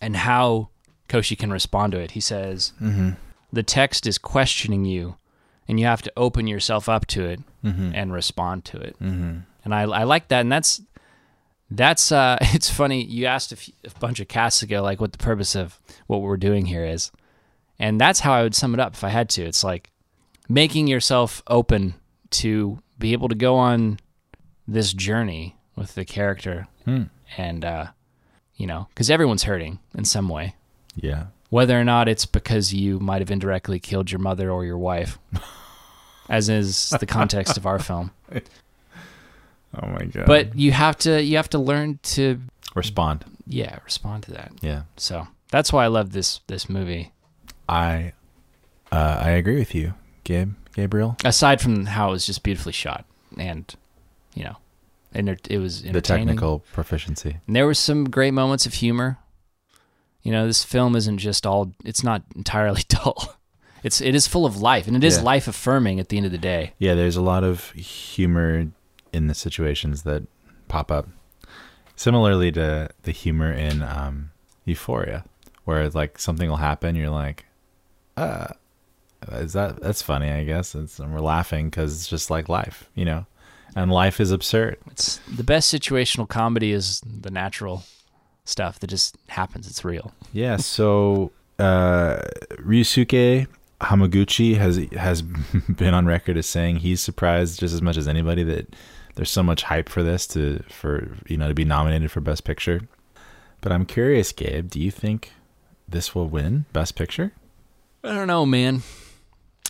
and 0.01 0.17
how 0.17 0.71
Koji 1.09 1.39
can 1.39 1.53
respond 1.53 1.93
to 1.93 1.99
it. 1.99 2.13
He 2.13 2.21
says, 2.21 2.73
mm-hmm. 2.81 3.11
The 3.53 3.63
text 3.63 4.07
is 4.07 4.19
questioning 4.19 4.85
you, 4.85 5.17
and 5.69 5.79
you 5.81 5.87
have 5.87 6.03
to 6.03 6.13
open 6.17 6.47
yourself 6.47 6.89
up 6.89 7.07
to 7.07 7.25
it 7.25 7.41
and 7.63 8.13
respond 8.13 8.65
to 8.67 8.79
it. 8.79 8.97
Mm-hmm. 9.01 9.39
And 9.65 9.75
I, 9.75 9.83
I 9.83 10.05
like 10.05 10.29
that. 10.29 10.41
And 10.43 10.53
that's, 10.53 10.81
that's, 11.71 12.13
uh, 12.13 12.39
it's 12.41 12.71
funny. 12.71 13.03
You 13.05 13.27
asked 13.27 13.51
a, 13.53 13.57
few, 13.57 13.75
a 13.85 13.99
bunch 13.99 14.21
of 14.21 14.29
casts 14.29 14.63
ago, 14.63 14.83
like, 14.83 15.01
what 15.01 15.13
the 15.13 15.19
purpose 15.19 15.57
of 15.57 15.81
what 16.07 16.23
we're 16.23 16.37
doing 16.37 16.67
here 16.67 16.85
is. 16.85 17.11
And 17.79 18.01
that's 18.01 18.21
how 18.21 18.33
I 18.35 18.43
would 18.43 18.55
sum 18.55 18.73
it 18.75 18.81
up 18.81 18.95
if 18.95 19.03
I 19.05 19.09
had 19.09 19.29
to. 19.31 19.43
It's 19.43 19.65
like 19.65 19.91
making 20.49 20.87
yourself 20.87 21.43
open 21.49 21.95
to 22.31 22.79
be 22.99 23.13
able 23.13 23.29
to 23.29 23.35
go 23.35 23.57
on 23.57 23.99
this 24.69 24.93
journey 24.93 25.57
with 25.75 25.95
the 25.95 26.05
character 26.05 26.67
Hmm. 26.85 27.05
and 27.37 27.65
uh 27.65 27.87
you 28.55 28.67
know 28.67 28.87
because 28.91 29.11
everyone's 29.11 29.43
hurting 29.43 29.79
in 29.95 30.05
some 30.05 30.29
way 30.29 30.55
Yeah. 30.95 31.27
Whether 31.51 31.79
or 31.81 31.85
not 31.85 32.09
it's 32.09 32.27
because 32.27 32.75
you 32.75 32.99
might 32.99 33.21
have 33.21 33.31
indirectly 33.31 33.79
killed 33.79 34.11
your 34.11 34.19
mother 34.19 34.51
or 34.51 34.65
your 34.65 34.79
wife 34.79 35.19
as 36.29 36.49
is 36.49 36.91
the 37.01 37.07
context 37.07 37.57
of 37.57 37.67
our 37.67 37.79
film 37.79 38.11
Oh 38.33 39.87
my 39.89 40.05
god. 40.07 40.27
but 40.27 40.57
you 40.57 40.73
have 40.73 40.97
to 40.99 41.23
you 41.23 41.37
have 41.37 41.51
to 41.51 41.59
learn 41.59 41.99
to 42.15 42.41
respond. 42.75 43.25
yeah 43.47 43.79
respond 43.85 44.23
to 44.25 44.33
that 44.33 44.53
Yeah. 44.63 44.83
so 44.97 45.27
that's 45.51 45.73
why 45.73 45.85
i 45.85 45.89
love 45.89 46.13
this 46.13 46.41
this 46.47 46.69
movie 46.69 47.13
I 47.69 48.13
uh, 48.93 49.19
I 49.21 49.31
agree 49.31 49.59
with 49.59 49.75
you, 49.75 49.95
Gabe. 50.23 50.53
Gabriel. 50.75 51.17
aside 51.25 51.61
from 51.61 51.87
how 51.87 52.09
it 52.09 52.13
was 52.13 52.25
just 52.27 52.43
beautifully 52.45 52.73
shot 52.73 53.05
and 53.37 53.75
you 54.35 54.45
know 54.45 54.57
and 55.13 55.29
it, 55.29 55.47
it 55.51 55.59
was 55.59 55.83
The 55.83 56.01
technical 56.01 56.61
proficiency. 56.73 57.39
And 57.47 57.57
there 57.57 57.65
were 57.67 57.75
some 57.75 58.05
great 58.11 58.33
moments 58.33 58.67
of 58.67 58.75
humor. 58.75 59.19
You 60.27 60.33
know, 60.33 60.45
this 60.49 60.65
film 60.65 60.97
isn't 60.97 61.19
just 61.19 61.47
all 61.47 61.73
it's 61.85 62.03
not 62.03 62.23
entirely 62.35 62.83
dull. 62.89 63.37
It's 63.85 64.01
it 64.01 64.15
is 64.17 64.27
full 64.27 64.45
of 64.45 64.57
life 64.61 64.89
and 64.89 64.97
it 64.97 65.05
is 65.05 65.19
Yeah. 65.19 65.23
life 65.23 65.47
affirming 65.47 66.01
at 66.01 66.09
the 66.09 66.17
end 66.17 66.27
of 66.27 66.33
the 66.33 66.39
day. 66.39 66.73
Yeah, 66.79 66.95
there's 66.95 67.15
a 67.17 67.23
lot 67.23 67.45
of 67.45 67.71
humor 67.73 68.67
in 69.13 69.27
the 69.29 69.35
situations 69.35 70.03
that 70.03 70.25
pop 70.67 70.91
up. 70.91 71.07
Similarly 71.95 72.51
to 72.53 72.89
the 73.05 73.13
humor 73.13 73.53
in 73.53 73.83
um, 73.83 74.31
Euphoria, 74.65 75.25
where 75.65 75.89
like 75.91 76.19
something 76.19 76.49
will 76.51 76.57
happen, 76.57 76.97
you're 76.97 77.09
like, 77.09 77.47
uh, 78.17 78.49
is 79.33 79.53
that 79.53 79.81
that's 79.81 80.03
funny? 80.03 80.31
I 80.31 80.43
guess 80.43 80.75
it's, 80.75 80.99
and 80.99 81.15
we're 81.15 81.21
laughing 81.21 81.71
because 81.71 81.95
it's 81.95 82.09
just 82.09 82.31
like 82.31 82.49
life, 82.49 82.91
you 82.97 83.05
know, 83.05 83.27
and 83.77 83.93
life 83.93 84.19
is 84.21 84.33
absurd. 84.33 84.77
It's 84.91 85.19
the 85.33 85.45
best 85.45 85.73
situational 85.73 86.29
comedy 86.29 86.73
is 86.73 87.01
the 87.07 87.31
natural 87.31 87.85
stuff 88.49 88.79
that 88.81 88.89
just 88.89 89.17
happens. 89.29 89.69
It's 89.69 89.85
real. 89.85 90.13
Yeah. 90.33 90.57
So 90.57 91.33
uh, 91.59 92.21
Ryusuke 92.53 93.47
Hamaguchi 93.81 94.57
has 94.57 94.77
has 94.99 95.23
been 95.69 95.95
on 95.95 96.07
record 96.07 96.37
as 96.37 96.47
saying 96.47 96.77
he's 96.77 97.01
surprised 97.01 97.61
just 97.61 97.75
as 97.75 97.83
much 97.83 97.97
as 97.97 98.09
anybody 98.09 98.43
that 98.45 98.75
there's 99.15 99.31
so 99.31 99.43
much 99.43 99.65
hype 99.65 99.89
for 99.89 100.03
this 100.03 100.27
to 100.29 100.63
for 100.69 101.09
you 101.27 101.37
know 101.37 101.49
to 101.49 101.55
be 101.55 101.65
nominated 101.65 102.11
for 102.11 102.21
Best 102.21 102.45
Picture. 102.45 102.83
But 103.61 103.73
I'm 103.73 103.87
curious, 103.87 104.33
Gabe. 104.33 104.71
Do 104.71 104.81
you 104.81 104.91
think 104.91 105.33
this 105.89 106.15
will 106.15 106.29
win 106.29 106.67
Best 106.73 106.95
Picture? 106.95 107.33
I 108.05 108.15
don't 108.15 108.29
know, 108.29 108.47
man. 108.47 108.83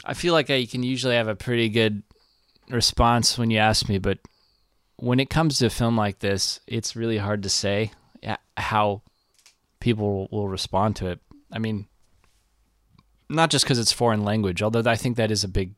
I 0.04 0.14
feel 0.14 0.34
like 0.34 0.50
I 0.50 0.66
can 0.66 0.82
usually 0.82 1.14
have 1.14 1.28
a 1.28 1.34
pretty 1.34 1.68
good 1.68 2.02
response 2.68 3.38
when 3.38 3.50
you 3.50 3.58
ask 3.58 3.88
me, 3.88 3.98
but 3.98 4.18
when 4.96 5.20
it 5.20 5.30
comes 5.30 5.58
to 5.58 5.66
a 5.66 5.70
film 5.70 5.96
like 5.96 6.20
this, 6.20 6.60
it's 6.66 6.96
really 6.96 7.18
hard 7.18 7.42
to 7.42 7.48
say 7.48 7.92
how 8.56 9.02
people 9.80 10.28
will 10.30 10.48
respond 10.48 10.96
to 10.96 11.06
it. 11.08 11.20
I 11.52 11.58
mean, 11.58 11.86
not 13.28 13.50
just 13.50 13.64
because 13.64 13.78
it's 13.78 13.92
foreign 13.92 14.24
language, 14.24 14.62
although 14.62 14.88
I 14.90 14.96
think 14.96 15.16
that 15.16 15.30
is 15.30 15.44
a 15.44 15.48
big 15.48 15.72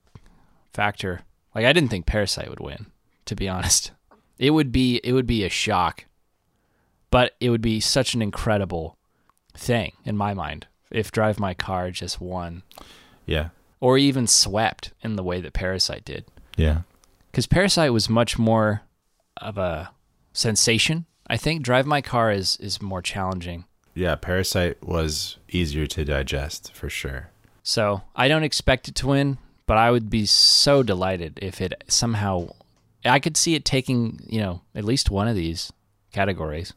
factor. 0.73 1.23
Like 1.55 1.65
I 1.65 1.73
didn't 1.73 1.91
think 1.91 2.07
Parasite 2.07 2.49
would 2.51 2.61
win, 2.61 2.87
to 3.27 3.35
be 3.35 3.49
honest. 3.49 3.93
It 4.39 4.51
would 4.51 4.71
be 4.71 5.01
it 5.03 5.13
would 5.13 5.27
be 5.27 5.45
a 5.45 5.49
shock, 5.49 6.05
but 7.11 7.35
it 7.41 7.51
would 7.51 7.63
be 7.63 7.81
such 7.81 8.15
an 8.15 8.23
incredible 8.23 8.97
thing 9.55 9.93
in 10.05 10.17
my 10.17 10.33
mind 10.35 10.67
if 10.91 11.11
Drive 11.11 11.41
My 11.41 11.55
Car 11.55 11.91
just 11.91 12.21
won, 12.21 12.63
Yeah. 13.27 13.49
or 13.81 13.99
even 13.99 14.27
swept 14.29 14.93
in 15.03 15.17
the 15.17 15.25
way 15.25 15.41
that 15.41 15.53
Parasite 15.55 16.05
did. 16.05 16.25
Yeah. 16.57 16.83
Because 17.31 17.47
Parasite 17.47 17.93
was 17.93 18.09
much 18.09 18.39
more 18.39 18.83
of 19.39 19.59
a 19.59 19.91
sensation. 20.33 21.05
I 21.29 21.37
think 21.37 21.63
Drive 21.63 21.87
My 21.87 22.01
Car 22.01 22.31
is 22.33 22.57
is 22.57 22.81
more 22.81 23.03
challenging. 23.03 23.65
Yeah. 23.95 24.15
Parasite 24.15 24.83
was 24.83 25.37
easier 25.49 25.87
to 25.87 26.05
digest 26.05 26.73
for 26.73 26.89
sure. 26.89 27.31
So 27.63 28.03
I 28.17 28.29
don't 28.29 28.45
expect 28.45 28.89
it 28.89 28.95
to 28.97 29.09
win, 29.09 29.39
but 29.67 29.77
I 29.77 29.91
would 29.91 30.09
be 30.09 30.25
so 30.25 30.83
delighted 30.83 31.39
if 31.43 31.61
it 31.61 31.85
somehow. 31.89 32.51
I 33.05 33.19
could 33.21 33.37
see 33.37 33.55
it 33.55 33.65
taking, 33.65 34.21
you 34.27 34.41
know, 34.41 34.63
at 34.75 34.85
least 34.85 35.11
one 35.11 35.29
of 35.29 35.37
these 35.37 35.73
categories. 36.13 36.73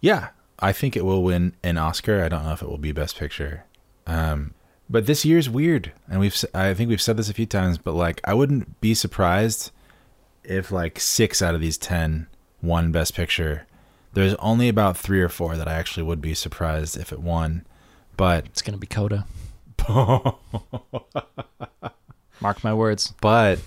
Yeah, 0.00 0.28
I 0.58 0.72
think 0.72 0.96
it 0.96 1.04
will 1.04 1.22
win 1.22 1.54
an 1.62 1.78
Oscar. 1.78 2.22
I 2.22 2.28
don't 2.28 2.44
know 2.44 2.52
if 2.52 2.62
it 2.62 2.68
will 2.68 2.78
be 2.78 2.92
Best 2.92 3.18
Picture. 3.18 3.64
Um, 4.06 4.54
but 4.90 5.06
this 5.06 5.24
year's 5.24 5.48
weird, 5.50 5.92
and 6.08 6.20
we've 6.20 6.44
I 6.54 6.74
think 6.74 6.88
we've 6.88 7.02
said 7.02 7.16
this 7.16 7.28
a 7.28 7.34
few 7.34 7.46
times, 7.46 7.78
but 7.78 7.94
like 7.94 8.20
I 8.24 8.34
wouldn't 8.34 8.80
be 8.80 8.94
surprised 8.94 9.70
if 10.44 10.70
like 10.72 10.98
six 10.98 11.42
out 11.42 11.54
of 11.54 11.60
these 11.60 11.78
ten 11.78 12.26
won 12.62 12.92
Best 12.92 13.14
Picture. 13.14 13.66
There's 14.12 14.34
only 14.34 14.68
about 14.68 14.96
three 14.96 15.20
or 15.20 15.28
four 15.28 15.56
that 15.56 15.68
I 15.68 15.74
actually 15.74 16.02
would 16.04 16.20
be 16.20 16.34
surprised 16.34 16.96
if 16.96 17.12
it 17.12 17.20
won, 17.20 17.64
but 18.16 18.46
It's 18.46 18.62
going 18.62 18.74
to 18.74 18.78
be 18.78 18.86
Coda. 18.86 19.26
Mark 22.40 22.62
my 22.62 22.72
words. 22.74 23.14
but 23.20 23.58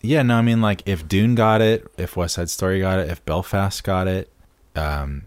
yeah, 0.00 0.22
no, 0.22 0.36
I 0.36 0.42
mean 0.42 0.60
like 0.60 0.82
if 0.86 1.06
Dune 1.06 1.34
got 1.34 1.60
it, 1.60 1.86
if 1.96 2.16
West 2.16 2.34
Side 2.34 2.50
Story 2.50 2.80
got 2.80 2.98
it, 2.98 3.08
if 3.10 3.24
Belfast 3.24 3.82
got 3.84 4.08
it, 4.08 4.32
um, 4.74 5.22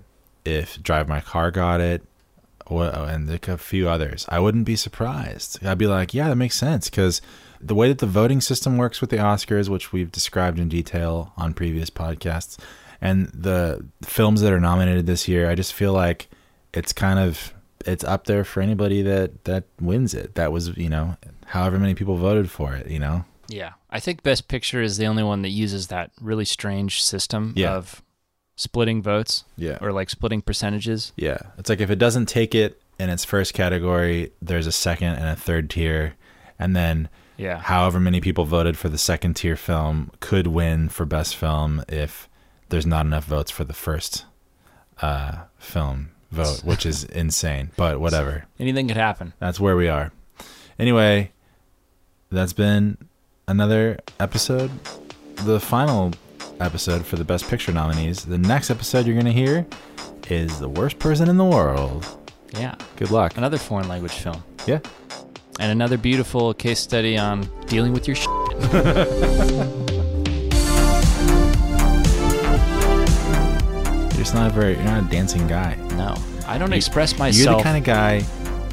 if 0.46 0.82
Drive 0.82 1.08
My 1.08 1.22
Car 1.22 1.52
got 1.52 1.80
it, 1.82 2.04
and 2.70 3.30
like 3.30 3.48
a 3.48 3.58
few 3.58 3.88
others, 3.88 4.26
I 4.30 4.40
wouldn't 4.40 4.66
be 4.66 4.76
surprised. 4.76 5.64
I'd 5.66 5.78
be 5.78 5.88
like, 5.88 6.14
yeah, 6.14 6.30
that 6.30 6.36
makes 6.36 6.58
sense 6.58 6.90
because 6.90 7.22
the 7.62 7.76
way 7.76 7.88
that 7.88 8.00
the 8.00 8.06
voting 8.06 8.42
system 8.42 8.78
works 8.78 9.00
with 9.00 9.10
the 9.10 9.18
Oscars, 9.18 9.70
which 9.70 9.94
we've 9.94 10.12
described 10.12 10.60
in 10.60 10.70
detail 10.70 11.32
on 11.38 11.54
previous 11.54 11.90
podcasts, 11.90 12.58
and 13.04 13.28
the 13.34 13.86
films 14.04 14.42
that 14.42 14.52
are 14.54 14.60
nominated 14.60 15.06
this 15.06 15.28
year, 15.28 15.50
I 15.50 15.56
just 15.56 15.74
feel 15.74 15.94
like 15.94 16.30
it's 16.74 16.94
kind 16.94 17.20
of 17.20 17.54
it's 17.86 18.04
up 18.04 18.26
there 18.26 18.44
for 18.46 18.62
anybody 18.62 19.02
that 19.04 19.44
that 19.44 19.66
wins 19.80 20.14
it. 20.14 20.36
That 20.36 20.52
was 20.52 20.76
you 20.78 20.90
know 20.90 21.18
however 21.48 21.78
many 21.78 21.94
people 21.96 22.16
voted 22.16 22.50
for 22.50 22.74
it. 22.76 22.88
You 22.90 23.00
know. 23.00 23.26
Yeah. 23.50 23.74
I 23.92 24.00
think 24.00 24.24
Best 24.24 24.48
Picture 24.48 24.82
is 24.82 24.98
the 24.98 25.06
only 25.06 25.22
one 25.22 25.42
that 25.44 25.50
uses 25.50 25.88
that 25.88 26.12
really 26.22 26.46
strange 26.46 27.04
system 27.04 27.54
Yeah. 27.56 27.74
of 27.76 28.02
splitting 28.56 29.02
votes 29.04 29.44
Yeah. 29.58 29.78
or 29.82 29.92
like 29.92 30.10
splitting 30.10 30.42
percentages. 30.42 31.12
Yeah. 31.18 31.38
It's 31.58 31.70
like 31.70 31.82
if 31.82 31.90
it 31.92 32.00
doesn't 32.00 32.28
take 32.28 32.56
it 32.56 32.82
in 33.00 33.10
its 33.10 33.26
first 33.26 33.54
category, 33.54 34.32
there's 34.42 34.66
a 34.66 34.72
second 34.72 35.16
and 35.16 35.28
a 35.28 35.36
third 35.36 35.70
tier. 35.70 36.14
And 36.58 36.74
then 36.76 37.10
Yeah. 37.38 37.60
however 37.60 38.00
many 38.00 38.22
people 38.22 38.46
voted 38.46 38.78
for 38.78 38.88
the 38.90 38.98
second 38.98 39.34
tier 39.36 39.58
film 39.58 40.12
could 40.22 40.48
win 40.48 40.88
for 40.90 41.06
best 41.06 41.36
film 41.36 41.84
if 41.90 42.30
there's 42.74 42.86
not 42.88 43.06
enough 43.06 43.26
votes 43.26 43.52
for 43.52 43.64
the 43.64 43.74
first 43.74 44.26
uh, 45.00 45.44
film 45.60 46.10
vote, 46.32 46.62
which 46.64 46.88
is 46.88 47.04
insane. 47.04 47.70
But 47.78 48.00
whatever. 48.00 48.46
Anything 48.60 48.88
could 48.88 48.98
happen. 48.98 49.34
That's 49.40 49.60
where 49.60 49.76
we 49.76 49.88
are. 49.88 50.12
Anyway, 50.80 51.32
that's 52.32 52.52
been 52.54 52.98
another 53.48 54.00
episode. 54.20 54.72
The 55.36 55.60
final 55.60 56.14
episode 56.60 57.06
for 57.06 57.16
the 57.16 57.24
Best 57.24 57.48
Picture 57.48 57.72
nominees. 57.72 58.26
The 58.26 58.40
next 58.40 58.72
episode 58.72 59.06
you're 59.06 59.14
going 59.16 59.28
to 59.28 59.32
hear 59.32 59.68
is 60.30 60.60
The 60.60 60.70
Worst 60.70 60.98
Person 60.98 61.30
in 61.30 61.38
the 61.38 61.46
World. 61.46 62.08
Yeah. 62.58 62.74
Good 62.96 63.12
luck. 63.12 63.38
Another 63.38 63.60
foreign 63.60 63.88
language 63.88 64.14
film. 64.14 64.44
Yeah. 64.66 64.80
And 65.60 65.72
another 65.72 65.98
beautiful 65.98 66.56
case 66.56 66.80
study 66.80 67.20
on 67.20 67.48
dealing 67.68 67.94
with 67.94 68.08
your 68.08 68.16
shit. 68.16 69.80
just 74.24 74.34
not 74.36 74.50
a 74.50 74.54
very, 74.54 74.74
you're 74.76 74.84
not 74.84 75.04
a 75.04 75.08
dancing 75.10 75.46
guy. 75.48 75.76
No. 75.98 76.16
I 76.48 76.58
don't 76.58 76.72
You- 76.72 76.78
express 76.78 77.18
myself. 77.18 77.46
You're 77.46 77.58
the 77.58 77.64
kind 77.64 77.78
of 77.78 77.84
guy 77.84 78.24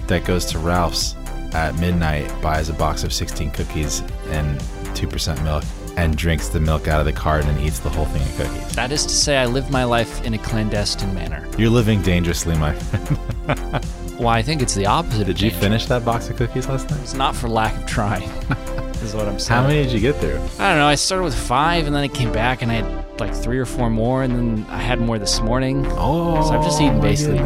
that 0.07 0.24
goes 0.24 0.44
to 0.46 0.59
Ralph's 0.59 1.16
at 1.53 1.76
midnight, 1.80 2.32
buys 2.40 2.68
a 2.68 2.72
box 2.72 3.03
of 3.03 3.12
16 3.12 3.51
cookies 3.51 4.03
and 4.28 4.61
2% 4.94 5.42
milk, 5.42 5.64
and 5.96 6.16
drinks 6.16 6.48
the 6.48 6.61
milk 6.61 6.86
out 6.86 7.01
of 7.01 7.07
the 7.07 7.12
carton 7.12 7.51
and 7.51 7.61
eats 7.61 7.80
the 7.80 7.88
whole 7.90 8.05
thing 8.07 8.22
of 8.22 8.36
cookies. 8.36 8.74
that 8.76 8.92
is 8.92 9.03
to 9.05 9.12
say, 9.12 9.36
I 9.38 9.46
live 9.46 9.70
my 9.70 9.82
life 9.82 10.22
in 10.22 10.34
a 10.34 10.38
clandestine 10.38 11.12
manner. 11.14 11.44
You're 11.59 11.70
living 11.70 12.01
dangerously, 12.03 12.57
my 12.57 12.72
friend. 12.74 13.84
Well, 14.20 14.28
I 14.28 14.42
think 14.42 14.61
it's 14.61 14.74
the 14.74 14.84
opposite. 14.84 15.26
Did 15.26 15.40
you 15.40 15.51
finish 15.51 15.86
that 15.86 16.05
box 16.05 16.28
of 16.28 16.36
cookies 16.36 16.68
last 16.68 16.90
night? 16.90 17.01
It's 17.01 17.14
not 17.14 17.34
for 17.34 17.48
lack 17.48 17.74
of 17.74 17.86
trying. 17.86 18.28
is 19.03 19.14
what 19.14 19.26
I'm 19.26 19.38
saying. 19.38 19.62
How 19.62 19.66
many 19.66 19.82
did 19.82 19.92
you 19.92 19.98
get 20.01 20.16
through? 20.16 20.36
I 20.59 20.68
don't 20.68 20.76
know. 20.78 20.86
I 20.86 20.94
started 20.96 21.24
with 21.24 21.34
five, 21.34 21.86
and 21.86 21.96
then 21.96 22.03
I 22.03 22.09
came 22.09 22.30
back, 22.30 22.61
and 22.61 22.70
I 22.70 22.74
had 22.82 23.09
like 23.20 23.34
three 23.34 23.58
or 23.58 23.66
four 23.66 23.90
more, 23.90 24.22
and 24.22 24.34
then 24.34 24.66
I 24.70 24.78
had 24.78 25.00
more 25.00 25.18
this 25.18 25.40
morning. 25.40 25.86
Oh, 25.90 26.42
So 26.42 26.54
I've 26.58 26.64
just 26.64 26.80
eaten 26.80 27.00
basically 27.00 27.38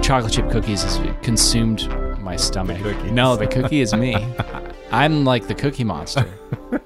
chocolate 0.00 0.32
chip 0.32 0.50
cookies 0.50 0.82
has 0.82 1.00
consumed 1.22 1.88
my 2.20 2.36
stomach. 2.36 2.80
cookies. 2.82 3.10
No, 3.12 3.36
the 3.36 3.46
cookie 3.46 3.80
is 3.80 3.94
me. 3.94 4.14
I'm 4.92 5.24
like 5.24 5.48
the 5.48 5.54
cookie 5.54 5.84
monster. 5.84 6.26